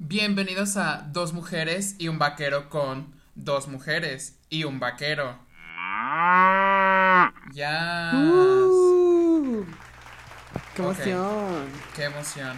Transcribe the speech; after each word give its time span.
Bienvenidos 0.00 0.76
a 0.76 1.08
Dos 1.12 1.32
Mujeres 1.32 1.96
y 1.98 2.06
un 2.06 2.20
Vaquero 2.20 2.70
con 2.70 3.12
Dos 3.34 3.66
Mujeres 3.66 4.38
y 4.48 4.62
un 4.62 4.78
Vaquero. 4.78 5.36
Ya. 7.52 8.12
Uh, 8.14 9.64
¡Qué 10.76 10.82
emoción! 10.82 11.66
Qué 11.96 12.04
emoción. 12.04 12.56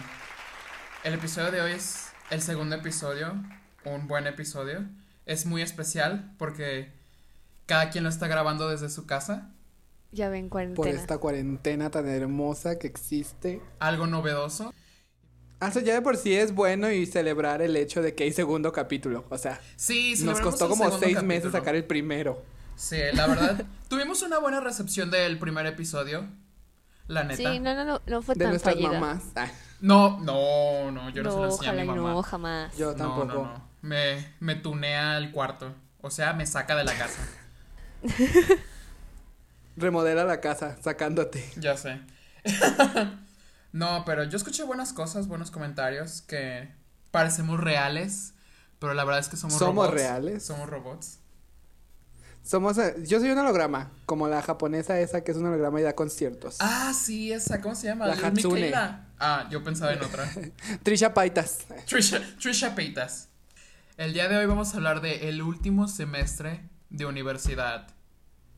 El 1.03 1.15
episodio 1.15 1.51
de 1.51 1.61
hoy 1.61 1.71
es 1.71 2.11
el 2.29 2.43
segundo 2.43 2.75
episodio, 2.75 3.33
un 3.85 4.07
buen 4.07 4.27
episodio. 4.27 4.85
Es 5.25 5.47
muy 5.47 5.63
especial 5.63 6.35
porque 6.37 6.91
cada 7.65 7.89
quien 7.89 8.03
lo 8.03 8.11
está 8.11 8.27
grabando 8.27 8.69
desde 8.69 8.89
su 8.89 9.07
casa. 9.07 9.49
Ya 10.11 10.29
ven, 10.29 10.43
Por 10.43 10.75
cuarentena. 10.75 10.89
esta 10.91 11.17
cuarentena 11.17 11.89
tan 11.89 12.07
hermosa 12.07 12.77
que 12.77 12.85
existe. 12.85 13.61
Algo 13.79 14.05
novedoso. 14.05 14.73
Ah, 15.61 15.67
eso 15.69 15.79
ya 15.79 15.93
de 15.93 16.01
por 16.01 16.17
sí 16.17 16.35
es 16.35 16.53
bueno 16.55 16.91
y 16.91 17.05
celebrar 17.05 17.61
el 17.61 17.75
hecho 17.77 18.01
de 18.01 18.15
que 18.15 18.23
hay 18.25 18.33
segundo 18.33 18.71
capítulo. 18.73 19.25
O 19.29 19.37
sea, 19.37 19.61
Sí, 19.77 20.15
nos 20.23 20.41
costó 20.41 20.67
como 20.67 20.85
seis 20.89 20.99
capítulo. 21.15 21.23
meses 21.23 21.51
sacar 21.53 21.75
el 21.75 21.85
primero. 21.85 22.43
Sí, 22.75 22.97
la 23.13 23.27
verdad. 23.27 23.63
tuvimos 23.87 24.21
una 24.23 24.39
buena 24.39 24.59
recepción 24.59 25.11
del 25.11 25.37
primer 25.39 25.65
episodio. 25.67 26.25
La 27.07 27.23
neta. 27.23 27.37
Sí, 27.37 27.59
no, 27.59 27.75
no, 27.75 27.85
no, 27.85 28.01
no 28.07 28.21
fue 28.23 28.33
De 28.35 28.39
tan 28.45 28.49
nuestras 28.49 28.73
fallida. 28.73 28.91
mamás. 28.93 29.23
Ah, 29.35 29.51
No, 29.81 30.19
no, 30.21 30.91
no, 30.91 31.09
yo 31.11 31.21
no, 31.23 31.29
se 31.31 31.37
lo 31.37 31.45
no, 31.45 31.51
enseñé 31.51 31.69
a 31.69 31.73
mi 31.73 31.85
mamá. 31.85 32.11
no, 32.13 32.23
jamás. 32.23 32.75
yo 32.77 32.91
No, 32.91 32.95
tampoco. 32.97 33.25
no, 33.25 33.33
no. 33.43 33.69
Me, 33.83 34.33
me 34.39 34.55
tunea 34.55 35.17
el 35.17 35.31
cuarto. 35.31 35.73
O 36.01 36.09
sea, 36.09 36.33
me 36.33 36.45
saca 36.47 36.75
de 36.75 36.83
la 36.85 36.93
casa. 36.95 37.19
Remodela 39.77 40.25
la 40.25 40.41
casa, 40.41 40.77
sacándote. 40.81 41.43
ya 41.57 41.77
sé. 41.77 41.99
No, 43.71 44.03
pero 44.05 44.23
yo 44.23 44.37
escuché 44.37 44.63
buenas 44.63 44.93
cosas, 44.93 45.27
buenos 45.27 45.51
comentarios 45.51 46.21
que 46.21 46.69
parecemos 47.11 47.59
reales. 47.59 48.33
Pero 48.79 48.93
la 48.95 49.03
verdad 49.03 49.19
es 49.19 49.29
que 49.29 49.37
somos, 49.37 49.59
¿Somos 49.59 49.85
robots. 49.87 49.93
reales? 49.93 50.43
Somos 50.43 50.69
robots. 50.69 51.19
Somos, 52.43 52.77
eh, 52.79 52.95
yo 53.05 53.19
soy 53.19 53.29
un 53.29 53.37
holograma, 53.37 53.91
como 54.07 54.27
la 54.27 54.41
japonesa 54.41 54.99
esa 54.99 55.23
que 55.23 55.31
es 55.31 55.37
un 55.37 55.45
holograma 55.45 55.79
y 55.79 55.83
da 55.83 55.93
conciertos. 55.93 56.57
Ah, 56.59 56.91
sí, 56.93 57.31
esa, 57.31 57.61
¿cómo 57.61 57.75
se 57.75 57.87
llama? 57.87 58.07
La 58.07 58.13
Hatsune. 58.13 58.73
Ah, 59.19 59.47
yo 59.51 59.63
pensaba 59.63 59.93
en 59.93 60.03
otra. 60.03 60.27
Trisha 60.83 61.13
Paitas. 61.13 61.59
Trisha, 61.85 62.19
Trisha 62.41 62.73
Peitas. 62.73 63.27
El 63.97 64.13
día 64.13 64.27
de 64.27 64.37
hoy 64.37 64.47
vamos 64.47 64.73
a 64.73 64.77
hablar 64.77 65.01
de 65.01 65.29
el 65.29 65.43
último 65.43 65.87
semestre 65.87 66.67
de 66.89 67.05
universidad. 67.05 67.87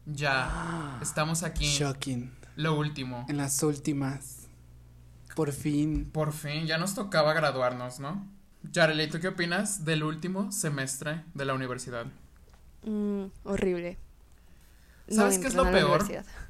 Ya, 0.05 0.99
estamos 1.01 1.43
aquí. 1.43 1.65
Shocking. 1.65 2.33
Lo 2.55 2.77
último. 2.77 3.25
En 3.27 3.35
las 3.35 3.61
últimas. 3.61 4.42
Por 5.35 5.51
fin. 5.51 6.09
Por 6.11 6.31
fin, 6.33 6.65
ya 6.67 6.77
nos 6.77 6.95
tocaba 6.95 7.33
graduarnos, 7.33 7.99
¿no? 7.99 8.27
Yareli, 8.71 9.09
¿tú 9.09 9.19
qué 9.19 9.29
opinas 9.29 9.83
del 9.83 10.03
último 10.03 10.51
semestre 10.51 11.23
de 11.33 11.45
la 11.45 11.53
universidad? 11.53 12.05
Mm, 12.83 13.25
horrible. 13.43 13.97
No 15.07 15.15
¿Sabes 15.15 15.39
qué 15.39 15.47
es 15.47 15.55
lo 15.55 15.69
peor? 15.69 16.05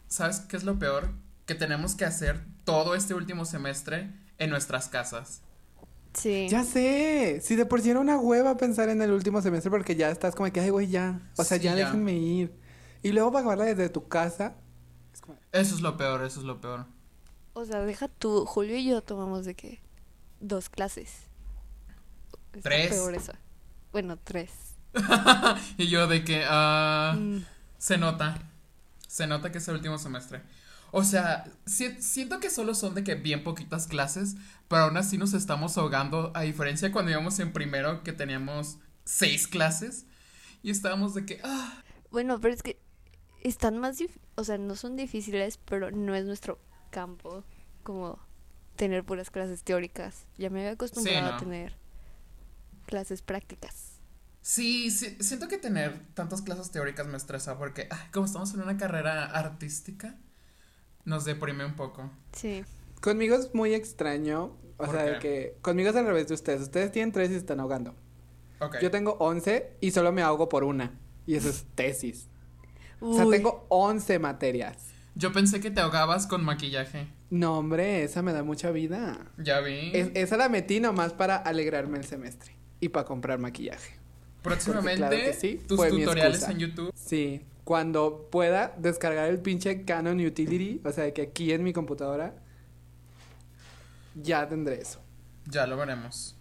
¿Sabes 0.08 0.40
qué 0.42 0.58
es 0.58 0.64
lo 0.64 0.78
peor? 0.78 1.10
Que 1.46 1.56
tenemos 1.56 1.96
que 1.96 2.06
hacer 2.06 2.40
todo 2.66 2.96
este 2.96 3.14
último 3.14 3.46
semestre 3.46 4.12
en 4.38 4.50
nuestras 4.50 4.90
casas. 4.90 5.42
Sí. 6.14 6.48
Ya 6.50 6.64
sé. 6.64 7.42
Si 7.42 7.56
de 7.56 7.66
por 7.66 7.82
sí 7.82 7.90
era 7.90 8.00
una 8.00 8.20
hueva 8.20 8.58
pensar 8.58 8.90
en 8.90 9.02
el 9.02 9.12
último 9.12 9.42
semestre 9.42 9.72
porque 9.72 9.96
ya 9.96 10.12
estás 10.12 10.36
como 10.36 10.52
que, 10.52 10.60
ay, 10.60 10.70
güey, 10.70 10.88
ya. 10.88 11.20
O 11.38 11.44
sea, 11.44 11.58
Sí, 11.58 11.64
ya, 11.64 11.72
ya. 11.72 11.86
déjenme 11.86 12.14
ir. 12.14 12.54
Y 13.02 13.12
luego 13.12 13.32
pagarla 13.32 13.66
desde 13.66 13.90
tu 13.90 14.08
casa. 14.08 14.56
Es 15.12 15.22
como, 15.22 15.38
Eso 15.52 15.74
es 15.76 15.82
lo 15.82 15.98
peor, 15.98 16.24
eso 16.24 16.40
es 16.40 16.46
lo 16.46 16.62
peor. 16.62 16.86
O 17.54 17.66
sea, 17.66 17.82
deja 17.82 18.08
tú, 18.08 18.46
Julio 18.46 18.78
y 18.78 18.86
yo 18.86 19.02
tomamos 19.02 19.46
de 19.46 19.56
que 19.56 19.82
dos 20.40 20.70
clases. 20.70 21.28
Está 22.54 22.70
Tres. 22.70 22.90
peor 22.90 23.16
eso. 23.16 23.34
Bueno, 23.92 24.18
tres. 24.18 24.52
y 25.78 25.88
yo 25.88 26.08
de 26.08 26.24
que, 26.24 26.44
ah, 26.48 27.16
Mm, 27.18 27.40
se 27.78 27.98
nota, 27.98 28.38
se 29.08 29.28
nota 29.28 29.52
que 29.52 29.58
es 29.60 29.68
el 29.68 29.76
último 29.76 29.98
semestre. 29.98 30.42
O 30.92 31.04
sea, 31.04 31.46
si- 31.66 32.00
siento 32.02 32.40
que 32.40 32.50
solo 32.52 32.76
son 32.76 32.94
de 32.96 33.04
que 33.04 33.16
bien 33.16 33.44
poquitas 33.44 33.88
clases, 33.88 34.36
pero 34.68 34.84
aún 34.84 34.98
así 34.98 35.18
nos 35.18 35.34
estamos 35.34 35.78
ahogando, 35.78 36.32
a 36.36 36.42
diferencia 36.42 36.92
cuando 36.92 37.12
íbamos 37.12 37.40
en 37.40 37.52
primero 37.54 38.04
que 38.04 38.14
teníamos 38.14 38.78
seis 39.04 39.48
clases 39.48 40.06
y 40.62 40.70
estábamos 40.70 41.14
de 41.16 41.26
que, 41.26 41.42
ah, 41.44 41.82
Bueno, 42.12 42.40
pero 42.40 42.54
es 42.54 42.62
que 42.64 42.80
están 43.42 43.78
más 43.80 43.98
o 44.36 44.44
sea, 44.44 44.58
no 44.58 44.76
son 44.76 44.96
difíciles, 44.96 45.58
pero 45.66 45.92
no 45.92 46.14
es 46.16 46.26
nuestro 46.26 46.60
campo 46.94 47.44
como 47.82 48.20
tener 48.76 49.04
puras 49.04 49.30
clases 49.30 49.64
teóricas. 49.64 50.26
Ya 50.38 50.50
me 50.50 50.60
había 50.60 50.72
acostumbrado 50.74 51.22
no. 51.22 51.36
a 51.36 51.38
tener 51.38 51.76
clases 52.86 53.22
prácticas. 53.22 54.00
Sí, 54.42 54.92
sí, 54.92 55.18
siento 55.22 55.48
que 55.48 55.58
tener 55.58 56.00
tantas 56.14 56.42
clases 56.42 56.70
teóricas 56.72 57.08
me 57.08 57.18
estresa 57.18 57.58
porque, 57.58 57.88
ay, 57.90 58.10
como 58.12 58.26
estamos 58.26 58.54
en 58.54 58.62
una 58.62 58.78
carrera 58.78 59.26
artística, 59.26 60.18
nos 61.06 61.26
deprime 61.26 61.66
un 61.66 61.76
poco. 61.76 62.12
Sí. 62.34 62.64
Conmigo 63.02 63.36
es 63.36 63.54
muy 63.54 63.74
extraño. 63.74 64.58
O 64.78 64.86
¿Por 64.86 64.96
sea, 64.96 65.04
de 65.04 65.20
que 65.20 65.58
conmigo 65.62 65.92
es 65.92 65.96
al 65.96 66.06
revés 66.06 66.28
de 66.28 66.34
ustedes. 66.34 66.62
Ustedes 66.62 66.92
tienen 66.92 67.12
tres 67.12 67.30
y 67.30 67.34
se 67.34 67.40
están 67.40 67.60
ahogando. 67.60 67.96
Ok. 68.60 68.78
Yo 68.82 68.92
tengo 68.92 69.14
11 69.20 69.78
y 69.82 69.92
solo 69.92 70.12
me 70.12 70.22
ahogo 70.22 70.50
por 70.50 70.64
una. 70.64 71.00
Y 71.26 71.36
eso 71.36 71.50
es 71.50 71.66
tesis. 71.76 72.28
O 73.00 73.14
sea, 73.16 73.30
tengo 73.30 73.66
11 73.70 74.20
materias. 74.20 74.93
Yo 75.16 75.32
pensé 75.32 75.60
que 75.60 75.70
te 75.72 75.80
ahogabas 75.82 76.26
con 76.28 76.44
maquillaje. 76.44 77.08
No, 77.30 77.58
hombre, 77.60 78.04
esa 78.04 78.22
me 78.22 78.34
da 78.34 78.44
mucha 78.44 78.72
vida. 78.72 79.32
Ya 79.38 79.60
vi. 79.60 79.92
Es- 79.94 80.12
esa 80.16 80.38
la 80.38 80.50
metí 80.50 80.80
nomás 80.80 81.14
para 81.14 81.36
alegrarme 81.38 81.98
el 82.00 82.06
semestre 82.06 82.56
y 82.80 82.90
para 82.90 83.06
comprar 83.06 83.40
maquillaje. 83.40 83.96
Próximamente, 84.42 84.98
claro 84.98 85.16
que 85.16 85.34
sí, 85.34 85.62
tus 85.68 85.80
tutoriales 85.88 86.44
en 86.50 86.60
YouTube. 86.60 86.92
Sí, 86.96 87.46
cuando 87.64 88.28
pueda 88.32 88.74
descargar 88.78 89.30
el 89.30 89.40
pinche 89.40 89.86
Canon 89.86 90.20
Utility, 90.20 90.82
o 90.84 90.92
sea, 90.92 91.14
que 91.14 91.22
aquí 91.22 91.52
en 91.54 91.64
mi 91.64 91.72
computadora, 91.74 92.36
ya 94.16 94.48
tendré 94.48 94.82
eso. 94.82 95.00
Ya 95.46 95.68
lo 95.68 95.78
veremos. 95.78 96.36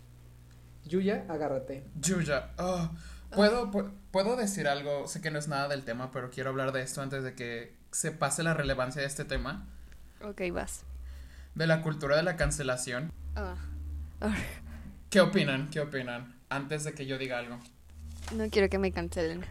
Yuya, 0.84 1.24
agárrate. 1.28 1.84
Yuya, 2.00 2.50
oh, 2.58 2.90
¿puedo, 3.34 3.70
pu- 3.70 3.92
puedo 4.10 4.36
decir 4.36 4.66
algo, 4.66 5.06
sé 5.06 5.20
que 5.20 5.30
no 5.30 5.38
es 5.38 5.46
nada 5.48 5.68
del 5.68 5.84
tema, 5.84 6.10
pero 6.10 6.30
quiero 6.30 6.50
hablar 6.50 6.72
de 6.72 6.82
esto 6.82 7.02
antes 7.02 7.22
de 7.22 7.34
que 7.34 7.76
se 7.92 8.10
pase 8.10 8.42
la 8.42 8.54
relevancia 8.54 9.00
de 9.02 9.06
este 9.08 9.24
tema, 9.24 9.66
Ok, 10.22 10.40
vas. 10.52 10.84
de 11.54 11.66
la 11.66 11.82
cultura 11.82 12.16
de 12.16 12.22
la 12.22 12.36
cancelación. 12.36 13.12
Ah. 13.36 13.54
Ah, 14.20 14.34
¿Qué 15.10 15.20
opinan? 15.20 15.68
¿Qué 15.70 15.80
opinan? 15.80 16.34
Antes 16.48 16.84
de 16.84 16.92
que 16.94 17.06
yo 17.06 17.18
diga 17.18 17.38
algo. 17.38 17.58
No 18.34 18.48
quiero 18.50 18.68
que 18.70 18.78
me 18.78 18.92
cancelen. 18.92 19.44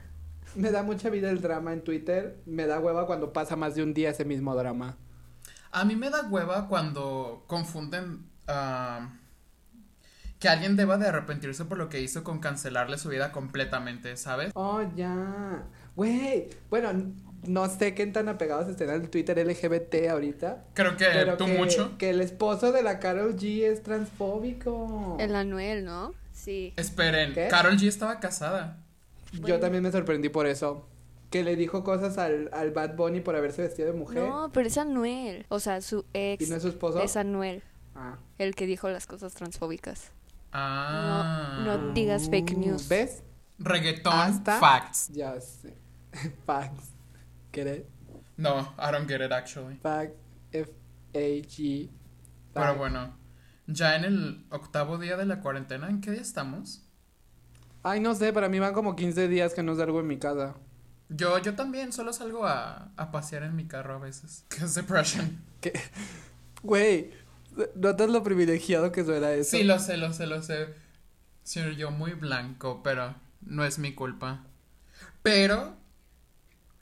Me 0.56 0.72
da 0.72 0.82
mucha 0.84 1.10
vida 1.10 1.30
el 1.30 1.42
drama 1.42 1.72
en 1.74 1.84
Twitter, 1.84 2.42
me 2.46 2.66
da 2.68 2.80
hueva 2.80 3.06
cuando 3.06 3.32
pasa 3.32 3.56
más 3.56 3.76
de 3.76 3.84
un 3.84 3.94
día 3.94 4.10
ese 4.10 4.26
mismo 4.26 4.56
drama. 4.56 4.98
A 5.72 5.86
mí 5.86 5.96
me 5.96 6.10
da 6.10 6.24
hueva 6.28 6.68
cuando 6.68 7.44
confunden 7.48 8.26
ah, 8.48 9.10
que 10.40 10.50
alguien 10.50 10.76
deba 10.76 10.98
de 10.98 11.08
arrepentirse 11.08 11.64
por 11.66 11.78
lo 11.78 11.88
que 11.90 12.02
hizo 12.02 12.24
con 12.24 12.40
cancelarle 12.40 12.98
su 12.98 13.08
vida 13.10 13.32
completamente, 13.32 14.18
¿sabes? 14.18 14.52
Oh, 14.56 14.82
ya. 14.96 15.64
Güey, 15.96 16.50
bueno, 16.70 16.92
no 17.48 17.68
sé 17.70 17.94
qué 17.96 18.06
tan 18.08 18.30
apegados 18.30 18.68
estén 18.68 18.90
al 18.90 19.10
Twitter 19.10 19.38
LGBT 19.46 20.08
ahorita. 20.10 20.64
Creo 20.74 20.96
que 20.98 21.06
pero 21.12 21.38
tú 21.38 21.46
que, 21.46 21.58
mucho. 21.58 21.98
que 21.98 22.10
el 22.12 22.22
esposo 22.22 22.72
de 22.72 22.84
la 22.84 23.00
Carol 23.00 23.36
G 23.36 23.64
es 23.64 23.82
transfóbico. 23.84 25.18
El 25.20 25.36
Anuel, 25.36 25.86
¿no? 25.86 26.14
Sí. 26.34 26.74
Esperen, 26.78 27.34
¿Qué? 27.34 27.48
Carol 27.50 27.78
G 27.78 27.88
estaba 27.88 28.20
casada. 28.20 28.78
Yo 29.46 29.60
también 29.60 29.84
me 29.84 29.92
sorprendí 29.92 30.30
por 30.30 30.48
eso. 30.48 30.86
Que 31.30 31.44
le 31.44 31.56
dijo 31.56 31.84
cosas 31.84 32.18
al, 32.18 32.50
al 32.52 32.72
Bad 32.72 32.96
Bunny 32.96 33.22
por 33.22 33.36
haberse 33.38 33.62
vestido 33.62 33.92
de 33.92 33.98
mujer. 33.98 34.24
No, 34.24 34.50
pero 34.54 34.68
es 34.68 34.78
Anuel. 34.78 35.46
O 35.50 35.60
sea, 35.60 35.80
su 35.82 36.04
ex 36.14 36.46
¿Y 36.46 36.50
no 36.50 36.58
es 36.58 36.62
su 36.62 36.68
esposo? 36.68 37.02
es 37.02 37.16
Anuel, 37.16 37.64
Ah. 37.96 38.18
el 38.38 38.54
que 38.56 38.66
dijo 38.66 38.90
las 38.90 39.08
cosas 39.08 39.34
transfóbicas. 39.34 40.12
Ah. 40.52 41.62
No, 41.66 41.78
no 41.78 41.94
digas 41.94 42.30
fake 42.30 42.58
news. 42.58 42.88
¿Ves? 42.90 43.24
Reggaeton 43.60 44.14
Hasta- 44.14 44.60
facts. 44.60 45.10
Ya 45.14 45.40
sé. 45.40 45.74
Facts. 46.46 46.90
Get 47.52 47.68
it? 47.68 47.90
No, 48.38 48.74
I 48.78 48.92
don't 48.92 49.08
get 49.08 49.22
it 49.22 49.32
actually. 49.32 49.76
Facts. 49.82 50.16
F-A-G. 50.52 51.90
Pero 52.54 52.76
bueno, 52.76 53.16
ya 53.68 53.96
en 53.96 54.04
el 54.04 54.46
octavo 54.50 54.98
día 54.98 55.16
de 55.18 55.26
la 55.26 55.40
cuarentena, 55.42 55.90
¿en 55.90 56.02
qué 56.02 56.12
día 56.12 56.22
estamos? 56.22 56.82
Ay, 57.84 58.00
no 58.00 58.14
sé, 58.14 58.34
para 58.34 58.50
mí 58.50 58.60
van 58.60 58.74
como 58.74 58.96
15 58.96 59.28
días 59.28 59.54
que 59.54 59.64
no 59.64 59.76
salgo 59.76 60.00
en 60.00 60.08
mi 60.08 60.18
casa. 60.18 60.56
Yo, 61.10 61.38
yo 61.40 61.56
también 61.56 61.92
solo 61.92 62.14
salgo 62.14 62.46
a, 62.46 62.92
a 62.96 63.12
pasear 63.12 63.44
en 63.44 63.56
mi 63.56 63.68
carro 63.68 63.96
a 63.96 64.00
veces. 64.00 64.46
Que 64.50 64.66
es 64.66 64.76
depression. 64.76 65.42
¿Qué? 65.60 65.74
Güey, 66.64 67.12
¿notas 67.76 68.10
lo 68.10 68.24
privilegiado 68.24 68.92
que 68.92 69.04
suena 69.04 69.32
eso? 69.32 69.52
Sí, 69.52 69.64
lo 69.64 69.80
sé, 69.80 69.98
lo 69.98 70.14
sé, 70.14 70.28
lo 70.28 70.42
sé. 70.42 70.68
Soy 71.44 71.76
yo 71.76 71.92
muy 71.92 72.14
blanco, 72.14 72.82
pero 72.84 73.16
no 73.42 73.66
es 73.66 73.80
mi 73.80 73.94
culpa. 73.94 74.46
Pero, 75.24 75.76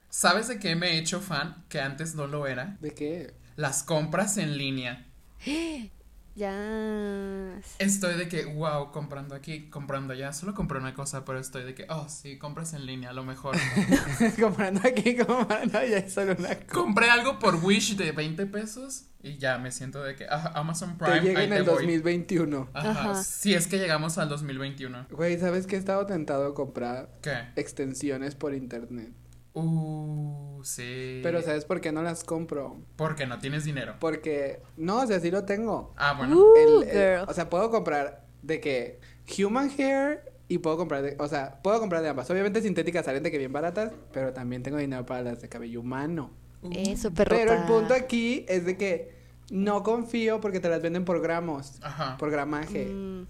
¿sabes 0.10 0.48
de 0.48 0.60
qué 0.60 0.76
me 0.76 0.92
he 0.92 0.98
hecho 1.00 1.22
fan? 1.22 1.64
Que 1.70 1.82
antes 1.82 2.16
no 2.16 2.28
lo 2.28 2.48
era. 2.48 2.78
¿De 2.82 2.94
qué? 2.94 3.34
Las 3.56 3.84
compras 3.84 4.38
en 4.38 4.58
línea. 4.58 5.06
Ya. 6.36 7.60
Estoy 7.80 8.16
de 8.18 8.30
que, 8.30 8.46
wow, 8.46 8.94
comprando 8.94 9.36
aquí, 9.36 9.70
comprando 9.70 10.14
allá. 10.14 10.32
Solo 10.32 10.54
compré 10.54 10.80
una 10.80 10.94
cosa, 10.94 11.26
pero 11.26 11.38
estoy 11.38 11.66
de 11.66 11.76
que, 11.76 11.86
oh, 11.90 12.08
sí, 12.08 12.38
compras 12.38 12.72
en 12.74 12.86
línea, 12.86 13.10
a 13.10 13.14
lo 13.14 13.26
mejor. 13.26 13.58
comprando 14.40 14.80
aquí, 14.88 15.18
comprando 15.18 15.78
allá, 15.78 15.98
es 15.98 16.14
solo 16.14 16.36
una 16.40 16.56
cosa. 16.56 16.68
Compré 16.72 17.10
algo 17.10 17.40
por 17.40 17.56
Wish 17.56 17.98
de 17.98 18.14
20 18.14 18.46
pesos 18.46 19.08
y 19.22 19.38
ya 19.38 19.58
me 19.58 19.70
siento 19.72 20.02
de 20.02 20.16
que, 20.16 20.28
ah, 20.30 20.54
Amazon 20.56 20.98
Prime, 20.98 21.20
Te 21.20 21.26
llega 21.26 21.40
ahí 21.42 21.46
en 21.48 21.52
te 21.52 21.58
el 21.58 21.64
voy. 21.64 21.74
2021. 21.76 22.70
Ajá, 22.74 22.90
Ajá. 22.90 23.24
Si 23.24 23.54
es 23.54 23.68
que 23.68 23.78
llegamos 23.78 24.18
al 24.18 24.30
2021. 24.30 25.08
Güey, 25.12 25.38
¿sabes 25.40 25.68
qué? 25.68 25.76
He 25.76 25.80
estado 25.80 26.06
tentado 26.06 26.48
a 26.48 26.56
comprar 26.56 27.10
¿Qué? 27.22 27.34
extensiones 27.58 28.36
por 28.36 28.54
internet. 28.54 29.12
Uh, 29.62 30.64
sí. 30.64 31.20
Pero 31.24 31.42
¿sabes 31.42 31.66
por 31.66 31.82
qué 31.82 31.92
no 31.92 32.02
las 32.02 32.24
compro? 32.24 32.78
Porque 32.96 33.26
no 33.28 33.40
tienes 33.40 33.64
dinero. 33.64 33.96
Porque, 34.00 34.62
no, 34.78 34.98
o 35.02 35.08
sea, 35.08 35.20
sí 35.20 35.32
lo 35.32 35.46
tengo. 35.46 35.94
Ah, 35.98 36.14
bueno. 36.18 36.38
Uh, 36.38 36.56
El- 36.56 36.84
el- 36.90 36.92
girl. 36.92 37.26
o 37.30 37.34
sea, 37.34 37.50
puedo 37.50 37.70
comprar 37.72 38.26
de 38.42 38.60
que 38.60 39.00
human 39.44 39.70
hair 39.78 40.22
y 40.48 40.58
puedo 40.60 40.78
comprar 40.78 41.02
de, 41.04 41.16
o 41.20 41.28
sea, 41.28 41.62
puedo 41.62 41.80
comprar 41.80 42.02
de 42.02 42.10
ambas. 42.10 42.30
Obviamente 42.32 42.62
sintéticas 42.62 43.06
salen 43.06 43.22
de 43.24 43.32
que 43.32 43.38
bien 43.38 43.54
baratas, 43.54 43.92
pero 44.12 44.34
también 44.34 44.64
tengo 44.64 44.78
dinero 44.78 45.06
para 45.06 45.22
las 45.22 45.42
de 45.42 45.50
cabello 45.50 45.82
humano. 45.82 46.32
Uh, 46.62 46.70
Eso, 46.76 47.12
perrota. 47.12 47.36
Pero 47.42 47.54
el 47.54 47.64
punto 47.66 47.94
aquí 47.94 48.46
es 48.50 48.66
de 48.66 48.76
que 48.76 49.14
no 49.52 49.84
confío 49.84 50.40
porque 50.42 50.60
te 50.60 50.70
las 50.70 50.82
venden 50.82 51.06
por 51.06 51.22
gramos, 51.22 51.80
Ajá. 51.82 52.18
por 52.18 52.32
gramaje. 52.32 52.86
Mm, 52.86 53.28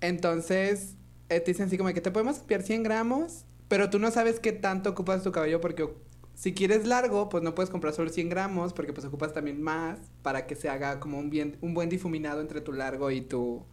Entonces, 0.00 0.94
eh, 1.28 1.40
te 1.40 1.50
dicen 1.50 1.66
así 1.66 1.76
como 1.76 1.92
que 1.92 2.00
te 2.00 2.10
podemos 2.10 2.38
enviar 2.40 2.62
100 2.62 2.82
gramos, 2.82 3.44
pero 3.68 3.90
tú 3.90 3.98
no 3.98 4.10
sabes 4.10 4.40
qué 4.40 4.52
tanto 4.52 4.90
ocupas 4.90 5.22
tu 5.22 5.30
cabello 5.32 5.60
porque 5.60 5.88
si 6.34 6.54
quieres 6.54 6.86
largo, 6.86 7.28
pues 7.28 7.42
no 7.42 7.54
puedes 7.54 7.68
comprar 7.70 7.92
solo 7.94 8.10
100 8.10 8.28
gramos 8.28 8.72
porque 8.72 8.92
pues 8.92 9.04
ocupas 9.06 9.32
también 9.32 9.60
más 9.62 9.98
para 10.22 10.46
que 10.46 10.54
se 10.54 10.68
haga 10.68 11.00
como 11.00 11.18
un, 11.18 11.30
bien, 11.30 11.56
un 11.60 11.74
buen 11.74 11.88
difuminado 11.88 12.40
entre 12.40 12.60
tu 12.60 12.72
largo 12.72 13.10
y 13.10 13.20
tu 13.20 13.64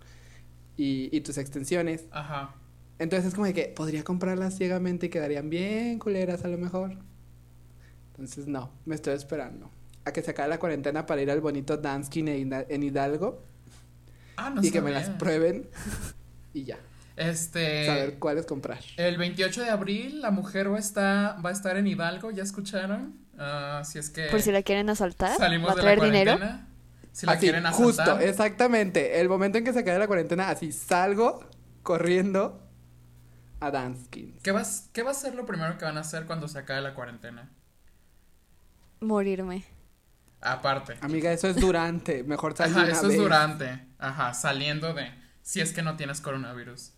y, 0.77 1.15
y 1.15 1.21
tus 1.21 1.38
extensiones. 1.38 2.06
Ajá. 2.12 2.56
Entonces 2.97 3.27
es 3.30 3.33
como 3.36 3.45
de 3.45 3.53
que 3.53 3.65
podría 3.68 4.03
comprarlas 4.03 4.57
ciegamente 4.57 5.06
y 5.06 5.09
quedarían 5.09 5.50
bien 5.50 6.00
culeras 6.00 6.44
a 6.44 6.47
lo 6.47 6.57
mejor. 6.57 6.97
Entonces 8.12 8.47
no, 8.47 8.71
me 8.86 8.95
estoy 8.95 9.13
esperando 9.13 9.69
a 10.06 10.12
que 10.13 10.21
se 10.21 10.31
acabe 10.31 10.50
la 10.50 10.59
cuarentena 10.59 11.06
para 11.06 11.21
ir 11.21 11.30
al 11.31 11.42
bonito 11.42 11.77
Danskin 11.77 12.27
en 12.30 12.50
Hida- 12.51 12.65
en 12.69 12.83
Hidalgo 12.83 13.42
Ah, 14.38 14.50
no 14.50 14.63
y 14.63 14.71
que 14.71 14.81
me 14.81 14.92
las 14.92 15.09
prueben 15.12 15.68
y 16.53 16.63
ya, 16.63 16.77
Este. 17.17 17.85
saber 17.85 18.19
cuáles 18.19 18.45
comprar. 18.45 18.79
El 18.97 19.17
28 19.17 19.63
de 19.63 19.69
abril 19.69 20.21
la 20.21 20.31
mujer 20.31 20.71
va 20.71 20.77
a 20.77 20.79
estar, 20.79 21.44
va 21.45 21.50
a 21.50 21.53
estar 21.53 21.77
en 21.77 21.88
Hidalgo, 21.88 22.31
¿ya 22.31 22.44
escucharon? 22.44 23.15
Ah, 23.38 23.81
si 23.85 24.00
es 24.00 24.09
que 24.09 24.27
Por 24.27 24.41
si 24.41 24.51
la 24.51 24.63
quieren 24.63 24.89
asaltar, 24.89 25.38
salimos 25.38 25.69
va 25.69 25.73
a 25.73 25.75
de 25.75 25.81
la 25.81 25.81
traer 25.83 26.01
dinero. 26.01 26.31
cuarentena. 26.38 26.67
Si 27.12 27.25
la 27.25 27.31
Así, 27.33 27.41
quieren 27.41 27.65
asaltar. 27.65 27.85
justo, 27.85 28.19
exactamente. 28.19 29.21
El 29.21 29.29
momento 29.29 29.57
en 29.57 29.63
que 29.63 29.71
se 29.71 29.79
acabe 29.79 30.00
la 30.00 30.07
cuarentena, 30.07 30.50
así 30.50 30.71
salgo 30.73 31.50
corriendo 31.83 32.62
a 33.61 33.71
Danskin. 33.71 34.38
¿Qué, 34.44 34.51
vas, 34.51 34.89
¿Qué 34.91 35.01
va 35.01 35.11
a 35.11 35.13
ser 35.13 35.35
lo 35.35 35.45
primero 35.45 35.77
que 35.77 35.85
van 35.85 35.97
a 35.97 36.01
hacer 36.01 36.25
cuando 36.25 36.50
se 36.50 36.59
acabe 36.59 36.81
la 36.81 36.94
cuarentena? 36.94 37.50
Morirme. 39.00 39.63
Aparte. 40.41 40.95
Amiga, 41.01 41.31
eso 41.31 41.47
es 41.47 41.56
durante. 41.56 42.23
Mejor 42.23 42.56
salir 42.56 42.75
Ajá, 42.75 42.83
una 42.85 42.91
eso 42.94 43.03
vez. 43.07 43.11
es 43.15 43.18
durante. 43.21 43.85
Ajá, 43.97 44.33
saliendo 44.33 44.94
de. 44.94 45.09
Si 45.41 45.61
es 45.61 45.71
que 45.73 45.81
no 45.83 45.95
tienes 45.95 46.21
coronavirus. 46.21 46.91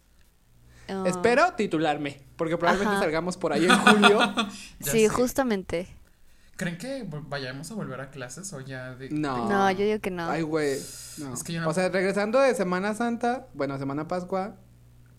Ah, 0.90 1.04
Espero 1.06 1.54
titularme, 1.56 2.22
porque 2.38 2.58
probablemente 2.58 2.96
Ajá. 2.96 3.04
salgamos 3.04 3.36
por 3.38 3.54
ahí 3.54 3.66
en 3.66 3.78
julio. 3.78 4.20
Sí, 4.82 4.90
sé. 5.08 5.10
justamente. 5.10 5.88
¿Creen 6.56 6.78
que 6.78 7.06
vayamos 7.28 7.70
a 7.70 7.76
volver 7.76 8.02
a 8.02 8.10
clases 8.10 8.52
o 8.54 8.62
ya 8.62 8.96
de- 8.96 9.10
No. 9.12 9.48
No, 9.48 9.70
yo 9.72 9.86
digo 9.86 10.00
que 10.00 10.10
no. 10.10 10.28
Ay, 10.30 10.42
güey. 10.42 10.80
No. 11.20 11.34
Es 11.34 11.44
que 11.44 11.54
yo 11.54 11.62
no- 11.62 11.70
O 11.70 11.74
sea, 11.74 11.90
regresando 11.90 12.40
de 12.40 12.56
Semana 12.56 12.96
Santa, 12.96 13.48
bueno, 13.54 13.78
Semana 13.78 14.08
Pascua, 14.08 14.56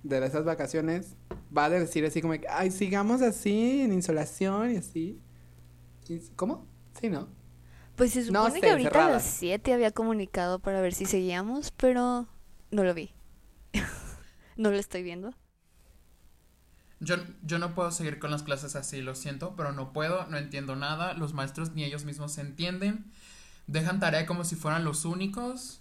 de 0.02 0.24
esas 0.26 0.44
vacaciones, 0.44 1.16
va 1.56 1.66
a 1.66 1.70
decir 1.70 2.04
así 2.04 2.20
como, 2.22 2.32
que, 2.34 2.46
ay, 2.48 2.70
sigamos 2.70 3.22
así, 3.22 3.82
en 3.82 3.92
insolación 3.92 4.72
y 4.72 4.76
así. 4.78 5.20
Y- 6.08 6.20
¿Cómo? 6.34 6.66
Sí, 7.00 7.08
¿no? 7.08 7.28
Pues 7.94 8.12
se 8.12 8.20
No 8.32 8.44
supone 8.46 8.54
sé, 8.54 8.60
que 8.60 8.70
ahorita 8.70 8.88
a 8.88 8.92
cerradas. 8.92 9.12
las 9.24 9.24
7 9.34 9.72
había 9.74 9.90
comunicado 9.90 10.58
para 10.60 10.80
ver 10.80 10.94
si 10.94 11.04
seguíamos, 11.04 11.70
pero 11.72 12.26
no 12.70 12.82
lo 12.84 12.94
vi. 12.94 13.12
no 14.56 14.70
lo 14.70 14.76
estoy 14.76 15.02
viendo. 15.02 15.34
Yo, 17.00 17.16
yo 17.42 17.58
no 17.58 17.74
puedo 17.74 17.90
seguir 17.92 18.18
con 18.18 18.30
las 18.32 18.42
clases 18.42 18.74
así, 18.76 19.00
lo 19.02 19.14
siento, 19.14 19.54
pero 19.56 19.72
no 19.72 19.92
puedo, 19.92 20.26
no 20.26 20.36
entiendo 20.36 20.74
nada, 20.76 21.14
los 21.14 21.32
maestros 21.32 21.72
ni 21.74 21.84
ellos 21.84 22.04
mismos 22.04 22.32
se 22.32 22.40
entienden, 22.40 23.04
dejan 23.68 24.00
tarea 24.00 24.26
como 24.26 24.44
si 24.44 24.56
fueran 24.56 24.84
los 24.84 25.04
únicos. 25.04 25.80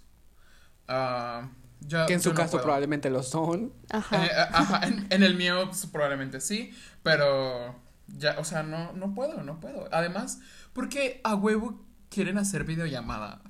Ah, 0.86 1.48
yo- 1.80 2.06
Que 2.06 2.14
en 2.14 2.20
su 2.22 2.30
no 2.30 2.34
caso 2.36 2.52
puedo. 2.52 2.64
probablemente 2.64 3.10
lo 3.10 3.22
son. 3.22 3.72
Ajá. 3.90 4.24
Eh, 4.26 4.30
ajá, 4.52 4.86
en, 4.86 5.06
en 5.10 5.22
el 5.22 5.34
mío 5.36 5.64
pues, 5.66 5.86
probablemente 5.86 6.40
sí, 6.40 6.72
pero 7.02 7.74
ya, 8.06 8.36
o 8.38 8.44
sea, 8.44 8.62
no, 8.62 8.92
no 8.92 9.14
puedo, 9.14 9.42
no 9.42 9.60
puedo. 9.60 9.88
Además, 9.92 10.38
porque 10.72 11.20
a 11.24 11.34
huevo 11.34 11.84
quieren 12.10 12.38
hacer 12.38 12.64
videollamada? 12.64 13.42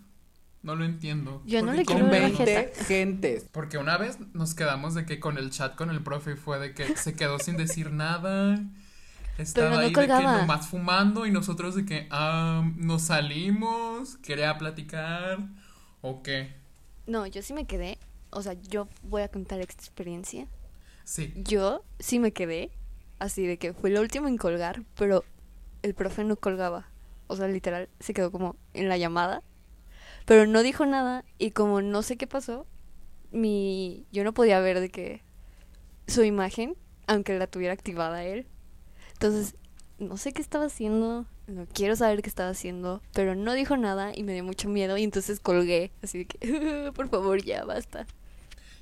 No 0.63 0.75
lo 0.75 0.85
entiendo. 0.85 1.41
Yo 1.47 1.63
no 1.65 1.73
le 1.73 1.85
quiero 1.85 2.03
Con 2.03 2.11
ver 2.11 2.23
la 2.23 2.29
quieren- 2.37 2.45
20 2.57 2.73
jeta. 2.75 2.85
gentes. 2.85 3.47
Porque 3.53 3.79
una 3.79 3.97
vez 3.97 4.19
nos 4.35 4.55
quedamos 4.55 4.95
de 4.95 5.07
que 5.07 5.21
con 5.21 5.39
el 5.39 5.51
chat 5.51 5.75
con 5.77 5.91
el 5.91 6.03
profe 6.03 6.37
fue 6.37 6.59
de 6.59 6.75
que 6.75 6.97
se 6.97 7.15
quedó 7.15 7.39
sin 7.39 7.57
decir 7.57 7.93
nada. 7.93 8.59
Estaba 9.39 9.71
no 9.71 9.77
ahí 9.79 9.83
de 9.83 9.89
que 9.91 9.95
colgaba. 9.95 10.39
nomás 10.41 10.67
fumando 10.67 11.25
y 11.27 11.31
nosotros 11.31 11.77
de 11.77 11.85
que 11.87 12.09
ah, 12.11 12.69
nos 12.77 13.03
salimos, 13.03 14.17
quería 14.17 14.59
platicar 14.59 15.39
o 16.01 16.23
qué. 16.25 16.55
No, 17.07 17.25
yo 17.27 17.41
sí 17.43 17.53
me 17.55 17.65
quedé. 17.67 17.99
O 18.31 18.43
sea, 18.43 18.55
yo 18.55 18.89
voy 19.05 19.23
a 19.23 19.29
contar 19.29 19.61
esta 19.61 19.75
experiencia. 19.75 20.47
Sí. 21.05 21.33
Yo 21.37 21.85
sí 22.01 22.19
me 22.19 22.33
quedé. 22.33 22.71
Así 23.21 23.47
de 23.47 23.59
que 23.59 23.73
fue 23.75 23.91
lo 23.91 24.01
último 24.01 24.29
en 24.29 24.37
colgar, 24.37 24.83
pero 24.97 25.25
el 25.83 25.95
profe 25.95 26.25
no 26.25 26.37
colgaba. 26.37 26.89
O 27.29 27.37
sea, 27.37 27.47
literal, 27.49 27.89
se 28.01 28.13
quedó 28.15 28.31
como 28.33 28.57
en 28.75 28.89
la 28.89 28.97
llamada. 28.97 29.43
Pero 30.29 30.47
no 30.47 30.63
dijo 30.63 30.85
nada 30.85 31.25
y 31.39 31.53
como 31.53 31.81
no 31.81 32.03
sé 32.03 32.19
qué 32.19 32.27
pasó, 32.27 32.67
mi 33.33 34.07
yo 34.13 34.25
no 34.25 34.35
podía 34.35 34.61
ver 34.61 34.79
de 34.79 34.91
que 34.91 35.23
su 36.07 36.23
imagen, 36.23 36.77
aunque 37.07 37.39
la 37.39 37.47
tuviera 37.47 37.73
activada 37.73 38.25
él. 38.25 38.47
Entonces, 39.15 39.57
no 39.99 40.19
sé 40.19 40.35
qué 40.35 40.43
estaba 40.43 40.67
haciendo, 40.67 41.25
no 41.47 41.67
quiero 41.73 41.97
saber 41.97 42.21
qué 42.21 42.29
estaba 42.29 42.51
haciendo, 42.51 43.03
pero 43.15 43.35
no 43.37 43.55
dijo 43.55 43.79
nada 43.79 44.13
y 44.15 44.23
me 44.23 44.35
dio 44.35 44.45
mucho 44.45 44.69
miedo 44.69 44.99
y 44.99 45.03
entonces 45.03 45.41
colgué, 45.41 45.93
así 46.03 46.19
de 46.19 46.27
que, 46.27 46.93
por 46.95 47.09
favor, 47.09 47.43
ya 47.43 47.65
basta. 47.65 48.07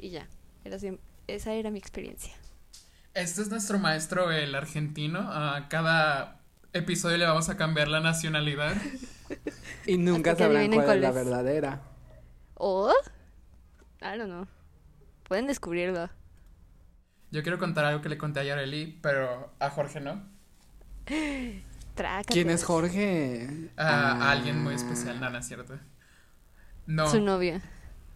Y 0.00 0.10
ya, 0.10 0.26
era 0.64 0.76
así- 0.76 0.99
esa 1.28 1.54
era 1.54 1.70
mi 1.70 1.78
experiencia. 1.78 2.32
Este 3.14 3.40
es 3.40 3.49
nuestro 3.50 3.78
maestro, 3.78 4.32
el 4.32 4.52
argentino. 4.56 5.20
A 5.20 5.68
cada 5.68 6.40
episodio 6.76 7.18
le 7.18 7.26
vamos 7.26 7.49
a 7.49 7.56
cambiar 7.56 7.88
la 7.88 8.00
nacionalidad. 8.00 8.75
Y 9.87 9.99
nunca 9.99 10.37
sabrán 10.37 10.59
adivinen 10.59 10.83
cuál 10.85 10.97
es 10.99 11.02
la 11.02 11.11
cuál 11.12 11.25
verdadera. 11.25 11.80
¿O? 12.54 12.92
I 14.00 14.18
don't 14.18 14.26
know. 14.26 14.47
Pueden 15.28 15.47
descubrirlo. 15.47 16.09
Yo 17.33 17.42
quiero 17.42 17.59
contar 17.59 17.85
algo 17.85 18.00
que 18.02 18.09
le 18.09 18.18
conté 18.18 18.40
a 18.40 18.45
Yareli, 18.45 18.99
pero 19.02 19.52
a 19.59 19.71
Jorge 19.71 20.00
no. 20.00 20.23
Trácatelas. 21.95 22.26
¿Quién 22.28 22.50
es 22.50 22.64
Jorge? 22.64 23.71
A, 23.76 23.87
Ah. 23.87 24.28
a 24.28 24.30
alguien 24.33 24.62
muy 24.62 24.75
especial, 24.75 25.35
es 25.35 25.47
cierto. 25.47 25.78
No. 26.87 27.09
Su 27.11 27.21
novia. 27.21 27.61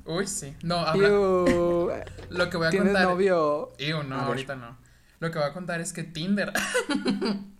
Uy, 0.04 0.26
sí. 0.26 0.54
No, 0.62 0.76
habla. 0.76 1.08
Iu, 1.08 1.90
Lo 2.30 2.50
que 2.50 2.56
voy 2.56 2.66
a 2.68 2.70
¿Tienes 2.70 2.88
contar. 2.92 3.04
novio? 3.08 3.72
Iu, 3.78 4.02
no, 4.04 4.16
ahorita 4.20 4.54
no. 4.54 4.76
Lo 5.18 5.30
que 5.30 5.38
voy 5.38 5.48
a 5.48 5.52
contar 5.52 5.80
es 5.80 5.92
que 5.92 6.02
Tinder 6.04 6.52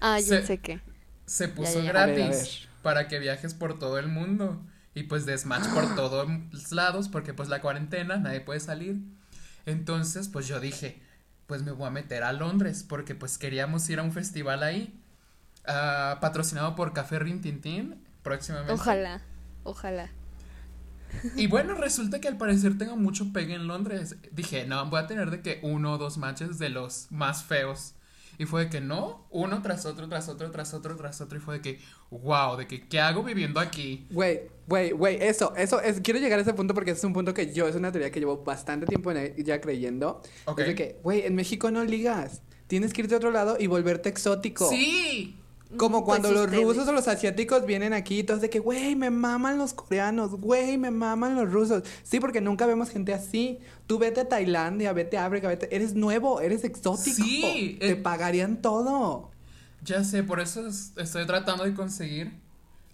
Ah, 0.00 0.20
yo 0.20 0.42
sé 0.42 0.58
qué. 0.58 0.80
se 1.26 1.48
puso 1.48 1.80
ya. 1.80 1.90
A 1.90 1.92
ver, 1.92 1.96
a 1.96 2.06
gratis 2.06 2.66
para 2.86 3.08
que 3.08 3.18
viajes 3.18 3.52
por 3.52 3.80
todo 3.80 3.98
el 3.98 4.06
mundo. 4.06 4.62
Y 4.94 5.02
pues 5.02 5.26
desmatch 5.26 5.66
por 5.74 5.94
todos 5.96 6.28
lados, 6.70 7.08
porque 7.08 7.34
pues 7.34 7.48
la 7.48 7.60
cuarentena, 7.60 8.16
nadie 8.16 8.40
puede 8.40 8.60
salir. 8.60 9.00
Entonces, 9.66 10.28
pues 10.28 10.46
yo 10.46 10.60
dije, 10.60 11.02
pues 11.48 11.64
me 11.64 11.72
voy 11.72 11.88
a 11.88 11.90
meter 11.90 12.22
a 12.22 12.32
Londres, 12.32 12.84
porque 12.88 13.16
pues 13.16 13.38
queríamos 13.38 13.90
ir 13.90 13.98
a 13.98 14.04
un 14.04 14.12
festival 14.12 14.62
ahí, 14.62 15.02
ah, 15.66 16.18
patrocinado 16.20 16.76
por 16.76 16.92
Café 16.92 17.18
Rintintín, 17.18 18.00
próximamente. 18.22 18.72
Ojalá. 18.72 19.20
Ojalá. 19.64 20.08
Y 21.34 21.48
bueno, 21.48 21.74
resulta 21.74 22.20
que 22.20 22.28
al 22.28 22.36
parecer 22.36 22.78
tengo 22.78 22.96
mucho 22.96 23.32
pegue 23.32 23.54
en 23.54 23.66
Londres. 23.66 24.14
Dije, 24.30 24.64
no, 24.64 24.88
voy 24.90 25.00
a 25.00 25.08
tener 25.08 25.32
de 25.32 25.42
que 25.42 25.58
uno 25.64 25.94
o 25.94 25.98
dos 25.98 26.18
matches 26.18 26.60
de 26.60 26.68
los 26.68 27.08
más 27.10 27.42
feos. 27.42 27.95
Y 28.38 28.44
fue 28.44 28.64
de 28.64 28.70
que 28.70 28.80
no, 28.80 29.26
uno 29.30 29.62
tras 29.62 29.86
otro, 29.86 30.08
tras 30.08 30.28
otro, 30.28 30.50
tras 30.50 30.74
otro, 30.74 30.96
tras 30.96 31.20
otro. 31.20 31.38
Y 31.38 31.40
fue 31.40 31.54
de 31.56 31.62
que, 31.62 31.80
wow, 32.10 32.56
de 32.56 32.66
que, 32.66 32.86
¿qué 32.86 33.00
hago 33.00 33.22
viviendo 33.22 33.60
aquí? 33.60 34.06
Güey, 34.10 34.42
güey, 34.66 34.90
güey, 34.92 35.18
eso, 35.22 35.54
eso, 35.56 35.80
es, 35.80 36.00
quiero 36.00 36.20
llegar 36.20 36.38
a 36.38 36.42
ese 36.42 36.52
punto 36.54 36.74
porque 36.74 36.90
es 36.90 37.02
un 37.04 37.12
punto 37.12 37.32
que 37.32 37.52
yo, 37.52 37.66
es 37.68 37.74
una 37.76 37.90
teoría 37.92 38.10
que 38.10 38.20
llevo 38.20 38.44
bastante 38.44 38.86
tiempo 38.86 39.10
en- 39.12 39.34
ya 39.44 39.60
creyendo. 39.60 40.20
Ok. 40.44 40.60
Es 40.60 40.66
de 40.66 40.74
que, 40.74 41.00
güey, 41.02 41.24
en 41.26 41.34
México 41.34 41.70
no 41.70 41.84
ligas. 41.84 42.42
Tienes 42.66 42.92
que 42.92 43.02
irte 43.02 43.14
a 43.14 43.18
otro 43.18 43.30
lado 43.30 43.56
y 43.58 43.68
volverte 43.68 44.08
exótico. 44.08 44.68
Sí, 44.68 45.38
Como 45.76 46.04
cuando 46.04 46.28
pues 46.28 46.34
los 46.40 46.44
ustedes. 46.46 46.64
rusos 46.64 46.88
o 46.88 46.92
los 46.92 47.08
asiáticos 47.08 47.66
vienen 47.66 47.92
aquí, 47.92 48.22
todos 48.22 48.40
de 48.40 48.48
que, 48.50 48.60
güey, 48.60 48.94
me 48.94 49.10
maman 49.10 49.58
los 49.58 49.74
coreanos, 49.74 50.30
güey, 50.32 50.78
me 50.78 50.90
maman 50.92 51.34
los 51.34 51.52
rusos. 51.52 51.82
Sí, 52.04 52.20
porque 52.20 52.40
nunca 52.40 52.66
vemos 52.66 52.88
gente 52.90 53.12
así. 53.12 53.58
Tú 53.86 53.98
vete 53.98 54.20
a 54.20 54.28
Tailandia, 54.28 54.92
vete 54.92 55.18
a 55.18 55.26
África, 55.26 55.48
vete. 55.48 55.74
Eres 55.74 55.94
nuevo, 55.94 56.40
eres 56.40 56.62
exótico. 56.64 57.16
Sí, 57.16 57.76
Te 57.80 57.90
eh. 57.90 57.96
pagarían 57.96 58.62
todo. 58.62 59.30
Ya 59.82 60.04
sé, 60.04 60.22
por 60.22 60.40
eso 60.40 60.66
es- 60.66 60.92
estoy 60.96 61.26
tratando 61.26 61.64
de 61.64 61.74
conseguir 61.74 62.32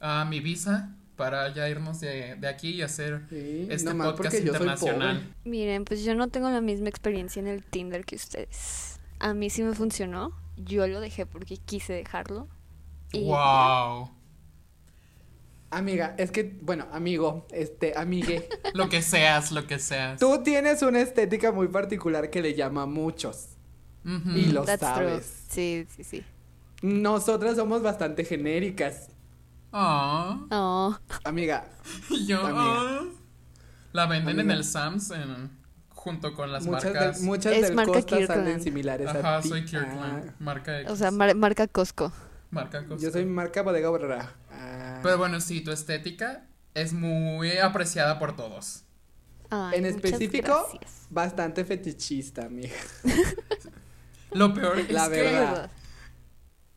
ah, 0.00 0.26
mi 0.28 0.40
visa 0.40 0.94
para 1.16 1.52
ya 1.54 1.68
irnos 1.68 2.00
de, 2.00 2.34
de 2.36 2.48
aquí 2.48 2.70
y 2.70 2.82
hacer 2.82 3.22
Sí, 3.28 3.66
este 3.70 3.94
podcast 3.94 4.34
internacional. 4.34 5.34
Miren, 5.44 5.84
pues 5.84 6.02
yo 6.04 6.14
no 6.14 6.28
tengo 6.28 6.48
la 6.50 6.60
misma 6.60 6.88
experiencia 6.88 7.38
en 7.40 7.46
el 7.48 7.62
Tinder 7.62 8.04
que 8.04 8.16
ustedes. 8.16 8.98
A 9.20 9.34
mí 9.34 9.50
sí 9.50 9.62
me 9.62 9.74
funcionó. 9.74 10.32
Yo 10.56 10.86
lo 10.86 11.00
dejé 11.00 11.26
porque 11.26 11.58
quise 11.58 11.92
dejarlo. 11.92 12.48
Y 13.12 13.24
Wow. 13.24 14.10
Amiga, 15.70 16.14
es 16.18 16.30
que, 16.30 16.58
bueno, 16.60 16.86
amigo, 16.92 17.46
este, 17.50 17.94
amigue. 17.96 18.46
Lo 18.74 18.88
que 18.90 19.00
seas, 19.00 19.52
lo 19.52 19.66
que 19.66 19.78
seas. 19.78 20.20
Tú 20.20 20.42
tienes 20.42 20.82
una 20.82 21.00
estética 21.00 21.50
muy 21.50 21.68
particular 21.68 22.28
que 22.28 22.42
le 22.42 22.54
llama 22.54 22.82
a 22.82 22.86
muchos. 22.86 23.48
Y 24.04 24.46
lo 24.46 24.64
That's 24.64 24.80
true. 24.80 24.88
sabes. 25.08 25.44
Sí, 25.48 25.86
sí, 25.94 26.04
sí. 26.04 26.24
Nosotras 26.82 27.56
somos 27.56 27.82
bastante 27.82 28.24
genéricas. 28.24 29.08
Ah, 29.72 30.40
Oh, 30.50 30.96
yo. 30.98 31.18
Amiga, 31.24 31.64
Amiga. 32.10 33.02
La 33.92 34.06
venden 34.06 34.34
en 34.34 34.40
Amiga. 34.40 34.54
el 34.56 34.64
Sams 34.64 35.10
en- 35.12 35.50
junto 35.90 36.34
con 36.34 36.50
las 36.52 36.66
muchas, 36.66 36.84
marcas. 36.92 37.16
del, 37.18 37.26
muchas 37.26 37.52
Es 37.54 37.62
del 37.62 37.74
marca 37.76 37.92
Costa 37.92 38.16
Kirkland. 38.18 38.44
salen 38.44 38.62
similares 38.62 39.06
Ajá, 39.08 39.36
a 39.38 39.40
ti. 39.40 39.48
soy 39.48 39.64
Kirkland. 39.64 40.28
Ah, 40.28 40.34
Marca 40.40 40.80
X. 40.80 40.90
o 40.90 40.96
sea, 40.96 41.10
mar- 41.12 41.34
marca 41.36 41.66
Costco. 41.68 42.12
Marca 42.52 42.86
yo 42.98 43.10
soy 43.10 43.24
marca 43.24 43.62
Bodega 43.62 43.88
Borrera. 43.88 44.34
Ah. 44.50 45.00
Pero 45.02 45.18
bueno, 45.18 45.40
sí, 45.40 45.60
tu 45.62 45.72
estética 45.72 46.46
es 46.74 46.92
muy 46.92 47.58
apreciada 47.58 48.18
por 48.18 48.36
todos. 48.36 48.84
Ay, 49.50 49.78
en 49.80 49.86
específico, 49.86 50.68
gracias. 50.72 51.06
bastante 51.10 51.64
fetichista, 51.64 52.46
amiga. 52.46 52.74
Lo 54.32 54.54
peor 54.54 54.78
es 54.78 54.90
La 54.90 55.04
que 55.10 55.22
verdad. 55.22 55.40
verdad. 55.52 55.70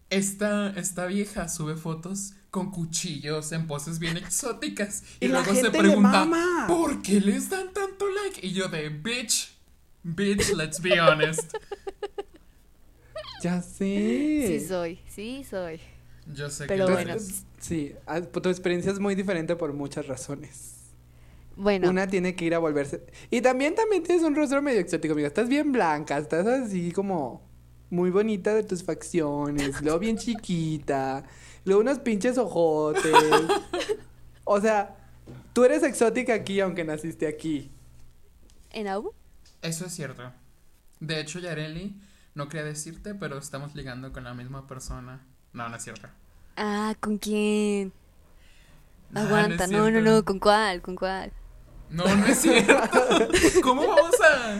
esta, 0.09 0.69
esta 0.71 1.05
vieja 1.05 1.47
sube 1.47 1.75
fotos 1.77 2.33
con 2.51 2.71
cuchillos 2.71 3.51
en 3.51 3.67
poses 3.67 3.99
bien 3.99 4.17
exóticas. 4.17 5.03
Y, 5.19 5.25
Y 5.25 5.27
la 5.29 5.41
luego 5.41 5.55
se 5.61 5.69
pregunta, 5.71 6.25
mama. 6.25 6.65
¿por 6.67 7.01
qué 7.01 7.19
les 7.21 7.49
dan 7.49 7.71
tanto 7.73 8.05
like? 8.23 8.45
Y 8.45 8.51
yo 8.53 8.67
de, 8.67 8.89
bitch, 8.89 9.53
bitch, 10.03 10.49
let's 10.53 10.81
be 10.81 10.99
honest. 10.99 11.53
Ya 13.45 13.61
sé. 13.61 14.45
Sí 14.47 14.59
soy, 14.67 14.99
sí 15.07 15.45
soy. 15.47 15.79
Yo 16.33 16.49
sé 16.49 16.65
Pero 16.65 16.87
que 16.87 16.93
bueno. 16.93 17.13
Sí, 17.59 17.93
ah, 18.07 18.19
tu 18.19 18.49
experiencia 18.49 18.91
es 18.91 18.99
muy 18.99 19.13
diferente 19.13 19.55
por 19.55 19.71
muchas 19.71 20.07
razones. 20.07 20.77
Bueno, 21.55 21.87
Una 21.91 22.07
tiene 22.07 22.35
que 22.35 22.45
ir 22.45 22.55
a 22.55 22.57
volverse. 22.57 23.05
Y 23.29 23.41
también, 23.41 23.75
también 23.75 24.01
tienes 24.01 24.23
un 24.23 24.35
rostro 24.35 24.63
medio 24.63 24.79
exótico, 24.79 25.13
amiga. 25.13 25.27
Estás 25.27 25.47
bien 25.47 25.71
blanca, 25.71 26.17
estás 26.17 26.47
así 26.47 26.91
como 26.91 27.43
muy 27.91 28.09
bonita 28.09 28.51
de 28.55 28.63
tus 28.63 28.83
facciones, 28.83 29.79
luego 29.83 29.99
bien 29.99 30.17
chiquita, 30.17 31.23
luego 31.65 31.81
unos 31.81 31.99
pinches 31.99 32.39
ojotes. 32.39 33.13
o 34.43 34.59
sea, 34.59 34.97
tú 35.53 35.65
eres 35.65 35.83
exótica 35.83 36.33
aquí 36.33 36.61
aunque 36.61 36.83
naciste 36.83 37.27
aquí. 37.27 37.69
en 38.71 38.87
AU, 38.87 39.13
Eso 39.61 39.85
es 39.85 39.93
cierto. 39.93 40.33
De 40.99 41.19
hecho, 41.19 41.37
Yareli, 41.37 41.95
no 42.35 42.47
quería 42.49 42.65
decirte, 42.65 43.15
pero 43.15 43.37
estamos 43.37 43.75
ligando 43.75 44.11
con 44.13 44.23
la 44.23 44.33
misma 44.33 44.67
persona. 44.67 45.25
No, 45.53 45.67
no 45.69 45.75
es 45.77 45.83
cierto. 45.83 46.07
Ah, 46.57 46.93
¿con 46.99 47.17
quién? 47.17 47.91
No, 49.11 49.21
no 49.21 49.21
es 49.21 49.25
Aguanta, 49.27 49.67
no, 49.67 49.77
no, 49.79 49.89
cierto. 49.89 50.11
no, 50.11 50.25
¿con 50.25 50.39
cuál? 50.39 50.81
¿Con 50.81 50.95
cuál? 50.95 51.31
No, 51.89 52.03
no 52.15 52.25
es 52.25 52.37
cierto. 52.39 52.75
¿Cómo 53.63 53.87
vamos 53.87 54.15
a...? 54.21 54.59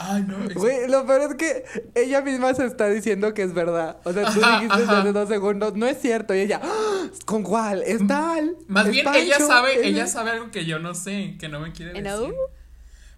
Ay, 0.00 0.22
no. 0.22 0.38
es- 0.44 0.54
Güey, 0.54 0.88
lo 0.88 1.04
peor 1.06 1.22
es 1.30 1.34
que 1.36 1.64
ella 1.94 2.20
misma 2.22 2.54
se 2.54 2.64
está 2.66 2.88
diciendo 2.88 3.34
que 3.34 3.42
es 3.42 3.52
verdad. 3.52 3.98
O 4.04 4.12
sea, 4.12 4.32
tú 4.32 4.40
Ajá, 4.42 4.60
dijiste 4.60 4.82
ajá. 4.84 5.00
hace 5.00 5.12
dos 5.12 5.28
segundos, 5.28 5.74
no 5.74 5.86
es 5.86 6.00
cierto. 6.00 6.34
Y 6.34 6.38
ella, 6.40 6.60
"Ah, 6.62 7.06
¿con 7.26 7.42
cuál? 7.42 7.82
Es 7.82 8.06
tal. 8.06 8.56
Más 8.68 8.86
es 8.86 8.92
bien 8.92 9.04
Pancho, 9.04 9.20
ella 9.20 9.38
sabe, 9.40 9.74
es- 9.80 9.86
ella 9.86 10.06
sabe 10.06 10.30
algo 10.30 10.50
que 10.52 10.64
yo 10.66 10.78
no 10.78 10.94
sé, 10.94 11.36
que 11.38 11.48
no 11.48 11.58
me 11.60 11.72
quiere 11.72 11.98
¿En 11.98 12.04
decir. 12.04 12.18
AU? 12.26 12.32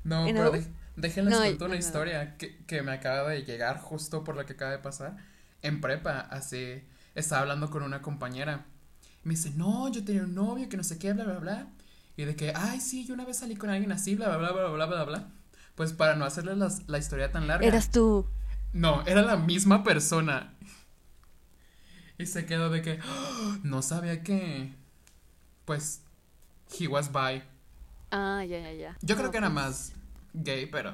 No, 0.05 0.27
¿En 0.27 0.35
pero 0.35 0.47
AU? 0.49 0.53
de- 0.53 0.67
déjenles 1.01 1.35
No, 1.35 1.41
cuento 1.41 1.65
una 1.67 1.75
no, 1.75 1.81
historia 1.81 2.37
que, 2.37 2.65
que 2.67 2.83
me 2.83 2.93
acaba 2.93 3.31
de 3.31 3.43
llegar 3.45 3.79
justo 3.81 4.25
por 4.25 4.37
lo 4.37 4.47
que 4.47 4.55
acaba 4.55 4.71
de 4.73 4.79
pasar. 4.79 5.17
En 5.63 5.81
prepa, 5.81 6.21
hace, 6.21 6.85
estaba 7.15 7.43
hablando 7.43 7.71
con 7.71 7.83
una 7.83 8.03
compañera. 8.03 8.65
Me 9.25 9.35
dice, 9.35 9.51
no, 9.57 9.89
yo 9.91 10.05
tenía 10.05 10.23
un 10.25 10.35
novio 10.35 10.69
que 10.69 10.77
no 10.77 10.85
sé 10.85 10.99
qué, 10.99 11.13
bla, 11.13 11.25
bla, 11.25 11.39
bla. 11.39 11.67
Y 12.17 12.25
de 12.25 12.37
que, 12.37 12.53
ay, 12.55 12.81
sí, 12.81 13.07
yo 13.07 13.15
una 13.15 13.25
vez 13.25 13.39
salí 13.39 13.57
con 13.57 13.71
alguien 13.71 13.93
así, 13.93 14.15
bla, 14.15 14.29
bla, 14.37 14.39
bla, 14.53 14.53
bla, 14.53 14.69
bla, 14.71 14.87
bla, 14.87 15.05
bla. 15.05 15.29
Pues 15.75 15.93
para 15.93 16.17
no 16.17 16.25
hacerles 16.25 16.59
las- 16.59 16.89
la 16.89 16.99
historia 16.99 17.33
tan 17.33 17.47
larga. 17.47 17.67
Eras 17.67 17.91
tú. 17.91 18.27
No, 18.73 19.03
era 19.07 19.23
la 19.23 19.37
misma 19.37 19.83
persona. 19.85 20.55
Y 22.19 22.27
se 22.27 22.45
quedó 22.45 22.69
de 22.71 22.83
que 22.83 22.99
"Ah, 23.03 23.59
no 23.63 23.83
sabía 23.83 24.23
que 24.23 24.75
pues 25.65 26.03
he 26.79 26.87
was 26.89 27.11
bi. 27.13 27.43
Ah, 28.11 28.45
ya, 28.45 28.59
ya, 28.59 28.73
ya. 28.73 28.99
Yo 29.03 29.17
creo 29.17 29.31
que 29.31 29.39
era 29.39 29.49
pues, 29.49 29.55
más 29.55 29.93
gay, 30.35 30.67
pero 30.67 30.93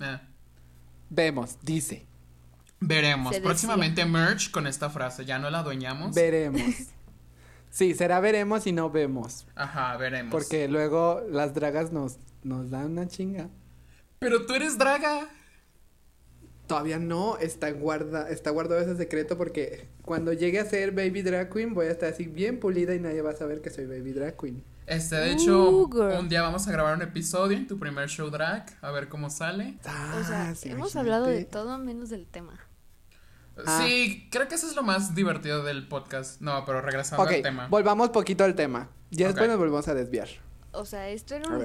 eh, 0.00 0.20
Vemos, 1.10 1.58
dice. 1.62 2.06
veremos. 2.80 3.30
Se 3.30 3.36
decía. 3.40 3.48
Próximamente 3.48 4.04
merch 4.04 4.50
con 4.50 4.66
esta 4.66 4.90
frase, 4.90 5.24
ya 5.24 5.38
no 5.38 5.50
la 5.50 5.60
adueñamos. 5.60 6.14
Veremos. 6.14 6.62
Sí, 7.70 7.94
será 7.94 8.18
veremos 8.20 8.66
y 8.66 8.72
no 8.72 8.90
vemos. 8.90 9.46
Ajá, 9.54 9.94
veremos. 9.98 10.32
Porque 10.32 10.68
luego 10.68 11.22
las 11.28 11.52
dragas 11.52 11.92
nos, 11.92 12.16
nos 12.42 12.70
dan 12.70 12.92
una 12.92 13.06
chinga. 13.08 13.50
Pero 14.18 14.46
tú 14.46 14.54
eres 14.54 14.78
draga. 14.78 15.28
Todavía 16.66 16.98
no, 16.98 17.36
está, 17.38 17.70
guarda, 17.70 18.30
está 18.30 18.50
guardado 18.50 18.80
ese 18.80 18.96
secreto 18.96 19.36
porque 19.38 19.86
cuando 20.02 20.32
llegue 20.32 20.60
a 20.60 20.64
ser 20.64 20.92
Baby 20.92 21.22
Drag 21.22 21.52
Queen 21.52 21.72
voy 21.74 21.86
a 21.86 21.90
estar 21.90 22.12
así 22.12 22.26
bien 22.26 22.58
pulida 22.58 22.94
y 22.94 23.00
nadie 23.00 23.22
va 23.22 23.30
a 23.30 23.36
saber 23.36 23.60
que 23.60 23.70
soy 23.70 23.86
Baby 23.86 24.12
Drag 24.12 24.36
Queen. 24.36 24.64
Este, 24.88 25.16
de 25.16 25.32
hecho, 25.32 25.70
un 25.86 26.28
día 26.28 26.40
vamos 26.42 26.66
a 26.66 26.72
grabar 26.72 26.96
un 26.96 27.02
episodio 27.02 27.56
en 27.58 27.66
tu 27.66 27.78
primer 27.78 28.08
show 28.08 28.30
drag, 28.30 28.64
a 28.80 28.90
ver 28.90 29.08
cómo 29.08 29.28
sale. 29.28 29.78
O 29.80 30.24
sea, 30.24 30.48
Ah, 30.48 30.54
sí, 30.54 30.70
hemos 30.70 30.94
imagínate. 30.94 30.98
hablado 30.98 31.26
de 31.26 31.44
todo 31.44 31.76
menos 31.78 32.08
del 32.08 32.26
tema. 32.26 32.58
Ah. 33.66 33.82
Sí, 33.84 34.28
creo 34.30 34.48
que 34.48 34.54
eso 34.54 34.66
es 34.66 34.74
lo 34.76 34.82
más 34.82 35.14
divertido 35.14 35.62
del 35.62 35.86
podcast. 35.88 36.40
No, 36.40 36.64
pero 36.64 36.80
regresando 36.80 37.24
al 37.24 37.42
tema. 37.42 37.68
volvamos 37.68 38.10
poquito 38.10 38.44
al 38.44 38.54
tema. 38.54 38.88
Ya 39.10 39.26
después 39.26 39.48
nos 39.48 39.58
volvemos 39.58 39.86
a 39.88 39.94
desviar. 39.94 40.28
O 40.72 40.84
sea, 40.84 41.08
esto 41.08 41.34
era 41.34 41.48
un, 41.48 41.64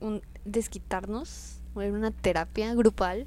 un 0.00 0.22
desquitarnos, 0.44 1.58
o 1.74 1.82
era 1.82 1.92
una 1.92 2.10
terapia 2.10 2.74
grupal 2.74 3.26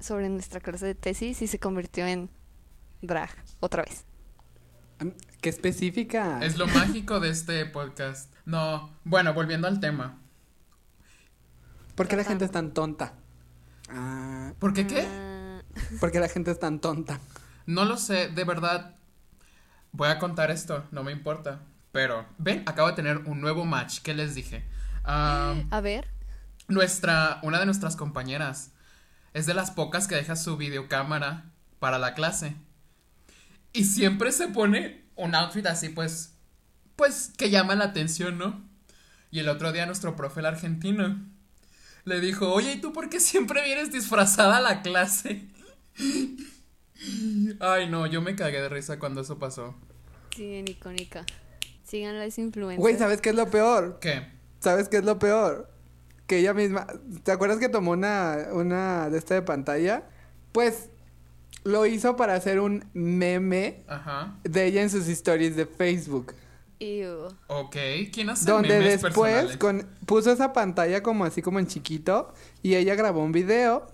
sobre 0.00 0.28
nuestra 0.28 0.60
clase 0.60 0.86
de 0.86 0.94
tesis 0.94 1.40
y 1.42 1.46
se 1.46 1.58
convirtió 1.58 2.06
en 2.06 2.30
drag 3.00 3.30
otra 3.60 3.84
vez. 3.84 4.04
Qué 5.40 5.48
específica. 5.48 6.38
Es 6.42 6.58
lo 6.58 6.66
mágico 6.66 7.20
de 7.20 7.30
este 7.30 7.64
podcast. 7.64 8.32
No, 8.44 8.90
bueno, 9.04 9.32
volviendo 9.32 9.66
al 9.68 9.80
tema. 9.80 10.18
¿Por 11.94 12.08
qué 12.08 12.16
la 12.16 12.24
gente 12.24 12.44
es 12.44 12.50
tan 12.50 12.72
tonta? 12.72 13.14
Ah, 13.88 14.52
¿Por 14.58 14.74
qué 14.74 14.86
qué? 14.86 15.06
Ah, 15.08 15.62
¿Por 15.98 16.12
qué 16.12 16.20
la 16.20 16.28
gente 16.28 16.50
es 16.50 16.58
tan 16.58 16.80
tonta? 16.80 17.20
No 17.66 17.84
lo 17.84 17.96
sé, 17.96 18.28
de 18.28 18.44
verdad. 18.44 18.96
Voy 19.92 20.08
a 20.08 20.18
contar 20.18 20.50
esto, 20.50 20.84
no 20.90 21.02
me 21.02 21.12
importa. 21.12 21.60
Pero, 21.92 22.26
ven, 22.38 22.62
acabo 22.66 22.88
de 22.88 22.94
tener 22.94 23.18
un 23.18 23.40
nuevo 23.40 23.64
match. 23.64 24.00
¿Qué 24.02 24.14
les 24.14 24.34
dije? 24.34 24.64
A 25.04 25.80
ver, 25.82 26.08
nuestra, 26.68 27.40
una 27.42 27.58
de 27.58 27.64
nuestras 27.64 27.96
compañeras 27.96 28.72
es 29.32 29.46
de 29.46 29.54
las 29.54 29.70
pocas 29.70 30.06
que 30.06 30.14
deja 30.16 30.36
su 30.36 30.56
videocámara 30.56 31.50
para 31.78 31.98
la 31.98 32.14
clase. 32.14 32.54
Y 33.72 33.84
siempre 33.84 34.32
se 34.32 34.48
pone 34.48 35.04
un 35.16 35.34
outfit 35.34 35.66
así, 35.66 35.90
pues, 35.90 36.34
pues, 36.96 37.32
que 37.36 37.50
llama 37.50 37.74
la 37.74 37.86
atención, 37.86 38.38
¿no? 38.38 38.62
Y 39.30 39.38
el 39.38 39.48
otro 39.48 39.72
día 39.72 39.86
nuestro 39.86 40.16
profe, 40.16 40.40
el 40.40 40.46
argentino, 40.46 41.18
le 42.04 42.20
dijo, 42.20 42.52
oye, 42.52 42.72
¿y 42.72 42.80
tú 42.80 42.92
por 42.92 43.08
qué 43.08 43.20
siempre 43.20 43.62
vienes 43.62 43.92
disfrazada 43.92 44.56
a 44.56 44.60
la 44.60 44.82
clase? 44.82 45.46
Ay, 47.60 47.88
no, 47.88 48.06
yo 48.06 48.20
me 48.20 48.34
cagué 48.36 48.60
de 48.60 48.68
risa 48.68 48.98
cuando 48.98 49.20
eso 49.20 49.38
pasó. 49.38 49.74
sí, 50.34 50.46
bien 50.48 50.68
icónica. 50.68 51.24
Síganla, 51.84 52.24
es 52.24 52.38
influencer. 52.38 52.80
Güey, 52.80 52.96
¿sabes 52.96 53.20
qué 53.20 53.30
es 53.30 53.34
lo 53.34 53.50
peor? 53.50 53.98
¿Qué? 54.00 54.24
¿Sabes 54.60 54.88
qué 54.88 54.98
es 54.98 55.04
lo 55.04 55.18
peor? 55.18 55.70
Que 56.26 56.38
ella 56.38 56.54
misma. 56.54 56.86
¿Te 57.24 57.32
acuerdas 57.32 57.58
que 57.58 57.68
tomó 57.68 57.92
una, 57.92 58.48
una 58.52 59.10
de 59.10 59.18
esta 59.18 59.34
de 59.34 59.42
pantalla? 59.42 60.04
Pues 60.52 60.88
lo 61.64 61.86
hizo 61.86 62.16
para 62.16 62.34
hacer 62.34 62.60
un 62.60 62.84
meme 62.92 63.84
Ajá. 63.88 64.38
de 64.44 64.66
ella 64.66 64.82
en 64.82 64.90
sus 64.90 65.06
stories 65.08 65.56
de 65.56 65.66
Facebook. 65.66 66.34
Ew. 66.78 67.28
Ok, 67.48 67.76
¿quién 68.12 68.30
hace 68.30 68.50
Donde 68.50 68.78
memes 68.78 69.02
después 69.02 69.56
con, 69.58 69.86
puso 70.06 70.32
esa 70.32 70.52
pantalla 70.54 71.02
como 71.02 71.24
así 71.24 71.42
como 71.42 71.58
en 71.58 71.66
chiquito 71.66 72.32
y 72.62 72.74
ella 72.74 72.94
grabó 72.94 73.22
un 73.22 73.32
video 73.32 73.86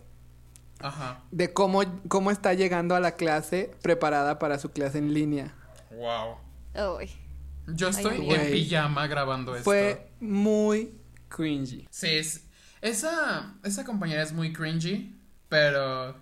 Ajá. 0.78 1.24
de 1.32 1.52
cómo, 1.52 1.82
cómo 2.06 2.30
está 2.30 2.54
llegando 2.54 2.94
a 2.94 3.00
la 3.00 3.16
clase 3.16 3.72
preparada 3.82 4.38
para 4.38 4.58
su 4.58 4.70
clase 4.70 4.98
en 4.98 5.14
línea. 5.14 5.54
Wow. 5.90 6.36
Yo 7.66 7.88
estoy 7.88 8.18
ay, 8.30 8.30
en 8.30 8.52
pijama 8.52 9.06
grabando 9.08 9.56
esto. 9.56 9.64
Fue 9.64 10.08
muy 10.20 10.94
cringy. 11.28 11.88
Sí, 11.90 12.08
es- 12.10 12.44
esa, 12.82 13.54
esa 13.64 13.84
compañera 13.84 14.22
es 14.22 14.32
muy 14.32 14.52
cringy, 14.52 15.16
pero... 15.48 16.14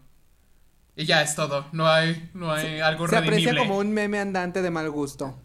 Y 0.96 1.06
ya 1.06 1.22
es 1.22 1.34
todo, 1.34 1.66
no 1.72 1.88
hay, 1.88 2.30
no 2.34 2.52
hay 2.52 2.78
algo 2.80 3.08
Se 3.08 3.20
redimible. 3.20 3.50
aprecia 3.50 3.66
como 3.66 3.78
un 3.78 3.92
meme 3.92 4.20
andante 4.20 4.62
de 4.62 4.70
mal 4.70 4.90
gusto. 4.90 5.40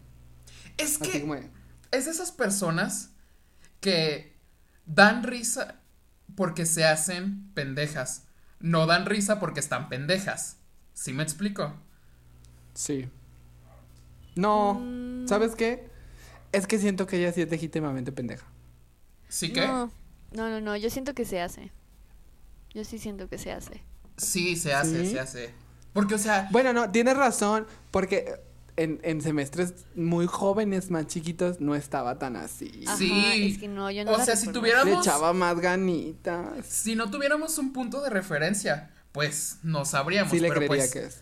Es 0.78 0.96
que 0.98 1.20
como 1.22 1.34
es 1.34 2.04
de 2.04 2.10
esas 2.10 2.30
personas 2.32 3.10
que 3.80 4.36
dan 4.86 5.22
risa 5.24 5.80
porque 6.36 6.66
se 6.66 6.84
hacen 6.84 7.50
pendejas, 7.54 8.26
no 8.60 8.86
dan 8.86 9.06
risa 9.06 9.40
porque 9.40 9.60
están 9.60 9.88
pendejas. 9.88 10.58
¿Sí 10.94 11.12
me 11.12 11.22
explico? 11.22 11.74
Sí. 12.74 13.08
No, 14.36 14.74
Mm. 14.74 15.26
¿sabes 15.26 15.56
qué? 15.56 15.90
Es 16.52 16.66
que 16.66 16.78
siento 16.78 17.06
que 17.06 17.16
ella 17.18 17.32
sí 17.32 17.42
es 17.42 17.50
legítimamente 17.50 18.12
pendeja. 18.12 18.46
¿Sí 19.28 19.52
que? 19.52 19.66
No, 19.66 19.90
no, 20.32 20.48
no, 20.48 20.60
no, 20.60 20.76
yo 20.76 20.90
siento 20.90 21.14
que 21.14 21.24
se 21.24 21.40
hace. 21.40 21.72
Yo 22.72 22.84
sí 22.84 22.98
siento 22.98 23.28
que 23.28 23.38
se 23.38 23.52
hace. 23.52 23.82
Sí, 24.20 24.56
se 24.56 24.74
hace, 24.74 25.04
¿Sí? 25.06 25.12
se 25.12 25.20
hace. 25.20 25.54
Porque, 25.92 26.14
o 26.14 26.18
sea, 26.18 26.48
Bueno, 26.52 26.72
no, 26.72 26.90
tienes 26.90 27.16
razón, 27.16 27.66
porque 27.90 28.40
en, 28.76 29.00
en 29.02 29.20
semestres 29.20 29.74
muy 29.96 30.26
jóvenes, 30.26 30.90
más 30.90 31.06
chiquitos, 31.06 31.60
no 31.60 31.74
estaba 31.74 32.18
tan 32.18 32.36
así. 32.36 32.84
Ajá, 32.86 32.96
Sí. 32.96 33.52
es 33.52 33.58
que 33.58 33.68
no, 33.68 33.90
yo 33.90 34.04
no 34.04 34.12
O 34.12 34.18
la 34.18 34.24
sea, 34.24 34.36
si 34.36 34.48
tuviera- 34.52 34.84
Le 34.84 34.92
echaba 34.94 35.32
más 35.32 35.58
ganitas. 35.60 36.64
si 36.66 36.94
no 36.94 37.10
tuviéramos 37.10 37.58
un 37.58 37.72
punto 37.72 38.00
de 38.00 38.10
referencia, 38.10 38.90
pues 39.12 39.58
no 39.62 39.84
sabríamos. 39.84 40.30
Sí 40.30 40.38
le 40.40 40.48
pero 40.48 40.60
creería 40.60 40.76
pues 40.84 40.92
que 40.92 41.04
es. 41.06 41.20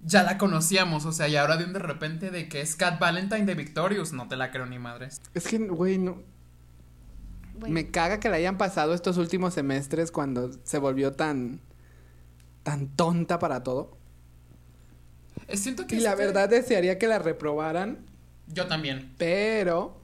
ya 0.00 0.22
la 0.22 0.38
conocíamos, 0.38 1.04
o 1.04 1.12
sea, 1.12 1.28
y 1.28 1.36
ahora 1.36 1.56
de 1.58 1.64
un 1.64 1.72
de 1.74 1.78
repente 1.78 2.30
de 2.30 2.48
que 2.48 2.60
es 2.62 2.74
Cat 2.74 2.98
Valentine 2.98 3.44
de 3.44 3.54
Victorious, 3.54 4.12
no 4.12 4.26
te 4.28 4.36
la 4.36 4.50
creo 4.50 4.66
ni 4.66 4.78
madres. 4.78 5.20
Es 5.34 5.46
que, 5.46 5.58
güey, 5.58 5.98
no. 5.98 6.22
Bueno, 7.54 7.74
Me 7.74 7.90
caga 7.90 8.18
que 8.18 8.28
le 8.30 8.36
hayan 8.36 8.56
pasado 8.58 8.94
estos 8.94 9.18
últimos 9.18 9.54
semestres 9.54 10.10
cuando 10.10 10.50
se 10.64 10.78
volvió 10.78 11.12
tan. 11.12 11.60
Tan 12.62 12.88
tonta 12.96 13.38
para 13.38 13.62
todo. 13.62 13.96
Eh, 15.48 15.56
Siento 15.56 15.86
que 15.86 15.96
Y 15.96 16.00
la 16.00 16.10
este- 16.12 16.24
verdad 16.26 16.48
desearía 16.48 16.98
que 16.98 17.08
la 17.08 17.18
reprobaran, 17.18 18.06
Yo 18.46 18.66
también. 18.66 19.14
pero. 19.18 20.00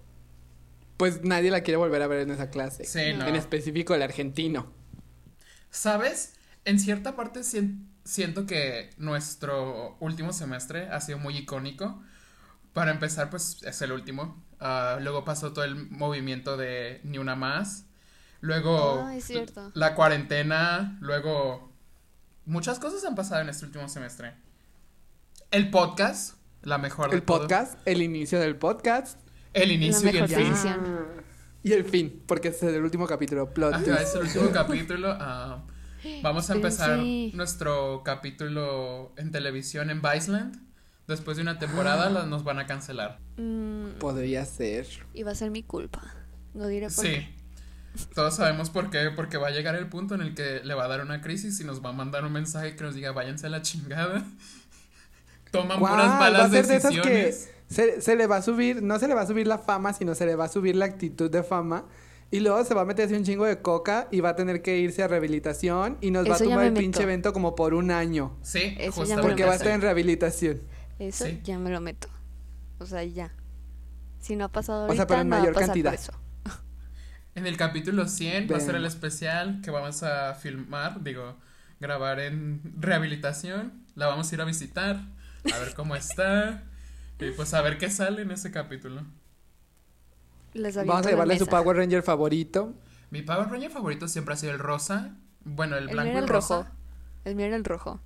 Pues 0.96 1.22
nadie 1.22 1.52
la 1.52 1.60
quiere 1.60 1.76
volver 1.76 2.02
a 2.02 2.08
ver 2.08 2.20
en 2.22 2.30
esa 2.32 2.50
clase. 2.50 2.84
Sí, 2.84 3.12
no. 3.16 3.24
En 3.28 3.36
específico 3.36 3.94
el 3.94 4.02
argentino. 4.02 4.72
¿Sabes? 5.70 6.34
En 6.64 6.80
cierta 6.80 7.14
parte 7.14 7.44
sien- 7.44 7.86
siento 8.04 8.46
que 8.46 8.90
nuestro 8.98 9.96
último 10.00 10.32
semestre 10.32 10.88
ha 10.88 11.00
sido 11.00 11.18
muy 11.18 11.36
icónico. 11.36 12.02
Para 12.72 12.90
empezar, 12.90 13.30
pues 13.30 13.62
es 13.62 13.80
el 13.82 13.92
último. 13.92 14.42
Ah, 14.58 14.98
luego 15.00 15.24
pasó 15.24 15.52
todo 15.52 15.64
el 15.64 15.76
movimiento 15.88 16.56
de 16.56 17.00
Ni 17.04 17.18
Una 17.18 17.36
Más. 17.36 17.84
Luego 18.40 19.08
es 19.10 19.24
cierto. 19.24 19.70
la 19.74 19.94
cuarentena. 19.94 20.98
Luego 21.00 21.72
muchas 22.49 22.78
cosas 22.78 23.05
han 23.05 23.14
pasado 23.14 23.43
en 23.43 23.49
este 23.49 23.67
último 23.67 23.88
semestre. 23.88 24.35
El 25.50 25.71
podcast, 25.71 26.35
la 26.62 26.78
mejor 26.78 27.11
de 27.11 27.17
El 27.17 27.23
todo. 27.23 27.40
podcast, 27.40 27.78
el 27.87 28.02
inicio 28.02 28.40
del 28.40 28.57
podcast. 28.57 29.19
El 29.55 29.73
inicio 29.73 30.11
y 30.12 30.17
el 30.17 30.28
fin. 30.28 30.37
definición. 30.37 31.07
Y 31.62 31.73
el 31.73 31.85
fin, 31.85 32.23
porque 32.26 32.49
es 32.49 32.62
el 32.62 32.83
último 32.83 33.07
capítulo. 33.07 33.52
Plot 33.52 33.75
Ajá, 33.75 34.02
es 34.02 34.14
el 34.14 34.23
último 34.23 34.50
capítulo. 34.52 35.09
ah, 35.19 35.64
vamos 36.23 36.49
a 36.50 36.55
empezar 36.55 37.00
Sí. 37.00 37.33
nuestro 37.35 38.02
capítulo 38.05 39.12
en 39.17 39.31
televisión 39.31 39.90
en 39.90 40.00
Viceland. 40.02 40.57
Después 41.07 41.37
de 41.38 41.43
una 41.43 41.59
temporada 41.59 42.07
Ah. 42.07 42.11
la- 42.11 42.26
nos 42.26 42.45
van 42.45 42.59
a 42.59 42.67
cancelar. 42.67 43.21
mm, 43.38 43.99
Podría 43.99 44.45
ser. 44.45 44.87
y 45.14 45.23
va 45.23 45.33
a 45.33 45.35
ser 45.35 45.50
mi 45.50 45.62
culpa. 45.62 46.02
No 46.55 46.67
diré 46.67 46.87
por 46.87 47.05
Sí. 47.05 47.11
qué. 47.12 47.38
Todos 48.14 48.37
sabemos 48.37 48.71
por 48.71 48.90
qué, 48.90 49.11
porque 49.14 49.37
va 49.38 49.49
a 49.49 49.50
llegar 49.50 49.75
el 49.75 49.88
punto 49.88 50.14
en 50.14 50.21
el 50.23 50.35
que 50.35 50.61
le 50.64 50.75
va 50.75 50.85
a 50.85 50.88
dar 50.88 51.00
una 51.02 51.21
crisis 51.21 51.61
y 51.61 51.64
nos 51.64 51.85
va 51.85 51.90
a 51.90 51.93
mandar 51.93 52.25
un 52.25 52.33
mensaje 52.33 52.75
que 52.76 52.85
nos 52.85 52.95
diga 52.95 53.12
váyanse 53.12 53.47
a 53.47 53.50
la 53.50 53.62
chingada. 53.62 54.25
Toman 55.50 55.78
Guau, 55.80 55.93
puras 55.95 56.08
va 56.08 56.17
a 56.17 56.19
malas 56.21 56.50
ser 56.50 56.67
de 56.67 56.76
esas 56.76 56.91
que 56.93 56.97
decisiones. 56.99 57.50
se, 57.69 58.00
se 58.02 58.17
le 58.17 58.26
va 58.26 58.37
a 58.37 58.43
subir, 58.43 58.82
no 58.82 58.99
se 58.99 59.08
le 59.08 59.15
va 59.15 59.23
a 59.23 59.26
subir 59.26 59.47
la 59.47 59.58
fama, 59.58 59.93
sino 59.93 60.15
se 60.15 60.26
le 60.26 60.37
va 60.37 60.45
a 60.45 60.49
subir 60.49 60.76
la 60.76 60.84
actitud 60.84 61.30
de 61.30 61.43
fama. 61.43 61.84
Y 62.30 62.41
luego 62.41 62.63
se 62.65 62.75
va 62.75 62.82
a 62.82 62.84
meter 62.84 63.06
así 63.06 63.15
un 63.15 63.25
chingo 63.25 63.47
de 63.47 63.63
coca 63.63 64.06
y 64.11 64.21
va 64.21 64.30
a 64.30 64.37
tener 64.37 64.61
que 64.61 64.76
irse 64.78 65.02
a 65.02 65.08
rehabilitación 65.08 65.97
y 66.02 66.11
nos 66.11 66.28
va 66.30 66.37
a 66.37 66.39
me 66.41 66.52
el 66.52 66.58
meto. 66.73 66.80
pinche 66.80 67.02
evento 67.04 67.32
como 67.32 67.54
por 67.54 67.73
un 67.73 67.91
año. 67.91 68.37
Sí, 68.43 68.75
Eso 68.78 68.93
justamente. 69.00 69.26
Porque 69.28 69.45
va 69.47 69.52
a 69.52 69.56
estar 69.56 69.73
en 69.73 69.80
rehabilitación. 69.80 70.61
Eso 70.99 71.25
Sí. 71.25 71.41
ya 71.43 71.58
me 71.58 71.71
lo 71.71 71.80
meto. 71.80 72.08
O 72.78 72.84
sea, 72.84 73.02
ya. 73.02 73.32
Si 74.21 74.37
no 74.37 74.45
ha 74.45 74.49
pasado 74.52 74.80
O 74.80 74.84
ahorita, 74.89 74.97
sea, 74.97 75.06
pero 75.06 75.21
en 75.23 75.28
no 75.28 75.30
va 75.30 75.37
a 75.37 75.41
mayor 75.41 75.54
pasar 75.54 75.69
cantidad. 75.69 75.91
por 75.93 76.00
eso. 76.00 76.13
En 77.38 77.46
el 77.46 77.56
capítulo 77.56 78.08
100 78.08 78.48
va 78.50 78.56
a 78.56 78.60
ser 78.60 78.74
el 78.74 78.84
especial 78.84 79.60
que 79.62 79.70
vamos 79.70 80.02
a 80.02 80.34
filmar, 80.34 81.04
digo, 81.04 81.36
grabar 81.78 82.18
en 82.18 82.60
rehabilitación. 82.80 83.84
La 83.94 84.08
vamos 84.08 84.32
a 84.32 84.34
ir 84.34 84.40
a 84.40 84.44
visitar, 84.44 84.96
a 85.44 85.58
ver 85.60 85.72
cómo 85.76 85.94
está. 85.94 86.64
Y 87.20 87.30
pues 87.30 87.54
a 87.54 87.62
ver 87.62 87.78
qué 87.78 87.90
sale 87.90 88.22
en 88.22 88.32
ese 88.32 88.50
capítulo. 88.50 89.02
Les 90.52 90.74
Vamos 90.74 91.06
a 91.06 91.10
llevarle 91.10 91.38
su. 91.38 91.46
Power 91.46 91.76
Ranger 91.76 92.02
favorito. 92.02 92.74
Mi 93.10 93.22
Power 93.22 93.48
Ranger 93.48 93.70
favorito 93.70 94.08
siempre 94.08 94.34
ha 94.34 94.36
sido 94.36 94.52
el 94.52 94.58
rosa. 94.58 95.14
Bueno, 95.44 95.76
el 95.76 95.86
blanco 95.86 96.08
y 96.08 96.10
era 96.10 96.18
el 96.18 96.24
el 96.24 96.28
rojo. 96.28 96.56
rosa. 96.56 96.72
El 97.24 97.36
mío 97.36 97.46
era 97.46 97.54
el 97.54 97.64
rojo. 97.64 98.00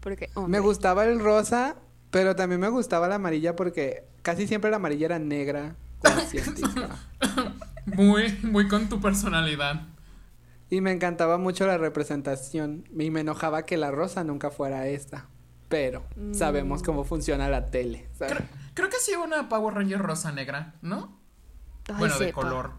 Porque, 0.00 0.28
Me 0.46 0.60
gustaba 0.60 1.06
el 1.06 1.20
rosa, 1.20 1.76
pero 2.10 2.36
también 2.36 2.60
me 2.60 2.68
gustaba 2.68 3.08
la 3.08 3.14
amarilla 3.14 3.56
porque 3.56 4.04
casi 4.20 4.46
siempre 4.46 4.68
la 4.70 4.76
amarilla 4.76 5.06
era 5.06 5.18
negra 5.18 5.74
o 6.00 6.08
asiática. 6.08 6.98
Muy, 7.86 8.38
muy 8.42 8.68
con 8.68 8.88
tu 8.88 9.00
personalidad. 9.00 9.82
Y 10.70 10.80
me 10.80 10.90
encantaba 10.92 11.38
mucho 11.38 11.66
la 11.66 11.78
representación. 11.78 12.84
Y 12.98 13.10
me 13.10 13.20
enojaba 13.20 13.64
que 13.64 13.76
la 13.76 13.90
rosa 13.90 14.24
nunca 14.24 14.50
fuera 14.50 14.86
esta. 14.88 15.26
Pero 15.68 16.04
Mm. 16.16 16.34
sabemos 16.34 16.82
cómo 16.82 17.04
funciona 17.04 17.48
la 17.48 17.70
tele. 17.70 18.08
¿sabes? 18.12 18.34
Creo, 18.34 18.48
creo 18.74 18.88
que 18.90 18.96
sí 19.00 19.12
hubo 19.16 19.24
una 19.24 19.48
Power 19.48 19.74
Ranger 19.74 19.98
rosa 20.00 20.32
negra, 20.32 20.74
¿no? 20.82 21.18
ay, 21.88 21.94
bueno, 21.98 22.18
de 22.18 22.32
color. 22.32 22.70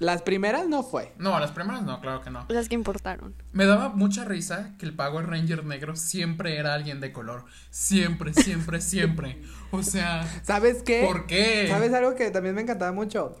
Las 0.00 0.22
primeras 0.22 0.68
no 0.68 0.84
fue. 0.84 1.12
No, 1.18 1.40
las 1.40 1.50
primeras 1.50 1.82
no, 1.82 2.00
claro 2.00 2.20
que 2.22 2.30
no. 2.30 2.44
Las 2.48 2.68
que 2.68 2.76
importaron. 2.76 3.34
Me 3.52 3.66
daba 3.66 3.88
mucha 3.88 4.24
risa 4.24 4.76
que 4.78 4.86
el 4.86 4.94
Power 4.94 5.26
Ranger 5.26 5.64
negro 5.64 5.96
siempre 5.96 6.56
era 6.56 6.74
alguien 6.74 7.00
de 7.00 7.12
color. 7.12 7.44
Siempre, 7.70 8.32
siempre, 8.32 8.80
siempre. 8.80 9.42
O 9.72 9.82
sea, 9.82 10.24
¿Sabes 10.44 10.84
qué? 10.84 11.04
¿por 11.04 11.26
qué? 11.26 11.66
¿Sabes 11.68 11.92
algo 11.92 12.14
que 12.14 12.30
también 12.30 12.54
me 12.54 12.60
encantaba 12.62 12.92
mucho? 12.92 13.40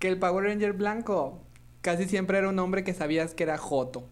Que 0.00 0.08
el 0.08 0.18
Power 0.18 0.46
Ranger 0.46 0.72
blanco 0.72 1.38
casi 1.82 2.06
siempre 2.06 2.38
era 2.38 2.48
un 2.48 2.58
hombre 2.58 2.82
que 2.82 2.92
sabías 2.92 3.34
que 3.34 3.44
era 3.44 3.56
Joto. 3.56 4.08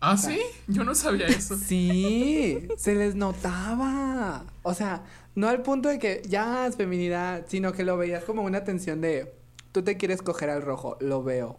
¿Ah, 0.00 0.16
sí? 0.16 0.40
Yo 0.66 0.84
no 0.84 0.94
sabía 0.94 1.26
eso. 1.26 1.56
Sí, 1.56 2.68
se 2.76 2.94
les 2.94 3.14
notaba. 3.14 4.44
O 4.62 4.74
sea, 4.74 5.04
no 5.34 5.48
al 5.48 5.62
punto 5.62 5.88
de 5.88 5.98
que 5.98 6.22
ya 6.28 6.66
es 6.66 6.76
feminidad, 6.76 7.46
sino 7.48 7.72
que 7.72 7.84
lo 7.84 7.96
veías 7.96 8.24
como 8.24 8.42
una 8.42 8.64
tensión 8.64 9.00
de 9.00 9.34
tú 9.72 9.82
te 9.82 9.96
quieres 9.96 10.22
coger 10.22 10.50
al 10.50 10.62
rojo, 10.62 10.96
lo 11.00 11.22
veo. 11.22 11.58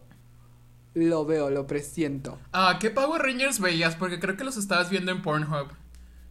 Lo 0.94 1.26
veo, 1.26 1.50
lo 1.50 1.66
presiento. 1.66 2.38
Ah, 2.52 2.78
¿qué 2.80 2.92
Power 2.92 3.22
Rangers 3.22 3.60
veías? 3.60 3.96
Porque 3.96 4.20
creo 4.20 4.38
que 4.38 4.44
los 4.44 4.58
estabas 4.58 4.92
viendo 4.92 5.12
en 5.12 5.24
Pornhub. 5.24 5.70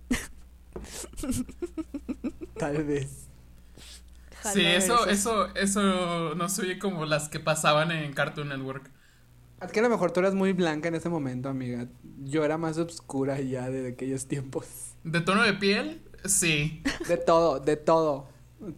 Tal 2.58 2.84
vez. 2.84 3.21
Jalo 4.42 4.54
sí, 4.54 4.66
eso, 4.66 5.06
eso, 5.06 5.54
eso 5.54 6.34
no 6.34 6.48
se 6.48 6.62
oye 6.62 6.78
como 6.78 7.04
las 7.06 7.28
que 7.28 7.40
pasaban 7.40 7.90
en 7.92 8.12
Cartoon 8.12 8.48
Network. 8.48 8.90
Es 9.60 9.70
que 9.70 9.78
a 9.80 9.82
lo 9.84 9.88
mejor 9.90 10.10
tú 10.10 10.20
eras 10.20 10.34
muy 10.34 10.52
blanca 10.52 10.88
en 10.88 10.96
ese 10.96 11.08
momento, 11.08 11.48
amiga. 11.48 11.86
Yo 12.24 12.44
era 12.44 12.58
más 12.58 12.76
oscura 12.78 13.40
ya 13.40 13.70
de 13.70 13.88
aquellos 13.88 14.26
tiempos. 14.26 14.66
¿De 15.04 15.20
tono 15.20 15.42
de 15.42 15.52
piel? 15.54 16.02
Sí. 16.24 16.82
De 17.08 17.16
todo, 17.16 17.60
de 17.60 17.76
todo. 17.76 18.28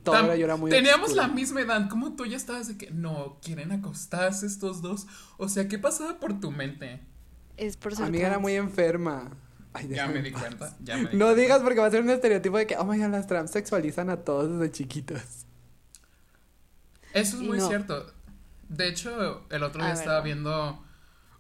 Todo 0.03 0.15
Tam- 0.15 0.25
era- 0.27 0.37
yo 0.37 0.45
era 0.47 0.57
muy 0.57 0.71
Teníamos 0.71 1.09
oscura. 1.11 1.27
la 1.29 1.33
misma 1.35 1.61
edad. 1.63 1.89
como 1.91 2.15
tú 2.17 2.25
ya 2.27 2.37
estabas 2.37 2.69
de 2.69 2.77
que 2.79 2.91
no 2.91 3.39
quieren 3.43 3.71
acostarse 3.73 4.47
estos 4.47 4.81
dos? 4.83 5.07
O 5.39 5.49
sea, 5.49 5.69
¿qué 5.69 5.79
pasaba 5.79 6.19
por 6.21 6.41
tu 6.41 6.51
mente? 6.51 7.01
Es 7.57 7.77
por 7.77 7.95
ser 7.95 8.07
Amiga 8.07 8.23
era 8.25 8.31
trans. 8.35 8.43
muy 8.43 8.55
enferma. 8.55 9.31
Ay, 9.75 9.89
Ya 9.89 10.07
me 10.07 10.23
di 10.23 10.31
cuenta. 10.33 10.77
Ya 10.83 10.97
me 10.97 11.11
di 11.11 11.17
No 11.17 11.27
cuenta. 11.27 11.35
digas 11.43 11.61
porque 11.63 11.81
va 11.81 11.87
a 11.87 11.91
ser 11.91 12.03
un 12.03 12.11
estereotipo 12.11 12.57
de 12.59 12.67
que, 12.67 12.77
oh 12.77 12.85
my 12.85 12.99
god, 12.99 13.09
las 13.11 13.27
trans 13.27 13.51
sexualizan 13.51 14.09
a 14.11 14.19
todos 14.19 14.51
desde 14.59 14.71
chiquitos. 14.73 15.44
Eso 17.15 17.37
es 17.39 17.43
Y 17.43 17.47
muy 17.47 17.59
no. 17.59 17.69
cierto. 17.69 18.13
De 18.69 18.89
hecho, 18.89 19.47
el 19.51 19.63
otro 19.63 19.83
día 19.83 19.93
A 19.93 19.95
estaba 19.95 20.17
ver. 20.17 20.25
viendo 20.25 20.85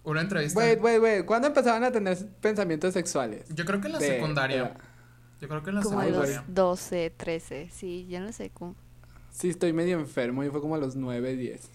una 0.04 0.20
entrevista. 0.22 0.58
Wait, 0.58 0.80
wait, 0.80 1.02
wait. 1.02 1.24
¿Cuándo 1.26 1.48
empezaban 1.48 1.84
a 1.84 1.90
tener 1.92 2.16
pensamientos 2.40 2.94
sexuales? 2.94 3.44
Yo 3.54 3.64
creo 3.66 3.80
que 3.80 3.88
en 3.88 3.92
la 3.94 3.98
De- 3.98 4.06
secundaria. 4.06 4.74
Yo 5.40 5.48
creo 5.48 5.62
que 5.62 5.70
en 5.70 5.76
la 5.76 5.82
Como 5.82 6.00
a 6.00 6.04
secundaria. 6.04 6.36
los 6.46 6.54
12, 6.54 7.12
13. 7.16 7.68
Sí, 7.70 8.06
ya 8.08 8.20
no 8.20 8.32
sé 8.32 8.50
cómo. 8.50 8.74
Sí, 9.30 9.50
estoy 9.50 9.72
medio 9.72 9.98
enfermo. 9.98 10.42
Yo 10.44 10.50
fue 10.52 10.60
como 10.60 10.76
a 10.76 10.78
los 10.78 10.94
9, 10.96 11.34
10. 11.36 11.68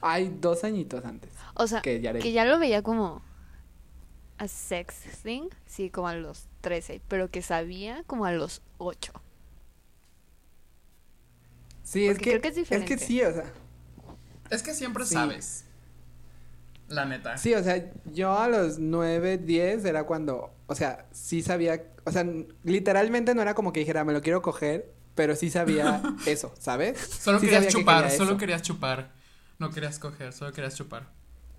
Ay, 0.00 0.34
dos 0.40 0.64
añitos 0.64 1.04
antes. 1.04 1.30
O 1.54 1.66
sea, 1.66 1.82
Que 1.82 2.00
ya 2.00 2.12
que 2.14 2.32
ya 2.32 2.44
lo 2.44 2.58
veía 2.58 2.82
como. 2.82 3.22
a 4.38 4.48
sex 4.48 4.94
thing, 5.22 5.48
sí, 5.66 5.90
como 5.90 6.08
a 6.08 6.14
los 6.14 6.46
13, 6.62 7.02
pero 7.08 7.30
que 7.30 7.42
sabía 7.42 8.04
como 8.06 8.24
a 8.24 8.32
los 8.32 8.62
8. 8.78 9.12
Sí, 11.90 12.06
es 12.06 12.18
que, 12.18 12.38
creo 12.38 12.40
que 12.40 12.48
es 12.48 12.56
es 12.56 12.68
que 12.68 12.74
diferente. 12.76 12.98
sí, 12.98 13.20
o 13.22 13.32
sea. 13.32 13.44
Es 14.50 14.62
que 14.62 14.74
siempre 14.74 15.04
Sí. 15.04 15.14
sabes. 15.14 15.64
La 16.88 17.04
neta. 17.04 17.36
Sí, 17.36 17.54
o 17.54 17.62
sea, 17.62 17.90
yo 18.12 18.36
a 18.38 18.48
los 18.48 18.78
9, 18.78 19.38
10 19.38 19.84
era 19.84 20.04
cuando, 20.04 20.52
o 20.66 20.74
sea, 20.74 21.06
sí 21.12 21.42
sabía, 21.42 21.84
o 22.04 22.10
sea, 22.12 22.24
literalmente 22.64 23.34
no 23.34 23.42
era 23.42 23.54
como 23.54 23.72
que 23.72 23.80
dijera, 23.80 24.04
me 24.04 24.12
lo 24.12 24.20
quiero 24.22 24.42
coger, 24.42 24.92
pero 25.14 25.34
sí 25.36 25.50
sabía 25.50 26.02
eso, 26.26 26.52
¿sabes? 26.58 26.98
Solo 26.98 27.38
Sí 27.38 27.46
querías 27.46 27.62
sabía 27.64 27.68
que 27.74 27.80
chupar, 27.80 28.02
quería 28.04 28.16
solo 28.18 28.36
querías 28.36 28.62
chupar. 28.62 29.12
No 29.58 29.70
querías 29.70 29.98
coger, 29.98 30.32
solo 30.32 30.52
querías 30.52 30.74
chupar. 30.76 31.08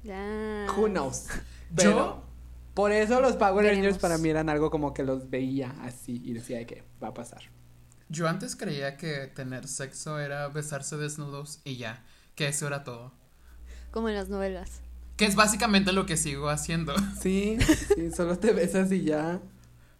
Ya. 0.03 0.65
Who 0.77 0.87
knows. 0.87 1.27
Yo- 1.27 1.35
Pero 1.75 2.23
por 2.73 2.91
eso 2.91 3.21
los 3.21 3.35
Power 3.37 3.65
Rangers 3.65 3.97
para 3.99 4.17
mí 4.17 4.29
eran 4.29 4.49
algo 4.49 4.69
como 4.71 4.93
que 4.93 5.03
los 5.03 5.29
veía 5.29 5.75
así 5.81 6.21
y 6.25 6.33
decía 6.33 6.65
que 6.65 6.83
va 7.01 7.09
a 7.09 7.13
pasar. 7.13 7.41
Yo 8.11 8.27
antes 8.27 8.57
creía 8.57 8.97
que 8.97 9.27
tener 9.27 9.67
sexo 9.69 10.19
era 10.19 10.47
besarse 10.49 10.97
desnudos 10.97 11.61
y 11.63 11.77
ya, 11.77 12.03
que 12.35 12.47
eso 12.49 12.67
era 12.67 12.83
todo. 12.83 13.13
Como 13.91 14.09
en 14.09 14.15
las 14.15 14.27
novelas. 14.27 14.81
Que 15.15 15.25
es 15.25 15.35
básicamente 15.35 15.93
lo 15.93 16.05
que 16.05 16.17
sigo 16.17 16.49
haciendo. 16.49 16.93
Sí, 17.21 17.57
sí, 17.95 18.11
solo 18.11 18.37
te 18.37 18.51
besas 18.51 18.91
y 18.91 19.03
ya. 19.05 19.39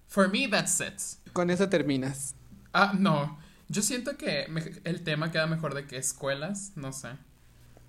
For 0.08 0.30
me, 0.30 0.50
that's 0.50 0.82
it. 0.82 1.32
Con 1.32 1.50
eso 1.50 1.70
terminas. 1.70 2.36
Ah, 2.74 2.94
no. 2.98 3.40
Yo 3.70 3.82
siento 3.82 4.18
que 4.18 4.46
me- 4.50 4.74
el 4.84 5.04
tema 5.06 5.32
queda 5.32 5.48
mejor 5.48 5.74
de 5.74 5.88
que 5.88 5.96
escuelas, 5.96 6.74
no 6.76 6.92
sé. 6.92 7.10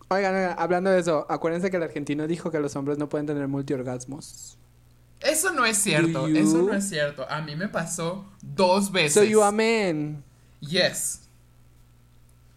Oigan, 0.08 0.36
oigan, 0.36 0.54
hablando 0.56 0.90
de 0.90 1.00
eso, 1.00 1.26
acuérdense 1.28 1.70
que 1.70 1.78
el 1.78 1.82
argentino 1.82 2.28
dijo 2.28 2.52
que 2.52 2.60
los 2.60 2.76
hombres 2.76 2.96
no 2.98 3.08
pueden 3.08 3.26
tener 3.26 3.48
multiorgasmos. 3.48 4.56
Eso 5.24 5.52
no 5.52 5.64
es 5.64 5.78
cierto, 5.78 6.28
you? 6.28 6.36
eso 6.36 6.62
no 6.62 6.72
es 6.74 6.88
cierto. 6.88 7.28
A 7.30 7.40
mí 7.42 7.54
me 7.56 7.68
pasó 7.68 8.30
dos 8.42 8.90
veces. 8.92 9.14
So 9.14 9.22
you 9.24 9.42
amen. 9.42 10.24
Yes. 10.60 11.20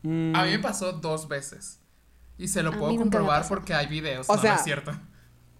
Mm. 0.03 0.35
A 0.35 0.43
mí 0.45 0.51
me 0.51 0.59
pasó 0.59 0.93
dos 0.93 1.27
veces. 1.27 1.79
Y 2.37 2.47
se 2.47 2.61
lo 2.63 2.71
A 2.71 2.77
puedo 2.77 2.95
comprobar 2.97 3.47
porque 3.47 3.73
hay 3.73 3.87
videos, 3.87 4.29
O 4.29 4.33
no, 4.33 4.37
no 4.37 4.41
sea- 4.41 4.55
es 4.55 4.63
cierto. 4.63 4.91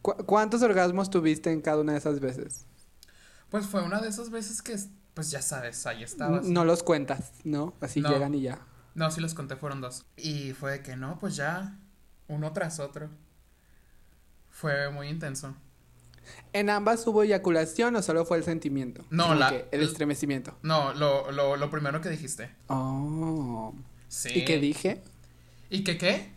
¿Cu- 0.01 0.17
¿Cuántos 0.25 0.61
orgasmos 0.61 1.09
tuviste 1.09 1.51
en 1.51 1.61
cada 1.61 1.81
una 1.81 1.93
de 1.93 1.97
esas 1.99 2.19
veces? 2.19 2.65
Pues 3.49 3.65
fue 3.65 3.81
una 3.83 4.01
de 4.01 4.09
esas 4.09 4.29
veces 4.29 4.61
que, 4.61 4.77
pues 5.13 5.31
ya 5.31 5.41
sabes, 5.41 5.85
ahí 5.87 6.03
estabas. 6.03 6.45
No 6.45 6.65
los 6.65 6.83
cuentas, 6.83 7.31
¿no? 7.43 7.73
Así 7.81 8.01
No. 8.01 8.09
llegan 8.09 8.35
y 8.35 8.41
ya. 8.41 8.59
No, 8.93 9.09
sí 9.11 9.21
los 9.21 9.33
conté, 9.33 9.55
fueron 9.55 9.81
dos. 9.81 10.05
Y 10.17 10.53
fue 10.53 10.73
de 10.73 10.81
que 10.83 10.95
no, 10.95 11.17
pues 11.19 11.35
ya, 11.35 11.77
uno 12.27 12.51
tras 12.53 12.79
otro. 12.79 13.09
Fue 14.49 14.89
muy 14.91 15.07
intenso. 15.09 15.55
¿En 16.53 16.69
ambas 16.69 17.05
hubo 17.07 17.23
eyaculación 17.23 17.95
o 17.95 18.01
solo 18.01 18.25
fue 18.25 18.38
el 18.38 18.43
sentimiento? 18.43 19.03
No, 19.09 19.23
Como 19.23 19.35
la- 19.35 19.49
que 19.49 19.67
el 19.71 19.81
estremecimiento. 19.81 20.55
No, 20.61 20.93
lo, 20.93 21.31
lo, 21.31 21.57
lo 21.57 21.69
primero 21.69 22.01
que 22.01 22.09
dijiste. 22.09 22.49
Oh. 22.67 23.73
Sí. 24.07 24.29
¿Y 24.33 24.45
qué 24.45 24.59
dije? 24.59 25.01
¿Y 25.69 25.83
qué 25.83 25.97
qué? 25.97 26.31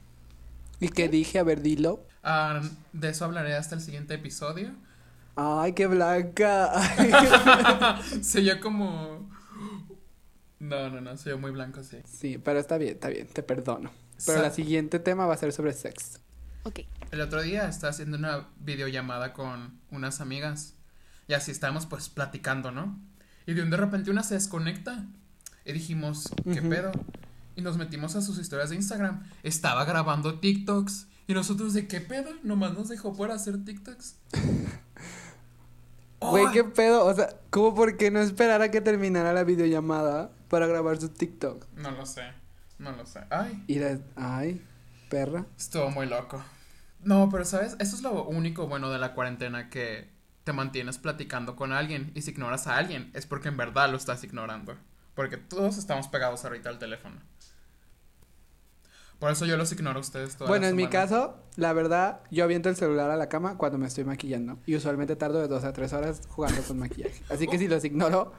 ¿Y 0.80 0.88
qué 0.88 1.08
dije? 1.08 1.38
A 1.38 1.42
ver, 1.42 1.60
dilo. 1.62 2.04
Ah, 2.22 2.60
de 2.92 3.08
eso 3.10 3.24
hablaré 3.24 3.54
hasta 3.54 3.74
el 3.74 3.80
siguiente 3.80 4.14
episodio. 4.14 4.72
Ay, 5.36 5.72
qué 5.72 5.86
blanca. 5.86 6.72
Se 8.22 8.42
yo 8.44 8.60
como... 8.60 9.28
No, 10.58 10.90
no, 10.90 11.00
no, 11.00 11.16
se 11.16 11.30
yo 11.30 11.38
muy 11.38 11.52
blanco, 11.52 11.84
sí. 11.84 11.98
sí, 12.04 12.36
pero 12.38 12.58
está 12.58 12.78
bien, 12.78 12.94
está 12.94 13.08
bien, 13.08 13.28
te 13.28 13.44
perdono. 13.44 13.92
Pero 14.26 14.42
la 14.42 14.50
siguiente 14.50 14.98
tema 14.98 15.24
va 15.26 15.34
a 15.34 15.36
ser 15.36 15.52
sobre 15.52 15.72
sexo. 15.72 16.18
Ok. 16.64 16.80
El 17.10 17.20
otro 17.20 17.42
día 17.42 17.68
estaba 17.68 17.90
haciendo 17.90 18.16
una 18.16 18.48
videollamada 18.60 19.32
con 19.32 19.78
unas 19.90 20.20
amigas 20.20 20.74
y 21.26 21.34
así 21.34 21.50
estábamos 21.50 21.86
pues 21.86 22.08
platicando, 22.08 22.70
¿no? 22.70 22.98
Y 23.46 23.54
de 23.54 23.62
un 23.62 23.70
de 23.70 23.76
repente 23.76 24.10
una 24.10 24.22
se 24.22 24.34
desconecta 24.34 25.06
y 25.64 25.72
dijimos, 25.72 26.28
¿qué 26.44 26.62
pedo? 26.62 26.92
Y 27.56 27.62
nos 27.62 27.76
metimos 27.76 28.14
a 28.16 28.22
sus 28.22 28.38
historias 28.38 28.70
de 28.70 28.76
Instagram. 28.76 29.24
Estaba 29.42 29.84
grabando 29.84 30.38
TikToks 30.38 31.06
y 31.26 31.34
nosotros 31.34 31.74
de 31.74 31.86
qué 31.86 32.00
pedo, 32.00 32.30
nomás 32.42 32.74
nos 32.74 32.88
dejó 32.88 33.14
por 33.14 33.30
hacer 33.30 33.64
TikToks. 33.64 34.16
Güey, 36.20 36.50
qué 36.52 36.64
pedo. 36.64 37.04
O 37.04 37.14
sea, 37.14 37.28
¿cómo 37.50 37.74
por 37.74 37.96
qué 37.96 38.10
no 38.10 38.20
esperar 38.20 38.60
a 38.62 38.70
que 38.70 38.80
terminara 38.80 39.32
la 39.32 39.44
videollamada 39.44 40.32
para 40.48 40.66
grabar 40.66 41.00
su 41.00 41.10
TikTok? 41.10 41.66
No 41.76 41.90
lo 41.92 42.06
sé, 42.06 42.24
no 42.78 42.92
lo 42.92 43.06
sé. 43.06 43.20
Ay, 43.30 43.62
Y 43.68 43.78
ay, 44.16 44.60
perra. 45.08 45.46
estuvo 45.56 45.90
muy 45.90 46.06
loco. 46.06 46.42
No, 47.02 47.28
pero 47.30 47.44
sabes, 47.44 47.76
eso 47.78 47.96
es 47.96 48.02
lo 48.02 48.24
único 48.24 48.66
bueno 48.66 48.90
de 48.90 48.98
la 48.98 49.14
cuarentena 49.14 49.70
que 49.70 50.10
te 50.44 50.52
mantienes 50.52 50.98
platicando 50.98 51.56
con 51.56 51.72
alguien 51.72 52.10
y 52.14 52.22
si 52.22 52.30
ignoras 52.30 52.66
a 52.66 52.76
alguien 52.76 53.10
es 53.14 53.26
porque 53.26 53.48
en 53.48 53.56
verdad 53.56 53.90
lo 53.90 53.96
estás 53.96 54.24
ignorando. 54.24 54.76
Porque 55.14 55.36
todos 55.36 55.78
estamos 55.78 56.08
pegados 56.08 56.44
ahorita 56.44 56.68
al 56.68 56.78
teléfono. 56.78 57.20
Por 59.18 59.32
eso 59.32 59.46
yo 59.46 59.56
los 59.56 59.72
ignoro 59.72 59.98
a 59.98 60.00
ustedes 60.00 60.36
toda 60.36 60.48
Bueno, 60.48 60.64
la 60.64 60.70
en 60.70 60.76
mi 60.76 60.86
caso, 60.86 61.36
la 61.56 61.72
verdad, 61.72 62.20
yo 62.30 62.44
aviento 62.44 62.68
el 62.68 62.76
celular 62.76 63.10
a 63.10 63.16
la 63.16 63.28
cama 63.28 63.56
cuando 63.56 63.76
me 63.76 63.86
estoy 63.88 64.04
maquillando. 64.04 64.58
Y 64.64 64.76
usualmente 64.76 65.16
tardo 65.16 65.40
de 65.40 65.48
dos 65.48 65.64
a 65.64 65.72
tres 65.72 65.92
horas 65.92 66.22
jugando 66.28 66.62
con 66.62 66.78
maquillaje. 66.78 67.22
Así 67.28 67.48
que 67.48 67.58
si 67.58 67.66
los 67.66 67.84
ignoro, 67.84 68.32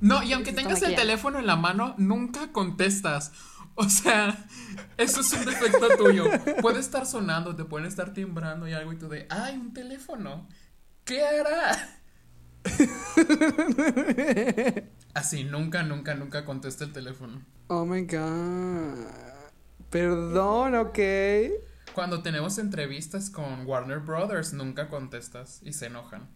No, 0.00 0.22
y 0.22 0.32
aunque 0.32 0.52
tengas 0.52 0.82
el 0.82 0.96
teléfono 0.96 1.38
en 1.38 1.46
la 1.46 1.56
mano, 1.56 1.94
nunca 1.98 2.52
contestas. 2.52 3.32
O 3.74 3.88
sea, 3.88 4.46
eso 4.96 5.20
es 5.20 5.32
un 5.32 5.44
defecto 5.44 5.96
tuyo. 5.96 6.24
Puede 6.60 6.80
estar 6.80 7.06
sonando, 7.06 7.56
te 7.56 7.64
pueden 7.64 7.86
estar 7.86 8.12
timbrando 8.12 8.68
y 8.68 8.72
algo 8.72 8.92
y 8.92 8.96
tú 8.98 9.08
de, 9.08 9.26
ay, 9.30 9.56
un 9.56 9.72
teléfono. 9.72 10.46
¿Qué 11.04 11.24
hará? 11.24 11.98
Así, 15.14 15.44
nunca, 15.44 15.82
nunca, 15.82 16.14
nunca 16.14 16.44
contesta 16.44 16.84
el 16.84 16.92
teléfono. 16.92 17.42
oh 17.68 17.84
my 17.84 18.02
god. 18.02 19.06
Perdón, 19.90 20.74
ok. 20.74 20.98
Cuando 21.94 22.22
tenemos 22.22 22.56
entrevistas 22.58 23.28
con 23.28 23.66
Warner 23.66 23.98
Brothers, 23.98 24.54
nunca 24.54 24.88
contestas 24.88 25.60
y 25.62 25.74
se 25.74 25.86
enojan. 25.86 26.30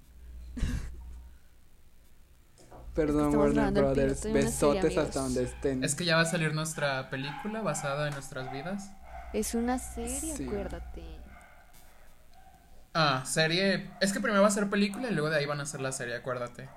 Perdón, 2.96 3.26
estamos 3.26 3.54
Warner 3.54 3.72
Brothers. 3.72 4.20
serie, 4.20 4.42
Besotes 4.44 4.96
hasta 4.98 5.20
donde 5.20 5.42
estén. 5.44 5.84
Es 5.84 5.94
que 5.94 6.04
ya 6.04 6.16
va 6.16 6.22
a 6.22 6.26
salir 6.26 6.54
nuestra 6.54 7.10
película 7.10 7.60
basada 7.60 8.08
en 8.08 8.14
nuestras 8.14 8.50
vidas. 8.52 8.90
Es 9.32 9.54
una 9.54 9.78
serie, 9.78 10.34
Sí. 10.34 10.46
acuérdate. 10.46 11.02
Ah, 12.94 13.22
serie. 13.26 13.90
Es 14.00 14.12
que 14.14 14.20
primero 14.20 14.40
va 14.40 14.48
a 14.48 14.50
ser 14.50 14.70
película 14.70 15.08
y 15.10 15.12
luego 15.12 15.28
de 15.28 15.36
ahí 15.36 15.46
van 15.46 15.60
a 15.60 15.64
hacer 15.64 15.80
la 15.82 15.92
serie, 15.92 16.14
acuérdate. 16.16 16.68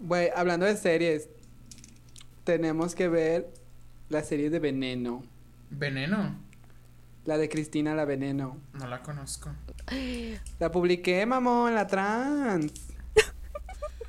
Güey, 0.00 0.30
hablando 0.34 0.66
de 0.66 0.76
series, 0.76 1.28
tenemos 2.42 2.96
que 2.96 3.08
ver 3.08 3.48
la 4.08 4.22
serie 4.24 4.50
de 4.50 4.58
Veneno. 4.58 5.22
Veneno. 5.70 6.34
La 7.24 7.38
de 7.38 7.48
Cristina 7.48 7.94
la 7.94 8.04
Veneno. 8.04 8.58
No 8.72 8.86
la 8.88 9.02
conozco. 9.02 9.50
La 10.58 10.70
publiqué, 10.72 11.24
mamón, 11.24 11.74
la 11.74 11.86
trans. 11.86 12.72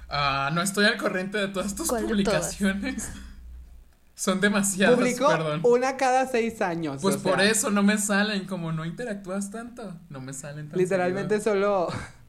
Ah, 0.10 0.50
no 0.54 0.62
estoy 0.62 0.86
al 0.86 0.98
corriente 0.98 1.38
de 1.38 1.48
todas 1.48 1.76
tus 1.76 1.88
¿Cuál 1.88 2.04
de 2.04 2.08
publicaciones. 2.10 3.10
Son 4.16 4.40
demasiadas, 4.40 4.98
Publicó 4.98 5.28
perdón. 5.28 5.62
una 5.66 5.98
cada 5.98 6.26
seis 6.26 6.62
años. 6.62 7.02
Pues 7.02 7.18
por 7.18 7.36
sea, 7.40 7.50
eso 7.52 7.70
no 7.70 7.84
me 7.84 7.98
salen, 7.98 8.46
como 8.46 8.72
no 8.72 8.86
interactúas 8.86 9.52
tanto, 9.52 9.94
no 10.10 10.22
me 10.22 10.32
salen 10.32 10.70
tan 10.70 10.80
Literalmente 10.80 11.42
seguido. 11.42 11.90
solo. 11.90 12.00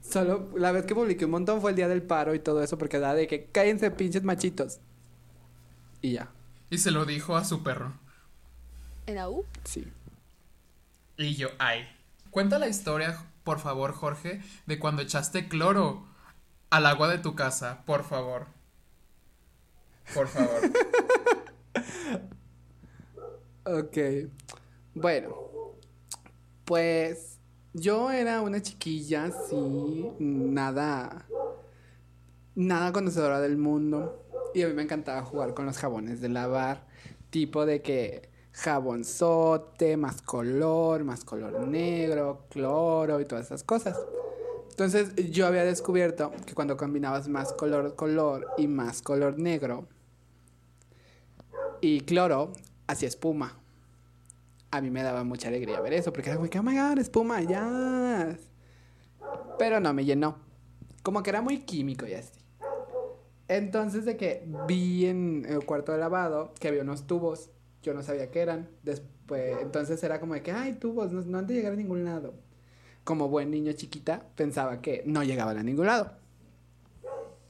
Solo 0.00 0.50
la 0.56 0.72
vez 0.72 0.86
que 0.86 0.94
publiqué 0.94 1.24
un 1.26 1.32
montón 1.32 1.60
fue 1.60 1.70
el 1.70 1.76
día 1.76 1.86
del 1.88 2.02
paro 2.02 2.34
y 2.34 2.38
todo 2.38 2.62
eso, 2.62 2.78
porque 2.78 2.98
da 2.98 3.14
de 3.14 3.26
que 3.26 3.46
cállense 3.46 3.90
pinches 3.90 4.22
machitos. 4.22 4.78
Y 6.00 6.12
ya, 6.12 6.30
Y 6.70 6.78
se 6.78 6.92
lo 6.92 7.04
dijo 7.04 7.36
a 7.36 7.44
su 7.44 7.62
perro. 7.62 7.92
¿En 9.06 9.16
la 9.16 9.28
U? 9.28 9.44
sí. 9.64 9.86
Y 11.18 11.34
yo, 11.34 11.48
ay. 11.58 11.86
Cuenta 12.30 12.58
la 12.58 12.68
historia, 12.68 13.18
por 13.44 13.58
favor, 13.58 13.92
Jorge, 13.92 14.40
de 14.66 14.78
cuando 14.78 15.02
echaste 15.02 15.48
cloro 15.48 16.06
al 16.70 16.86
agua 16.86 17.08
de 17.08 17.18
tu 17.18 17.34
casa, 17.34 17.82
por 17.86 18.04
favor. 18.04 18.46
Por 20.14 20.28
favor. 20.28 20.60
Ok. 23.70 23.98
Bueno, 24.94 25.36
pues 26.64 27.38
yo 27.74 28.10
era 28.10 28.40
una 28.40 28.62
chiquilla, 28.62 29.30
sí, 29.30 30.10
nada, 30.18 31.26
nada 32.54 32.92
conocedora 32.92 33.40
del 33.40 33.58
mundo. 33.58 34.24
Y 34.54 34.62
a 34.62 34.68
mí 34.68 34.72
me 34.72 34.82
encantaba 34.82 35.22
jugar 35.22 35.52
con 35.52 35.66
los 35.66 35.76
jabones 35.76 36.22
de 36.22 36.30
lavar, 36.30 36.86
tipo 37.28 37.66
de 37.66 37.82
que 37.82 38.30
jabonzote, 38.52 39.98
más 39.98 40.22
color, 40.22 41.04
más 41.04 41.24
color 41.24 41.60
negro, 41.68 42.46
cloro 42.48 43.20
y 43.20 43.26
todas 43.26 43.46
esas 43.46 43.64
cosas. 43.64 43.98
Entonces 44.78 45.12
yo 45.32 45.48
había 45.48 45.64
descubierto 45.64 46.30
que 46.46 46.54
cuando 46.54 46.76
combinabas 46.76 47.26
más 47.26 47.52
color, 47.52 47.96
color 47.96 48.46
y 48.58 48.68
más 48.68 49.02
color 49.02 49.36
negro 49.36 49.88
y 51.80 52.02
cloro, 52.02 52.52
hacía 52.86 53.08
espuma. 53.08 53.58
A 54.70 54.80
mí 54.80 54.88
me 54.90 55.02
daba 55.02 55.24
mucha 55.24 55.48
alegría 55.48 55.80
ver 55.80 55.94
eso, 55.94 56.12
porque 56.12 56.30
era 56.30 56.36
como 56.36 56.48
que, 56.48 56.60
oh 56.60 56.62
my 56.62 56.78
god, 56.78 56.96
espuma, 57.00 57.42
ya. 57.42 58.38
Pero 59.58 59.80
no 59.80 59.92
me 59.92 60.04
llenó. 60.04 60.38
Como 61.02 61.24
que 61.24 61.30
era 61.30 61.42
muy 61.42 61.62
químico 61.62 62.06
y 62.06 62.14
así. 62.14 62.38
Entonces 63.48 64.04
de 64.04 64.16
que 64.16 64.46
vi 64.68 65.06
en 65.06 65.44
el 65.48 65.64
cuarto 65.64 65.90
de 65.90 65.98
lavado 65.98 66.54
que 66.60 66.68
había 66.68 66.82
unos 66.82 67.04
tubos. 67.08 67.50
Yo 67.82 67.94
no 67.94 68.04
sabía 68.04 68.30
qué 68.30 68.42
eran. 68.42 68.68
Después, 68.84 69.56
entonces 69.60 70.00
era 70.04 70.20
como 70.20 70.34
de 70.34 70.42
que, 70.42 70.52
ay, 70.52 70.74
tubos, 70.74 71.10
no, 71.10 71.22
no 71.22 71.38
han 71.38 71.48
de 71.48 71.54
llegar 71.54 71.72
a 71.72 71.76
ningún 71.76 72.04
lado. 72.04 72.34
Como 73.08 73.30
buen 73.30 73.50
niño 73.50 73.72
chiquita, 73.72 74.22
pensaba 74.36 74.82
que 74.82 75.02
no 75.06 75.24
llegaban 75.24 75.56
a 75.56 75.62
ningún 75.62 75.86
lado. 75.86 76.12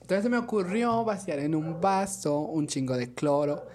Entonces 0.03 0.23
se 0.23 0.29
me 0.29 0.39
ocurrió 0.39 1.03
vaciar 1.03 1.41
en 1.41 1.57
un 1.57 1.81
vaso 1.81 2.39
un 2.39 2.69
chingo 2.69 2.97
de 2.97 3.13
cloro 3.13 3.67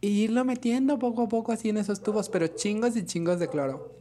y 0.00 0.24
irlo 0.24 0.44
metiendo 0.44 0.98
poco 0.98 1.22
a 1.22 1.28
poco 1.28 1.52
así 1.52 1.68
en 1.68 1.76
esos 1.76 2.02
tubos, 2.02 2.28
pero 2.28 2.48
chingos 2.48 2.96
y 2.96 3.06
chingos 3.06 3.38
de 3.38 3.46
cloro. 3.46 4.00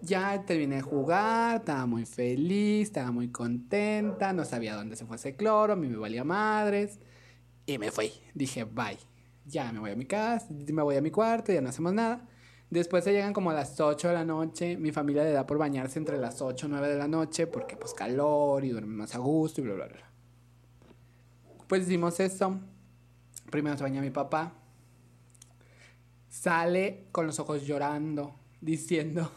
Ya 0.00 0.44
terminé 0.44 0.74
de 0.74 0.82
jugar, 0.82 1.58
estaba 1.60 1.86
muy 1.86 2.06
feliz, 2.06 2.88
estaba 2.88 3.12
muy 3.12 3.28
contenta, 3.28 4.32
no 4.32 4.44
sabía 4.44 4.74
dónde 4.74 4.96
se 4.96 5.06
fue 5.06 5.14
ese 5.14 5.36
cloro, 5.36 5.74
a 5.74 5.76
mí 5.76 5.86
me 5.86 5.96
valía 5.96 6.24
madres. 6.24 6.98
Y 7.66 7.78
me 7.78 7.92
fui. 7.92 8.10
Dije, 8.34 8.64
bye. 8.64 8.98
Ya 9.46 9.70
me 9.70 9.78
voy 9.78 9.92
a 9.92 9.96
mi 9.96 10.06
casa, 10.06 10.48
me 10.50 10.82
voy 10.82 10.96
a 10.96 11.00
mi 11.00 11.12
cuarto, 11.12 11.52
ya 11.52 11.60
no 11.60 11.68
hacemos 11.68 11.92
nada. 11.92 12.26
Después 12.74 13.04
se 13.04 13.12
llegan 13.12 13.32
como 13.32 13.52
a 13.52 13.54
las 13.54 13.80
8 13.80 14.08
de 14.08 14.14
la 14.14 14.24
noche. 14.24 14.76
Mi 14.76 14.90
familia 14.90 15.22
le 15.22 15.30
da 15.30 15.46
por 15.46 15.58
bañarse 15.58 15.96
entre 15.96 16.18
las 16.18 16.42
8 16.42 16.66
y 16.66 16.70
9 16.70 16.88
de 16.88 16.98
la 16.98 17.06
noche 17.06 17.46
porque 17.46 17.76
pues 17.76 17.94
calor 17.94 18.64
y 18.64 18.70
duerme 18.70 18.96
más 18.96 19.14
a 19.14 19.18
gusto 19.18 19.60
y 19.60 19.64
bla, 19.64 19.74
bla, 19.74 19.86
bla. 19.86 20.10
Pues 21.68 21.82
hicimos 21.82 22.18
eso. 22.18 22.58
Primero 23.48 23.76
se 23.76 23.84
baña 23.84 24.00
mi 24.00 24.10
papá. 24.10 24.54
Sale 26.28 27.06
con 27.12 27.28
los 27.28 27.38
ojos 27.38 27.64
llorando, 27.64 28.34
diciendo 28.60 29.30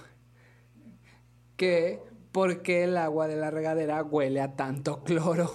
que 1.58 2.02
por 2.32 2.64
qué 2.64 2.86
el 2.86 2.98
agua 2.98 3.28
de 3.28 3.36
la 3.36 3.52
regadera 3.52 4.02
huele 4.02 4.42
a 4.42 4.56
tanto 4.56 5.04
cloro. 5.04 5.52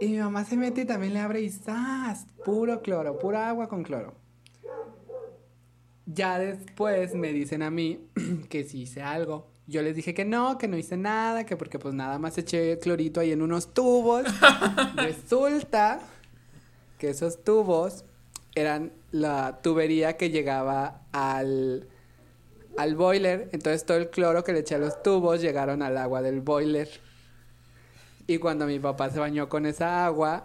Y 0.00 0.08
mi 0.08 0.18
mamá 0.18 0.44
se 0.44 0.56
mete 0.56 0.80
y 0.80 0.84
también 0.84 1.14
le 1.14 1.20
abre 1.20 1.42
y 1.42 1.50
¡zas! 1.50 2.26
Puro 2.44 2.82
cloro, 2.82 3.20
pura 3.20 3.48
agua 3.48 3.68
con 3.68 3.84
cloro. 3.84 4.23
Ya 6.06 6.38
después 6.38 7.14
me 7.14 7.32
dicen 7.32 7.62
a 7.62 7.70
mí 7.70 8.06
que 8.48 8.64
si 8.64 8.82
hice 8.82 9.02
algo. 9.02 9.46
Yo 9.66 9.80
les 9.80 9.96
dije 9.96 10.12
que 10.12 10.26
no, 10.26 10.58
que 10.58 10.68
no 10.68 10.76
hice 10.76 10.98
nada, 10.98 11.46
que 11.46 11.56
porque 11.56 11.78
pues 11.78 11.94
nada 11.94 12.18
más 12.18 12.36
eché 12.36 12.78
clorito 12.78 13.20
ahí 13.20 13.32
en 13.32 13.40
unos 13.40 13.72
tubos. 13.72 14.24
Resulta 14.96 16.00
que 16.98 17.10
esos 17.10 17.42
tubos 17.42 18.04
eran 18.54 18.92
la 19.10 19.60
tubería 19.62 20.18
que 20.18 20.28
llegaba 20.28 21.00
al, 21.12 21.88
al 22.76 22.94
boiler. 22.94 23.48
Entonces 23.52 23.86
todo 23.86 23.96
el 23.96 24.10
cloro 24.10 24.44
que 24.44 24.52
le 24.52 24.58
eché 24.60 24.74
a 24.74 24.78
los 24.78 25.02
tubos 25.02 25.40
llegaron 25.40 25.80
al 25.80 25.96
agua 25.96 26.20
del 26.20 26.42
boiler. 26.42 26.88
Y 28.26 28.38
cuando 28.38 28.66
mi 28.66 28.78
papá 28.78 29.10
se 29.10 29.18
bañó 29.18 29.48
con 29.48 29.64
esa 29.64 30.04
agua, 30.04 30.44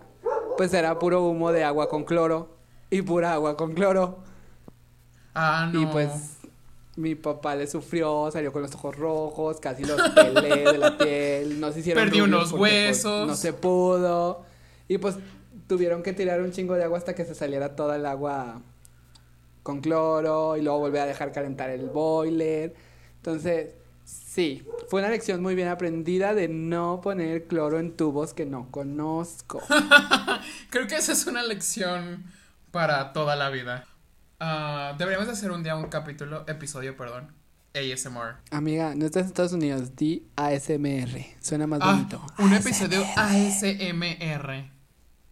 pues 0.58 0.74
era 0.74 0.98
puro 0.98 1.26
humo 1.26 1.52
de 1.52 1.66
agua 1.66 1.90
con 1.90 2.06
cloro. 2.06 2.56
Y 2.90 3.02
pura 3.02 3.34
agua 3.34 3.58
con 3.58 3.74
cloro. 3.74 4.29
Ah, 5.34 5.70
no. 5.72 5.82
Y 5.82 5.86
pues 5.88 6.40
mi 6.96 7.16
papá 7.16 7.56
le 7.56 7.66
sufrió, 7.66 8.30
salió 8.32 8.52
con 8.52 8.62
los 8.62 8.76
ojos 8.76 8.96
rojos, 8.96 9.60
casi 9.60 9.86
los 9.86 10.02
pelé 10.10 10.72
de 10.72 10.78
la 10.78 10.98
piel, 10.98 11.60
no 11.60 11.72
se 11.72 11.80
hicieron 11.80 12.08
rubios 12.08 12.28
unos 12.28 12.52
pues, 12.52 12.62
huesos. 12.62 13.28
no 13.28 13.36
se 13.36 13.54
pudo. 13.54 14.44
Y 14.88 14.98
pues 14.98 15.16
tuvieron 15.68 16.04
que 16.04 16.14
tirar 16.14 16.42
un 16.42 16.52
chingo 16.52 16.74
de 16.74 16.84
agua 16.84 16.98
hasta 16.98 17.16
que 17.16 17.24
se 17.26 17.36
saliera 17.36 17.76
toda 17.76 17.96
el 17.96 18.06
agua 18.06 18.62
con 19.64 19.82
cloro 19.82 20.58
y 20.58 20.62
luego 20.62 20.80
volver 20.80 21.02
a 21.02 21.06
dejar 21.06 21.32
calentar 21.32 21.70
el 21.70 21.88
boiler. 21.88 22.74
Entonces, 23.18 23.76
sí, 24.04 24.66
fue 24.90 25.02
una 25.02 25.10
lección 25.10 25.42
muy 25.42 25.56
bien 25.56 25.68
aprendida 25.68 26.34
de 26.34 26.48
no 26.48 27.02
poner 27.02 27.46
cloro 27.46 27.80
en 27.80 27.96
tubos 27.96 28.34
que 28.34 28.46
no 28.46 28.70
conozco. 28.72 29.62
Creo 30.70 30.88
que 30.88 30.96
esa 30.96 31.14
es 31.14 31.28
una 31.28 31.44
lección 31.44 32.26
para 32.72 33.14
toda 33.14 33.36
la 33.36 33.50
vida. 33.50 33.86
Ah, 34.40 34.96
deberíamos 34.98 35.28
de 35.28 35.34
hacer 35.34 35.52
un 35.52 35.64
día 35.64 35.76
un 35.76 35.88
capítulo, 35.90 36.46
episodio, 36.48 36.96
perdón, 36.96 37.34
ASMR. 37.74 38.38
Amiga, 38.52 38.96
no 38.96 39.06
estás 39.06 39.24
en 39.24 39.28
Estados 39.28 39.54
Unidos, 39.54 39.96
di 39.96 40.28
ASMR, 40.36 41.26
suena 41.42 41.68
más 41.68 41.80
Ah, 41.84 41.92
bonito. 41.94 42.26
un 42.38 42.54
episodio 42.54 43.04
ASMR. 43.18 44.72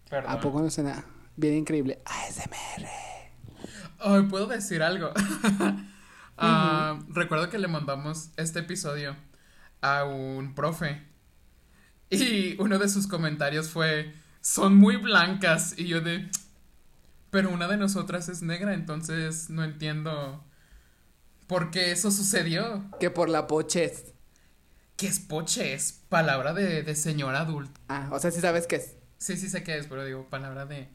Perdón. 0.10 0.32
¿A 0.32 0.40
poco 0.40 0.62
no 0.62 0.70
suena 0.70 1.04
bien 1.36 1.56
increíble? 1.56 2.02
ASMR. 2.06 2.88
Ay, 4.00 4.22
¿puedo 4.24 4.48
decir 4.48 4.84
algo? 4.84 5.12
Ah, 6.40 7.00
Recuerdo 7.08 7.50
que 7.50 7.58
le 7.58 7.68
mandamos 7.68 8.30
este 8.38 8.60
episodio 8.60 9.16
a 9.82 10.04
un 10.04 10.54
profe 10.54 11.02
y 12.12 12.56
uno 12.62 12.78
de 12.78 12.88
sus 12.90 13.08
comentarios 13.08 13.70
fue, 13.70 14.14
son 14.40 14.76
muy 14.78 14.98
blancas 14.98 15.74
y 15.80 15.88
yo 15.88 16.00
de, 16.02 16.30
pero 17.38 17.52
una 17.54 17.68
de 17.68 17.78
nosotras 17.78 18.30
es 18.30 18.42
negra, 18.42 18.74
entonces 18.74 19.52
no 19.52 19.64
entiendo 19.64 20.44
por 21.46 21.70
qué 21.70 21.92
eso 21.92 22.10
sucedió. 22.10 22.90
Que 23.00 23.12
por 23.12 23.30
la 23.30 23.46
pochez. 23.46 24.14
¿Qué 24.96 25.06
es 25.06 25.20
poche? 25.20 25.74
Es 25.76 25.92
palabra 26.10 26.54
de, 26.56 26.82
de 26.82 26.96
señor 26.96 27.36
adulto. 27.36 27.80
Ah, 27.90 28.10
o 28.12 28.18
sea, 28.18 28.32
sí 28.32 28.42
sabes 28.42 28.66
qué 28.66 28.78
es. 28.78 28.96
Sí, 29.20 29.38
sí 29.38 29.50
sé 29.50 29.62
qué 29.62 29.78
es, 29.78 29.86
pero 29.86 30.04
digo 30.04 30.28
palabra 30.32 30.66
de... 30.66 30.90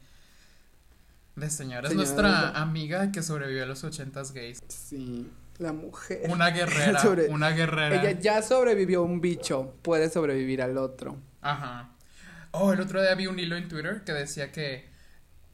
De 1.37 1.49
señora. 1.49 1.83
Es 1.83 1.91
Señora 1.91 1.95
nuestra 2.09 2.39
adulta. 2.41 2.61
amiga 2.61 3.13
que 3.13 3.23
sobrevivió 3.23 3.63
a 3.63 3.67
los 3.67 3.85
ochentas 3.85 4.33
gays. 4.33 4.59
Sí, 4.67 5.31
la 5.59 5.73
mujer. 5.73 6.23
Una 6.29 6.51
guerrera, 6.51 6.99
Sobre- 7.03 7.29
una 7.29 7.51
guerrera. 7.51 8.03
Ella 8.03 8.21
ya 8.21 8.43
sobrevivió 8.43 8.99
a 9.01 9.05
un 9.05 9.21
bicho, 9.21 9.77
puede 9.83 10.11
sobrevivir 10.11 10.61
al 10.61 10.77
otro. 10.77 11.17
Ajá. 11.41 11.91
Oh, 12.51 12.73
el 12.73 12.81
otro 12.81 13.01
día 13.01 13.15
vi 13.15 13.29
un 13.29 13.39
hilo 13.39 13.55
en 13.57 13.69
Twitter 13.69 14.03
que 14.05 14.13
decía 14.13 14.51
que 14.51 14.91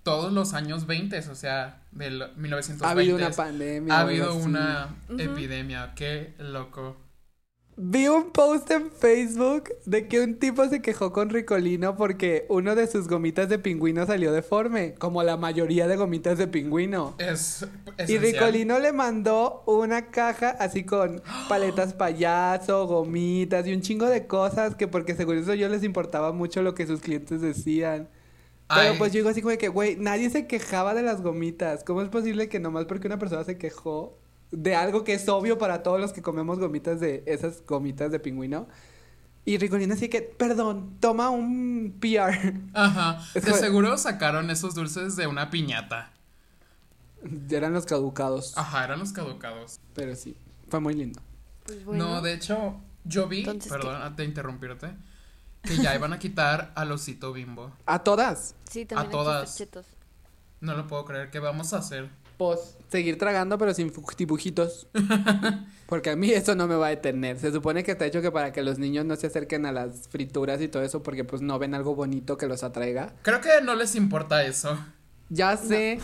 todos 0.08 0.32
los 0.32 0.54
años 0.54 0.86
20, 0.86 1.18
o 1.18 1.34
sea, 1.34 1.82
del 1.92 2.24
1920, 2.36 2.84
Ha 2.86 2.90
habido 2.90 3.16
una 3.16 3.30
pandemia. 3.30 3.94
ha 3.94 4.00
habido 4.00 4.30
así. 4.30 4.46
una 4.46 4.96
epidemia. 5.18 5.92
Qué 5.94 6.34
loco. 6.38 6.96
Vi 7.80 8.08
un 8.08 8.32
post 8.32 8.68
en 8.72 8.90
Facebook 8.90 9.68
de 9.86 10.08
que 10.08 10.20
un 10.20 10.40
tipo 10.40 10.66
se 10.68 10.82
quejó 10.82 11.12
con 11.12 11.30
Ricolino 11.30 11.94
porque 11.96 12.44
uno 12.48 12.74
de 12.74 12.88
sus 12.88 13.06
gomitas 13.06 13.48
de 13.48 13.60
pingüino 13.60 14.04
salió 14.04 14.32
deforme, 14.32 14.94
como 14.94 15.22
la 15.22 15.36
mayoría 15.36 15.86
de 15.86 15.94
gomitas 15.94 16.38
de 16.38 16.48
pingüino. 16.48 17.14
Es 17.18 17.64
Y. 18.08 18.18
Ricolino 18.18 18.80
le 18.80 18.92
mandó 18.92 19.62
una 19.66 20.06
caja 20.10 20.56
así 20.58 20.82
con 20.82 21.22
paletas 21.48 21.92
payaso, 21.92 22.86
gomitas 22.88 23.64
y 23.66 23.72
un 23.72 23.80
chingo 23.80 24.06
de 24.06 24.26
cosas 24.26 24.74
que 24.74 24.88
porque 24.88 25.14
según 25.14 25.38
eso 25.38 25.54
yo 25.54 25.68
les 25.68 25.84
importaba 25.84 26.32
mucho 26.32 26.62
lo 26.62 26.74
que 26.74 26.84
sus 26.86 27.00
clientes 27.00 27.40
decían. 27.40 28.08
Pero 28.68 28.92
Ay, 28.92 28.98
pues 28.98 29.12
yo 29.12 29.18
digo 29.18 29.30
así 29.30 29.40
como 29.40 29.50
de 29.50 29.58
que, 29.58 29.68
güey, 29.68 29.96
nadie 29.96 30.28
se 30.30 30.46
quejaba 30.46 30.92
de 30.94 31.02
las 31.02 31.22
gomitas. 31.22 31.84
¿Cómo 31.84 32.02
es 32.02 32.08
posible 32.08 32.48
que 32.50 32.60
nomás 32.60 32.84
porque 32.84 33.06
una 33.06 33.18
persona 33.18 33.42
se 33.44 33.56
quejó 33.56 34.18
de 34.50 34.74
algo 34.76 35.04
que 35.04 35.14
es 35.14 35.28
obvio 35.28 35.56
para 35.58 35.82
todos 35.82 35.98
los 36.00 36.12
que 36.12 36.20
comemos 36.22 36.58
gomitas 36.58 37.00
de 37.00 37.22
esas 37.26 37.64
gomitas 37.66 38.10
de 38.12 38.18
pingüino? 38.20 38.68
Y 39.46 39.56
Ricolino 39.56 39.94
así 39.94 40.10
que, 40.10 40.20
perdón, 40.20 40.98
toma 41.00 41.30
un 41.30 41.96
PR. 41.98 42.52
Ajá. 42.74 43.24
Es 43.34 43.44
De 43.44 43.50
como- 43.52 43.62
seguro 43.62 43.96
sacaron 43.96 44.50
esos 44.50 44.74
dulces 44.74 45.16
de 45.16 45.26
una 45.26 45.48
piñata. 45.48 46.12
Eran 47.50 47.72
los 47.72 47.86
caducados. 47.86 48.52
Ajá, 48.56 48.84
eran 48.84 48.98
los 49.00 49.12
caducados. 49.12 49.80
Pero 49.94 50.14
sí, 50.14 50.36
fue 50.68 50.80
muy 50.80 50.94
lindo. 50.94 51.20
Pues 51.64 51.84
bueno. 51.84 52.06
No, 52.06 52.20
de 52.22 52.34
hecho, 52.34 52.76
yo 53.04 53.26
vi, 53.26 53.38
Entonces, 53.40 53.72
perdón 53.72 54.14
de 54.14 54.24
interrumpirte, 54.24 54.90
que 55.68 55.76
ya 55.76 55.94
iban 55.94 56.12
a 56.12 56.18
quitar 56.18 56.72
al 56.74 56.90
osito 56.90 57.32
bimbo. 57.32 57.70
A 57.86 58.02
todas. 58.02 58.54
Sí, 58.70 58.86
también 58.86 59.08
a 59.08 59.10
todas. 59.10 59.62
No 60.60 60.74
lo 60.74 60.86
puedo 60.86 61.04
creer. 61.04 61.30
¿Qué 61.30 61.38
vamos 61.38 61.72
a 61.72 61.78
hacer? 61.78 62.08
Pues 62.38 62.76
seguir 62.88 63.18
tragando 63.18 63.58
pero 63.58 63.74
sin 63.74 63.92
dibujitos. 64.16 64.88
Porque 65.86 66.10
a 66.10 66.16
mí 66.16 66.30
eso 66.30 66.54
no 66.54 66.66
me 66.66 66.76
va 66.76 66.86
a 66.86 66.90
detener. 66.90 67.38
Se 67.38 67.52
supone 67.52 67.84
que 67.84 67.92
está 67.92 68.06
hecho 68.06 68.22
que 68.22 68.30
para 68.30 68.52
que 68.52 68.62
los 68.62 68.78
niños 68.78 69.04
no 69.04 69.16
se 69.16 69.26
acerquen 69.26 69.66
a 69.66 69.72
las 69.72 70.08
frituras 70.08 70.60
y 70.60 70.68
todo 70.68 70.82
eso 70.82 71.02
porque 71.02 71.24
pues 71.24 71.40
no 71.42 71.58
ven 71.58 71.74
algo 71.74 71.94
bonito 71.94 72.36
que 72.36 72.46
los 72.46 72.62
atraiga. 72.62 73.14
Creo 73.22 73.40
que 73.40 73.60
no 73.62 73.74
les 73.74 73.94
importa 73.94 74.44
eso. 74.44 74.78
Ya 75.30 75.56
sé. 75.56 75.98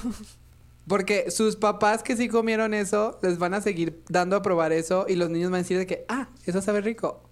Porque 0.88 1.30
sus 1.30 1.56
papás 1.56 2.02
que 2.02 2.16
sí 2.16 2.28
comieron 2.28 2.74
eso, 2.74 3.18
les 3.22 3.38
van 3.38 3.54
a 3.54 3.60
seguir 3.60 4.02
dando 4.08 4.36
a 4.36 4.42
probar 4.42 4.72
eso 4.72 5.06
y 5.08 5.16
los 5.16 5.30
niños 5.30 5.50
van 5.50 5.58
a 5.58 5.62
decir 5.62 5.78
de 5.78 5.86
que, 5.86 6.04
ah, 6.08 6.28
eso 6.44 6.60
sabe 6.60 6.80
rico. 6.80 7.22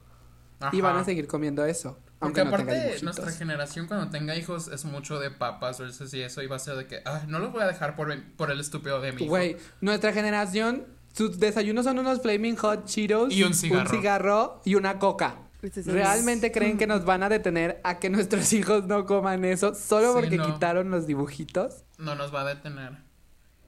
Y 0.72 0.80
van 0.80 0.96
a 0.96 1.04
seguir 1.04 1.26
comiendo 1.26 1.64
eso. 1.64 1.98
Porque 2.22 2.40
Aunque 2.42 2.56
no 2.56 2.56
tenga 2.64 2.72
aparte, 2.82 3.04
nuestra 3.04 3.30
generación 3.32 3.86
cuando 3.88 4.08
tenga 4.10 4.36
hijos 4.36 4.68
es 4.68 4.84
mucho 4.84 5.18
de 5.18 5.30
papas, 5.30 5.78
dulces 5.78 6.14
y 6.14 6.22
eso, 6.22 6.40
y 6.42 6.46
va 6.46 6.56
a 6.56 6.58
ser 6.60 6.76
de 6.76 6.86
que, 6.86 7.02
ah, 7.04 7.22
no 7.26 7.38
los 7.40 7.52
voy 7.52 7.62
a 7.62 7.66
dejar 7.66 7.96
por, 7.96 8.14
por 8.36 8.50
el 8.50 8.60
estúpido 8.60 9.00
de 9.00 9.12
mi 9.12 9.22
hijo. 9.22 9.30
Güey, 9.30 9.56
nuestra 9.80 10.12
generación, 10.12 10.86
sus 11.12 11.38
desayunos 11.40 11.84
son 11.84 11.98
unos 11.98 12.22
Flaming 12.22 12.56
Hot 12.56 12.84
Cheetos. 12.86 13.32
Y 13.32 13.42
un 13.42 13.54
cigarro. 13.54 13.82
Un 13.90 13.96
cigarro 13.96 14.60
y 14.64 14.74
una 14.76 14.98
coca. 14.98 15.36
Este 15.62 15.80
es- 15.80 15.86
¿Realmente 15.86 16.50
creen 16.50 16.76
que 16.78 16.86
nos 16.86 17.04
van 17.04 17.22
a 17.22 17.28
detener 17.28 17.80
a 17.84 17.98
que 17.98 18.08
nuestros 18.10 18.52
hijos 18.52 18.84
no 18.86 19.04
coman 19.06 19.44
eso 19.44 19.74
solo 19.74 20.12
Sí, 20.12 20.20
porque 20.20 20.36
no. 20.36 20.46
quitaron 20.54 20.90
los 20.90 21.06
dibujitos? 21.06 21.84
No 21.98 22.14
nos 22.14 22.34
va 22.34 22.42
a 22.42 22.54
detener. 22.54 22.98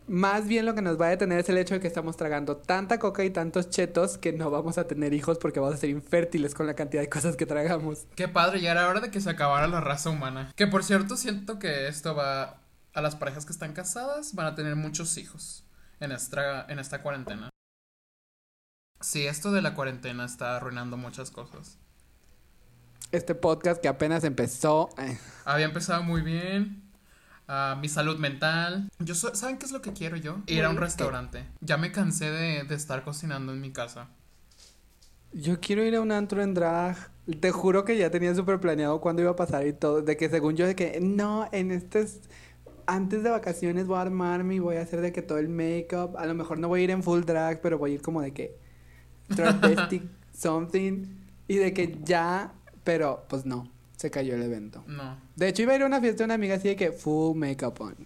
Más 0.06 0.46
bien 0.46 0.66
lo 0.66 0.74
que 0.74 0.82
nos 0.82 1.00
va 1.00 1.06
a 1.06 1.10
detener 1.10 1.40
es 1.40 1.48
el 1.48 1.56
hecho 1.56 1.74
de 1.74 1.80
que 1.80 1.86
estamos 1.86 2.16
tragando 2.18 2.58
tanta 2.58 2.98
coca 2.98 3.24
y 3.24 3.30
tantos 3.30 3.70
chetos 3.70 4.18
que 4.18 4.34
no 4.34 4.50
vamos 4.50 4.76
a 4.76 4.86
tener 4.86 5.14
hijos 5.14 5.38
porque 5.38 5.60
vamos 5.60 5.76
a 5.76 5.78
ser 5.78 5.88
infértiles 5.88 6.54
con 6.54 6.66
la 6.66 6.74
cantidad 6.74 7.00
de 7.02 7.08
cosas 7.08 7.36
que 7.36 7.46
tragamos. 7.46 8.06
Qué 8.14 8.28
padre, 8.28 8.60
ya 8.60 8.72
era 8.72 8.86
hora 8.88 9.00
de 9.00 9.10
que 9.10 9.20
se 9.22 9.30
acabara 9.30 9.66
la 9.66 9.80
raza 9.80 10.10
humana. 10.10 10.52
Que 10.56 10.66
por 10.66 10.84
cierto, 10.84 11.16
siento 11.16 11.58
que 11.58 11.88
esto 11.88 12.14
va 12.14 12.60
a 12.92 13.00
las 13.00 13.16
parejas 13.16 13.46
que 13.46 13.52
están 13.52 13.72
casadas, 13.72 14.34
van 14.34 14.46
a 14.46 14.54
tener 14.54 14.76
muchos 14.76 15.16
hijos 15.16 15.64
en 16.00 16.12
esta, 16.12 16.66
en 16.68 16.78
esta 16.78 17.00
cuarentena. 17.02 17.48
Sí, 19.00 19.26
esto 19.26 19.52
de 19.52 19.62
la 19.62 19.74
cuarentena 19.74 20.26
está 20.26 20.56
arruinando 20.56 20.96
muchas 20.98 21.30
cosas. 21.30 21.78
Este 23.10 23.34
podcast 23.34 23.80
que 23.80 23.88
apenas 23.88 24.24
empezó. 24.24 24.90
eh, 24.98 25.18
Había 25.44 25.66
empezado 25.66 26.02
muy 26.02 26.20
bien. 26.22 26.83
Ah, 27.48 27.76
mi 27.80 27.88
salud 27.88 28.18
mental. 28.18 28.88
Yo 28.98 29.14
so- 29.14 29.34
¿Saben 29.34 29.58
qué 29.58 29.66
es 29.66 29.72
lo 29.72 29.82
que 29.82 29.92
quiero 29.92 30.16
yo? 30.16 30.38
Ir 30.46 30.64
a 30.64 30.70
un 30.70 30.76
restaurante. 30.76 31.44
Ya 31.60 31.76
me 31.76 31.92
cansé 31.92 32.30
de, 32.30 32.64
de 32.64 32.74
estar 32.74 33.02
cocinando 33.04 33.52
en 33.52 33.60
mi 33.60 33.72
casa. 33.72 34.08
Yo 35.32 35.58
quiero 35.60 35.84
ir 35.84 35.96
a 35.96 36.00
un 36.00 36.12
antro 36.12 36.42
en 36.42 36.54
drag. 36.54 36.96
Te 37.40 37.50
juro 37.50 37.84
que 37.84 37.96
ya 37.96 38.10
tenía 38.10 38.34
súper 38.34 38.60
planeado 38.60 39.00
cuándo 39.00 39.22
iba 39.22 39.32
a 39.32 39.36
pasar 39.36 39.66
y 39.66 39.72
todo. 39.72 40.02
De 40.02 40.16
que 40.16 40.28
según 40.28 40.56
yo, 40.56 40.66
de 40.66 40.76
que 40.76 41.00
no, 41.00 41.48
en 41.52 41.70
estos. 41.70 42.20
Antes 42.86 43.22
de 43.22 43.30
vacaciones 43.30 43.86
voy 43.86 43.96
a 43.96 44.02
armarme 44.02 44.56
y 44.56 44.58
voy 44.58 44.76
a 44.76 44.82
hacer 44.82 45.00
de 45.00 45.10
que 45.10 45.22
todo 45.22 45.38
el 45.38 45.48
make-up. 45.48 46.16
A 46.18 46.26
lo 46.26 46.34
mejor 46.34 46.58
no 46.58 46.68
voy 46.68 46.82
a 46.82 46.84
ir 46.84 46.90
en 46.90 47.02
full 47.02 47.22
drag, 47.22 47.60
pero 47.62 47.78
voy 47.78 47.92
a 47.92 47.94
ir 47.94 48.02
como 48.02 48.20
de 48.20 48.32
que. 48.32 48.58
Travestic 49.34 50.02
something. 50.36 51.06
Y 51.48 51.56
de 51.56 51.72
que 51.72 51.98
ya. 52.04 52.52
Pero 52.84 53.24
pues 53.28 53.46
no, 53.46 53.72
se 53.96 54.10
cayó 54.10 54.34
el 54.34 54.42
evento. 54.42 54.84
No. 54.86 55.16
De 55.36 55.48
hecho, 55.48 55.62
iba 55.62 55.72
a 55.72 55.76
ir 55.76 55.82
a 55.82 55.86
una 55.86 56.00
fiesta 56.00 56.18
de 56.18 56.24
una 56.24 56.34
amiga 56.34 56.56
así 56.56 56.68
de 56.68 56.76
que 56.76 56.92
full 56.92 57.36
make-up 57.36 57.74
on. 57.80 57.96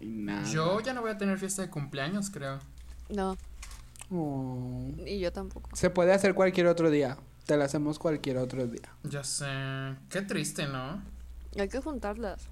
Y 0.00 0.06
nada. 0.06 0.46
Yo 0.48 0.80
ya 0.80 0.92
no 0.92 1.02
voy 1.02 1.10
a 1.10 1.18
tener 1.18 1.38
fiesta 1.38 1.62
de 1.62 1.70
cumpleaños, 1.70 2.30
creo. 2.30 2.58
No, 3.08 3.36
Oh. 4.10 4.88
y 5.04 5.18
yo 5.18 5.32
tampoco. 5.32 5.68
Se 5.74 5.90
puede 5.90 6.12
hacer 6.12 6.34
cualquier 6.34 6.68
otro 6.68 6.90
día. 6.90 7.18
Te 7.44 7.56
la 7.56 7.64
hacemos 7.64 7.98
cualquier 7.98 8.38
otro 8.38 8.66
día. 8.66 8.88
Ya 9.04 9.24
sé. 9.24 9.46
Qué 10.10 10.22
triste, 10.22 10.66
¿no? 10.66 11.02
Hay 11.58 11.68
que 11.68 11.80
juntarlas. 11.80 12.42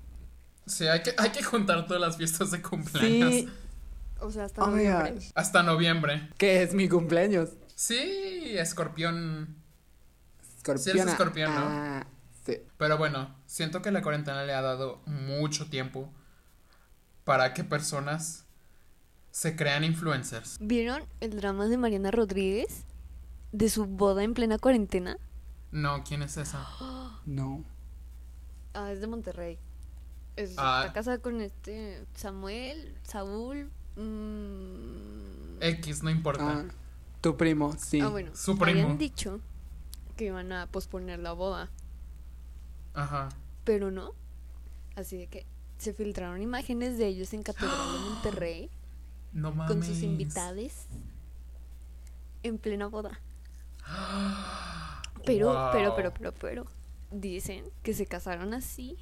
Sí, 0.66 0.86
hay 0.86 1.02
que, 1.02 1.14
hay 1.18 1.30
que 1.30 1.42
juntar 1.42 1.86
todas 1.86 2.00
las 2.00 2.16
fiestas 2.16 2.50
de 2.50 2.62
cumpleaños. 2.62 3.30
Sí. 3.32 3.48
O 4.20 4.30
sea, 4.30 4.44
hasta 4.44 4.62
Oh 4.62 4.68
noviembre. 4.68 5.18
Hasta 5.34 5.62
noviembre. 5.62 6.28
Que 6.38 6.62
es 6.62 6.74
mi 6.74 6.88
cumpleaños. 6.88 7.50
Sí, 7.74 8.56
escorpión. 8.56 9.56
Escorpión. 10.56 10.96
eres 10.98 11.12
escorpión, 11.12 11.54
¿no? 11.54 11.60
Ah, 11.60 12.06
sí. 12.44 12.58
Pero 12.78 12.98
bueno, 12.98 13.34
siento 13.46 13.82
que 13.82 13.90
la 13.90 14.02
cuarentena 14.02 14.44
le 14.44 14.54
ha 14.54 14.62
dado 14.62 15.00
mucho 15.06 15.68
tiempo 15.68 16.10
para 17.24 17.54
que 17.54 17.64
personas 17.64 18.44
se 19.30 19.56
crean 19.56 19.82
influencers. 19.84 20.58
¿Vieron 20.60 21.02
el 21.20 21.36
drama 21.36 21.66
de 21.66 21.76
Mariana 21.78 22.10
Rodríguez? 22.10 22.84
De 23.52 23.68
su 23.68 23.86
boda 23.86 24.22
en 24.24 24.34
plena 24.34 24.58
cuarentena. 24.58 25.16
No, 25.72 26.04
¿quién 26.04 26.22
es 26.22 26.36
esa? 26.36 26.66
No. 27.26 27.64
Ah, 28.74 28.90
es 28.92 29.00
de 29.00 29.06
Monterrey. 29.06 29.58
Es- 30.36 30.54
Ah. 30.58 30.82
Está 30.82 30.92
casada 30.92 31.18
con 31.18 31.40
este 31.40 32.04
Samuel, 32.14 32.96
Saúl. 33.04 33.70
mm, 33.96 35.62
X, 35.62 36.02
no 36.02 36.10
importa. 36.10 36.48
Ah, 36.60 36.64
tu 37.20 37.36
primo, 37.36 37.74
sí. 37.78 38.00
Ah, 38.00 38.08
bueno. 38.08 38.32
Su 38.34 38.58
primo. 38.58 38.82
Habían 38.82 38.98
dicho 38.98 39.40
que 40.16 40.26
iban 40.26 40.52
a 40.52 40.66
posponer 40.66 41.20
la 41.20 41.32
boda, 41.32 41.70
Ajá. 42.94 43.28
pero 43.64 43.90
no. 43.90 44.12
Así 44.96 45.16
de 45.16 45.26
que 45.26 45.46
se 45.78 45.92
filtraron 45.92 46.40
imágenes 46.40 46.96
de 46.98 47.06
ellos 47.08 47.32
en 47.34 47.42
Catedral 47.42 47.92
de 47.92 47.98
Monterrey 48.10 48.70
No 49.32 49.50
mames. 49.52 49.72
con 49.72 49.82
sus 49.82 50.02
invitados 50.02 50.72
en 52.44 52.58
plena 52.58 52.86
boda. 52.86 53.20
Pero, 55.26 55.70
pero, 55.72 55.88
Wow. 55.90 55.96
pero, 55.96 56.12
pero, 56.12 56.32
pero, 56.34 56.66
dicen 57.10 57.64
que 57.82 57.94
se 57.94 58.04
casaron 58.04 58.52
así, 58.52 58.98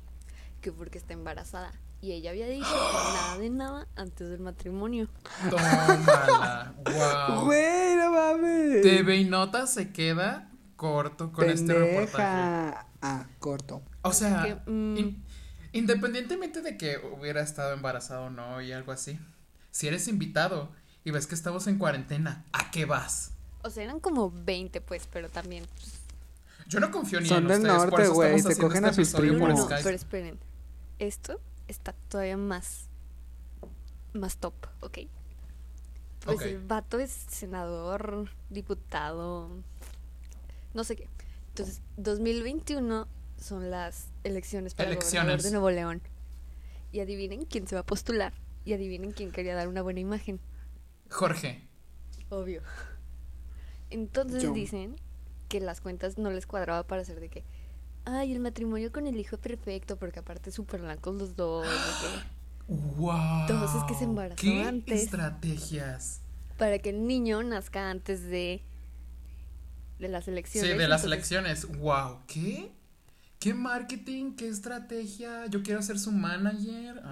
que 0.60 0.70
porque 0.70 0.98
está 0.98 1.14
embarazada. 1.14 1.72
Y 2.00 2.12
ella 2.12 2.30
había 2.30 2.46
dicho 2.46 2.64
que 2.64 3.02
nada 3.14 3.38
de 3.38 3.50
nada 3.50 3.88
antes 3.96 4.28
del 4.28 4.38
matrimonio. 4.38 5.08
Tómala. 5.50 6.74
wow. 6.84 7.44
Güey, 7.46 7.96
no 7.96 8.12
mames. 8.12 8.82
TV 8.82 9.16
y 9.16 9.24
Nota 9.24 9.66
se 9.66 9.92
queda 9.92 10.48
corto 10.82 11.30
con 11.32 11.48
este 11.48 11.72
reportaje. 11.74 12.86
Ah, 13.02 13.26
corto. 13.38 13.82
O 14.02 14.12
sea, 14.12 14.42
Que, 14.42 14.70
mm, 14.70 14.96
in- 14.98 15.24
independientemente 15.72 16.60
de 16.60 16.76
que 16.76 16.98
hubiera 17.18 17.40
estado 17.40 17.72
embarazado 17.72 18.24
o 18.26 18.30
no 18.30 18.60
y 18.60 18.72
algo 18.72 18.90
así, 18.90 19.18
si 19.70 19.86
eres 19.86 20.08
invitado 20.08 20.70
y 21.04 21.12
ves 21.12 21.26
que 21.28 21.36
estamos 21.36 21.66
en 21.68 21.78
cuarentena, 21.78 22.44
¿a 22.52 22.70
qué 22.72 22.84
vas? 22.84 23.30
O 23.62 23.70
sea, 23.70 23.84
eran 23.84 24.00
como 24.00 24.32
20, 24.32 24.80
pues, 24.80 25.06
pero 25.12 25.28
también. 25.28 25.64
pues, 25.76 26.00
Yo 26.66 26.80
no 26.80 26.90
confío 26.90 27.20
ni 27.20 27.28
Son 27.28 27.38
en 27.44 27.48
del 27.48 27.58
ustedes, 27.62 27.76
por 27.78 27.90
norte, 27.90 28.02
eso 28.02 28.14
güey, 28.14 28.28
estamos 28.34 28.42
se 28.42 28.48
haciendo 28.52 28.68
cogen 28.68 28.84
este 28.84 28.90
a 28.90 29.04
sus 29.04 29.08
episodio 29.14 29.32
por 29.32 29.38
no, 29.40 29.54
primos. 29.54 29.60
no, 29.60 29.66
Skype. 29.66 29.82
pero 29.84 29.96
esperen. 29.96 30.38
Esto 30.98 31.40
está 31.68 31.92
todavía 32.08 32.36
más. 32.36 32.88
Más 34.14 34.36
top, 34.36 34.54
¿ok? 34.80 34.98
Pues 36.24 36.36
Ok. 36.36 36.42
el 36.42 36.58
vato 36.60 36.98
es 36.98 37.10
senador, 37.10 38.28
diputado, 38.50 39.50
no 40.74 40.84
sé 40.84 40.96
qué. 40.96 41.08
Entonces, 41.48 41.82
2021 41.98 43.06
son 43.38 43.70
las 43.70 44.08
elecciones 44.24 44.74
para 44.74 44.88
gobernador 44.90 45.12
Elecciones. 45.12 45.42
de 45.44 45.50
Nuevo 45.50 45.70
León. 45.70 46.02
Y 46.92 47.00
adivinen 47.00 47.44
quién 47.44 47.66
se 47.66 47.74
va 47.74 47.80
a 47.82 47.86
postular. 47.86 48.32
Y 48.64 48.72
adivinen 48.74 49.12
quién 49.12 49.30
quería 49.32 49.54
dar 49.54 49.68
una 49.68 49.82
buena 49.82 50.00
imagen. 50.00 50.40
Jorge, 51.10 51.66
Obvio. 52.30 52.62
Entonces 53.90 54.42
Yo. 54.42 54.52
dicen 54.52 54.96
que 55.48 55.60
las 55.60 55.80
cuentas 55.80 56.16
no 56.18 56.30
les 56.30 56.46
cuadraba 56.46 56.82
para 56.86 57.02
hacer 57.02 57.20
de 57.20 57.28
que. 57.28 57.44
Ay, 58.04 58.32
el 58.32 58.40
matrimonio 58.40 58.90
con 58.90 59.06
el 59.06 59.18
hijo 59.20 59.36
perfecto, 59.38 59.96
porque 59.96 60.20
aparte 60.20 60.50
súper 60.50 60.80
blancos 60.80 61.14
los 61.16 61.36
dos. 61.36 61.64
de 61.66 61.70
que- 61.70 62.74
wow. 62.96 63.42
Entonces, 63.42 63.82
que 63.86 63.94
se 63.94 64.04
embarazó 64.04 64.36
¿Qué 64.40 64.62
antes. 64.64 65.02
estrategias? 65.02 66.20
para 66.58 66.78
que 66.78 66.90
el 66.90 67.06
niño 67.06 67.42
nazca 67.42 67.90
antes 67.90 68.22
de. 68.24 68.62
De 70.02 70.08
las 70.08 70.24
Sí, 70.26 70.30
elecciones. 70.32 70.70
de 70.70 70.88
las 70.88 71.04
entonces- 71.04 71.06
elecciones. 71.06 71.78
Wow, 71.78 72.18
¿qué? 72.26 72.70
¿Qué 73.38 73.54
marketing? 73.54 74.34
¿Qué 74.36 74.48
estrategia? 74.48 75.46
Yo 75.46 75.62
quiero 75.62 75.82
ser 75.82 75.98
su 75.98 76.12
manager. 76.12 77.02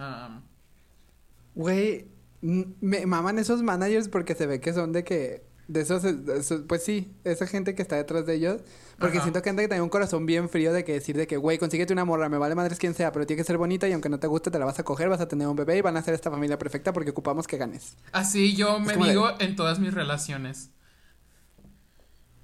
Güey, 1.55 2.07
me 2.43 3.07
maman 3.07 3.39
esos 3.39 3.63
managers 3.63 4.09
porque 4.09 4.35
se 4.35 4.47
ve 4.47 4.61
que 4.61 4.73
son 4.73 4.93
de 4.93 5.05
que. 5.05 5.49
De 5.69 5.83
esos, 5.83 6.03
de 6.03 6.39
esos- 6.39 6.63
pues 6.69 6.83
sí, 6.83 7.13
esa 7.23 7.47
gente 7.47 7.77
que 7.77 7.83
está 7.83 7.95
detrás 7.95 8.27
de 8.27 8.35
ellos. 8.35 8.61
Porque 8.99 9.19
Ajá. 9.19 9.25
siento 9.27 9.41
que 9.41 9.51
gente 9.51 9.63
que 9.63 9.69
tiene 9.69 9.83
un 9.83 9.89
corazón 9.89 10.27
bien 10.27 10.49
frío 10.49 10.73
de 10.73 10.85
que 10.85 10.93
decir 10.93 11.17
de 11.17 11.29
que, 11.29 11.37
güey, 11.37 11.59
consíguete 11.59 11.93
una 11.93 12.05
morra, 12.05 12.29
me 12.29 12.39
vale 12.39 12.57
madres 12.57 12.79
quien 12.79 12.93
sea, 12.93 13.13
pero 13.13 13.25
tiene 13.25 13.41
que 13.41 13.47
ser 13.47 13.57
bonita 13.57 13.89
y 13.89 13.93
aunque 13.93 14.09
no 14.09 14.19
te 14.19 14.27
guste 14.27 14.51
te 14.51 14.59
la 14.59 14.65
vas 14.65 14.79
a 14.81 14.83
coger, 14.83 15.09
vas 15.09 15.21
a 15.21 15.29
tener 15.29 15.47
un 15.47 15.55
bebé 15.57 15.79
y 15.79 15.81
van 15.81 15.97
a 15.97 16.03
ser 16.03 16.13
esta 16.13 16.29
familia 16.31 16.59
perfecta 16.59 16.93
porque 16.93 17.11
ocupamos 17.11 17.47
que 17.47 17.57
ganes. 17.57 17.97
Así 18.13 18.57
yo 18.57 18.79
me 18.81 18.97
de- 18.97 19.09
digo 19.11 19.31
en 19.39 19.55
todas 19.57 19.79
mis 19.79 19.95
relaciones. 19.95 20.71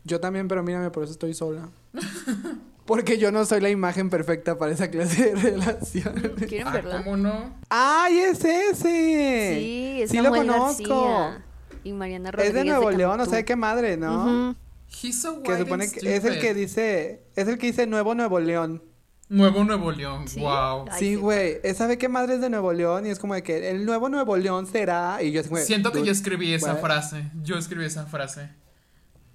Yo 0.07 0.21
también, 0.21 0.47
pero 0.49 0.63
mírame, 0.63 0.91
por 0.91 1.03
eso 1.03 1.13
estoy 1.13 1.35
sola. 1.35 1.69
Porque 2.87 3.19
yo 3.19 3.33
no 3.33 3.45
soy 3.45 3.61
la 3.61 3.69
imagen 3.69 4.11
perfecta 4.11 4.57
para 4.59 4.71
esa 4.73 4.89
clase 4.89 5.35
de 5.35 5.35
relación. 5.35 6.15
¿Quieren 6.49 6.69
Ah, 6.69 6.73
verla? 6.73 6.99
¿cómo 7.03 7.17
no? 7.17 7.57
¡Ay, 7.69 8.19
es 8.21 8.45
ese! 8.45 9.57
Sí, 9.59 10.03
es 10.03 10.11
Sí 10.11 10.19
lo 10.21 10.31
conozco. 10.31 11.19
García 11.19 11.45
y 11.83 11.93
Mariana 11.93 12.31
Rodríguez. 12.31 12.55
Es 12.57 12.65
de 12.65 12.71
Nuevo 12.71 12.91
León, 12.93 13.21
o 13.21 13.27
sea, 13.27 13.45
qué 13.45 13.57
madre, 13.57 13.97
¿no? 13.97 14.51
Ujú. 14.51 14.57
He's 15.03 15.21
so 15.21 15.43
Que 15.43 15.59
supone 15.59 15.85
and 15.85 15.93
que 15.93 16.17
es 16.17 16.25
el 16.25 16.39
que 16.39 16.55
dice, 16.55 17.25
es 17.35 17.49
el 17.49 17.59
que 17.59 17.67
dice 17.67 17.89
Nuevo 17.89 18.15
Nuevo 18.15 18.39
León. 18.39 18.83
Nuevo 19.29 19.65
Nuevo 19.65 19.91
León, 19.91 20.29
¿Sí? 20.29 20.39
wow. 20.41 20.85
Ay, 20.89 20.99
sí, 21.01 21.07
sí. 21.07 21.15
güey, 21.17 21.57
esa 21.65 21.89
ve 21.89 21.99
qué 21.99 22.09
madre 22.09 22.35
es 22.37 22.41
de 22.41 22.49
Nuevo 22.51 22.73
León 22.73 23.05
y 23.07 23.11
es 23.11 23.19
como 23.19 23.35
de 23.35 23.43
que 23.43 23.69
el 23.71 23.85
Nuevo 23.85 24.09
Nuevo 24.09 24.37
León 24.37 24.69
será 24.69 25.21
y 25.21 25.33
yo 25.33 25.41
así, 25.41 25.51
Siento 25.65 25.91
que 25.91 26.05
yo 26.05 26.13
escribí 26.13 26.55
esa 26.55 26.75
what? 26.75 26.81
frase. 26.81 27.25
Yo 27.43 27.57
escribí 27.59 27.85
esa 27.85 28.07
frase. 28.07 28.51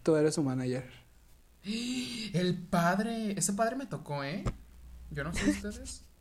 Tú 0.03 0.15
eres 0.15 0.35
su 0.35 0.43
manager. 0.43 0.89
El 1.63 2.57
padre, 2.69 3.33
ese 3.37 3.53
padre 3.53 3.75
me 3.75 3.85
tocó, 3.85 4.23
¿eh? 4.23 4.43
Yo 5.11 5.23
no 5.23 5.33
sé 5.33 5.49
ustedes. 5.49 6.03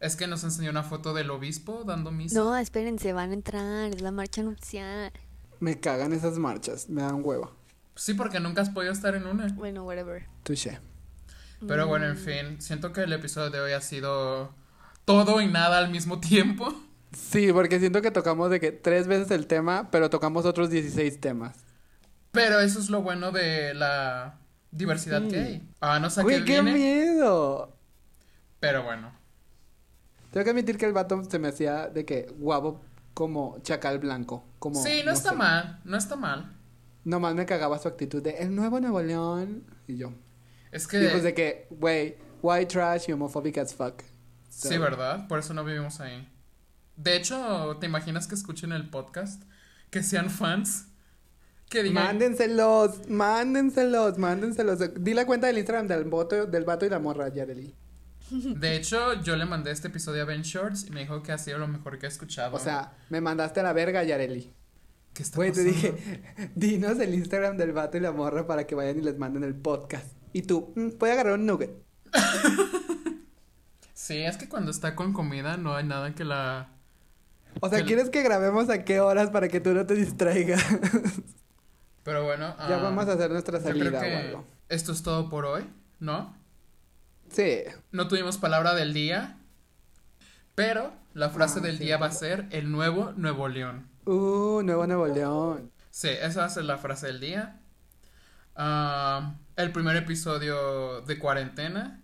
Es 0.00 0.16
que 0.16 0.26
nos 0.26 0.42
enseñó 0.44 0.70
una 0.70 0.82
foto 0.82 1.12
del 1.12 1.30
obispo 1.30 1.84
dando 1.84 2.10
misa. 2.10 2.34
No, 2.34 2.56
espérense, 2.56 3.12
van 3.12 3.32
a 3.32 3.34
entrar, 3.34 3.92
es 3.92 4.00
la 4.00 4.10
marcha 4.10 4.42
nupcial. 4.42 5.12
Me 5.60 5.78
cagan 5.78 6.14
esas 6.14 6.38
marchas, 6.38 6.88
me 6.88 7.02
dan 7.02 7.20
hueva. 7.22 7.50
Sí, 7.96 8.14
porque 8.14 8.40
nunca 8.40 8.62
has 8.62 8.70
podido 8.70 8.94
estar 8.94 9.14
en 9.14 9.26
una. 9.26 9.48
Bueno, 9.48 9.84
whatever. 9.84 10.26
Touché. 10.42 10.78
Pero 11.68 11.86
bueno, 11.86 12.06
en 12.06 12.16
fin, 12.16 12.62
siento 12.62 12.94
que 12.94 13.02
el 13.02 13.12
episodio 13.12 13.50
de 13.50 13.60
hoy 13.60 13.72
ha 13.72 13.82
sido 13.82 14.54
todo 15.04 15.42
y 15.42 15.48
nada 15.48 15.76
al 15.76 15.90
mismo 15.90 16.18
tiempo. 16.18 16.74
Sí, 17.12 17.52
porque 17.52 17.78
siento 17.78 18.00
que 18.00 18.10
tocamos 18.10 18.50
de 18.50 18.58
que 18.58 18.72
tres 18.72 19.06
veces 19.06 19.30
el 19.32 19.46
tema, 19.46 19.90
pero 19.90 20.08
tocamos 20.08 20.46
otros 20.46 20.70
16 20.70 21.20
temas. 21.20 21.56
Pero 22.32 22.60
eso 22.60 22.78
es 22.78 22.90
lo 22.90 23.02
bueno 23.02 23.32
de 23.32 23.74
la 23.74 24.38
diversidad 24.70 25.26
que 25.28 25.38
hay. 25.40 25.68
Ah, 25.80 25.98
no 25.98 26.10
sé 26.10 26.20
qué 26.20 26.24
Güey, 26.24 26.44
qué 26.44 26.62
miedo. 26.62 27.76
pero 28.60 28.84
bueno. 28.84 29.12
Tengo 30.30 30.44
que 30.44 30.50
admitir 30.50 30.78
que 30.78 30.86
el 30.86 30.92
vato 30.92 31.24
se 31.24 31.38
me 31.40 31.48
hacía 31.48 31.88
de 31.88 32.04
que 32.04 32.32
guapo 32.38 32.80
como 33.14 33.58
chacal 33.62 33.98
blanco. 33.98 34.44
Como, 34.60 34.80
sí, 34.80 35.02
no, 35.04 35.10
está 35.12 35.30
sé. 35.30 35.36
mal, 35.36 35.80
no 35.84 35.96
está 35.96 36.14
mal. 36.14 36.56
Nomás 37.04 37.34
me 37.34 37.46
cagaba 37.46 37.78
su 37.78 37.88
actitud 37.88 38.22
de 38.22 38.38
el 38.38 38.54
nuevo 38.54 38.78
Nuevo 38.78 39.02
León. 39.02 39.64
Y 39.88 39.96
yo. 39.96 40.12
Es 40.70 40.86
que... 40.86 41.02
Y 41.02 41.08
pues 41.08 41.24
de 41.24 41.34
que, 41.34 41.66
güey, 41.70 42.16
white 42.42 42.66
trash 42.66 43.06
y 43.08 43.12
homophobic 43.12 43.58
as 43.58 43.74
fuck. 43.74 44.02
Sí, 44.48 44.78
¿verdad? 44.78 45.26
Por 45.26 45.40
eso 45.40 45.52
no 45.54 45.64
vivimos 45.64 46.00
ahí. 46.00 46.28
De 46.96 47.16
hecho, 47.16 47.76
¿te 47.80 47.86
imaginas 47.86 48.28
que 48.28 48.34
escuchen 48.34 48.72
el 48.72 48.88
podcast? 48.88 49.42
Que 49.90 50.02
sean 50.02 50.30
fans. 50.30 50.86
Que 51.70 51.82
digan... 51.84 52.04
Mándenselos, 52.04 53.08
mándenselos, 53.08 54.18
mándenselos. 54.18 54.78
Di 55.02 55.14
la 55.14 55.24
cuenta 55.24 55.46
del 55.46 55.56
Instagram 55.56 55.86
del, 55.86 56.04
voto, 56.04 56.44
del 56.46 56.64
vato 56.64 56.84
y 56.84 56.90
la 56.90 56.98
morra, 56.98 57.28
Yareli. 57.28 57.74
De 58.30 58.76
hecho, 58.76 59.14
yo 59.22 59.36
le 59.36 59.44
mandé 59.46 59.70
este 59.70 59.88
episodio 59.88 60.22
a 60.22 60.24
Ben 60.26 60.42
Shorts 60.42 60.86
y 60.86 60.90
me 60.90 61.00
dijo 61.00 61.22
que 61.22 61.32
ha 61.32 61.38
sido 61.38 61.58
lo 61.58 61.68
mejor 61.68 61.98
que 61.98 62.06
he 62.06 62.08
escuchado. 62.08 62.56
O 62.56 62.58
sea, 62.58 62.92
me 63.08 63.20
mandaste 63.20 63.60
a 63.60 63.62
la 63.62 63.72
verga, 63.72 64.02
Yareli. 64.04 64.52
¿qué 65.14 65.22
está 65.22 65.36
Güey, 65.36 65.52
te 65.52 65.64
dije, 65.64 65.94
dinos 66.54 66.98
el 67.00 67.14
Instagram 67.14 67.56
del 67.56 67.72
vato 67.72 67.96
y 67.96 68.00
la 68.00 68.12
morra 68.12 68.46
para 68.46 68.66
que 68.66 68.74
vayan 68.74 68.98
y 68.98 69.02
les 69.02 69.16
manden 69.18 69.44
el 69.44 69.54
podcast. 69.54 70.06
Y 70.32 70.42
tú, 70.42 70.72
mm, 70.76 70.98
voy 70.98 71.10
a 71.10 71.12
agarrar 71.14 71.34
un 71.34 71.46
nugget. 71.46 71.70
Sí, 73.92 74.16
es 74.22 74.38
que 74.38 74.48
cuando 74.48 74.70
está 74.70 74.96
con 74.96 75.12
comida 75.12 75.56
no 75.58 75.74
hay 75.76 75.84
nada 75.84 76.14
que 76.14 76.24
la... 76.24 76.70
O 77.60 77.68
sea, 77.68 77.80
Que- 77.80 77.84
¿quieres 77.84 78.08
que 78.08 78.22
grabemos 78.22 78.70
a 78.70 78.82
qué 78.84 78.98
horas 78.98 79.30
para 79.30 79.46
que 79.48 79.60
tú 79.60 79.72
no 79.74 79.86
te 79.86 79.94
distraigas? 79.94 80.64
Pero 82.02 82.24
bueno... 82.24 82.54
ya 82.56 82.78
ah, 82.78 82.82
vamos 82.82 83.06
a 83.08 83.12
hacer 83.12 83.30
nuestra 83.30 83.58
yo 83.58 83.64
salida 83.64 84.00
creo 84.00 84.00
que 84.00 84.74
esto 84.74 84.92
es 84.92 85.02
todo 85.02 85.28
por 85.28 85.44
hoy, 85.44 85.64
¿no? 85.98 86.34
Sí. 87.30 87.62
No 87.92 88.08
tuvimos 88.08 88.38
palabra 88.38 88.74
del 88.74 88.92
día, 88.94 89.38
pero 90.54 90.92
la 91.14 91.30
frase 91.30 91.58
Ah, 91.58 91.62
del 91.62 91.78
sí, 91.78 91.84
día 91.84 91.98
va 91.98 92.06
a 92.06 92.12
ser 92.12 92.46
el 92.50 92.70
nuevo 92.70 93.12
Nuevo 93.16 93.48
León. 93.48 93.88
Uh, 94.04 94.62
Nuevo 94.62 94.86
Nuevo 94.86 95.06
León. 95.06 95.70
Sí, 95.90 96.08
esa 96.08 96.40
va 96.40 96.46
a 96.46 96.50
ser 96.50 96.64
la 96.64 96.78
frase 96.78 97.08
del 97.08 97.20
día. 97.20 97.60
Ah, 98.56 99.34
el 99.56 99.72
primer 99.72 99.96
episodio 99.96 101.02
de 101.02 101.18
cuarentena. 101.18 102.02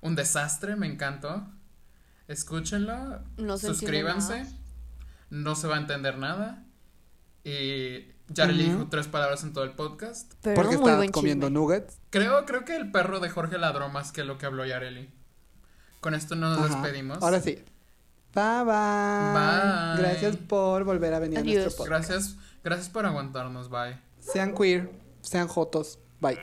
Un 0.00 0.16
desastre, 0.16 0.76
me 0.76 0.86
encantó. 0.86 1.46
Escúchenlo. 2.28 3.22
No 3.36 3.58
suscríbanse. 3.58 4.46
No 5.30 5.54
se 5.54 5.68
va 5.68 5.76
a 5.76 5.80
entender 5.80 6.18
nada. 6.18 6.64
Y 7.44 8.12
ya 8.30 8.46
le 8.46 8.54
Ujú. 8.64 8.72
dijo 8.72 8.86
tres 8.90 9.06
palabras 9.08 9.42
en 9.44 9.52
todo 9.52 9.64
el 9.64 9.72
podcast. 9.72 10.32
Pero 10.42 10.54
Porque 10.56 10.76
está 10.76 10.96
buen 10.96 11.10
comiendo 11.10 11.46
chisme. 11.48 11.60
nuggets. 11.60 11.98
Creo, 12.10 12.44
creo 12.46 12.64
que 12.64 12.76
el 12.76 12.90
perro 12.90 13.20
de 13.20 13.28
Jorge 13.28 13.58
ladró 13.58 13.88
más 13.88 14.12
que 14.12 14.24
lo 14.24 14.38
que 14.38 14.46
habló 14.46 14.64
Yareli. 14.64 15.10
Con 16.00 16.14
esto 16.14 16.34
nos 16.36 16.56
Ajá. 16.58 16.68
despedimos. 16.68 17.22
Ahora 17.22 17.40
sí. 17.40 17.62
Bye 18.34 18.64
bye. 18.64 19.32
Bye. 19.34 19.98
Gracias 20.02 20.36
por 20.36 20.84
volver 20.84 21.12
a 21.14 21.18
venir 21.18 21.38
a 21.38 21.42
nuestro 21.42 21.84
podcast. 21.84 22.08
Gracias, 22.08 22.36
gracias 22.64 22.88
por 22.88 23.04
aguantarnos, 23.04 23.68
bye. 23.68 23.98
Sean 24.20 24.54
queer, 24.54 24.90
sean 25.20 25.48
jotos. 25.48 25.98
Bye. 26.20 26.38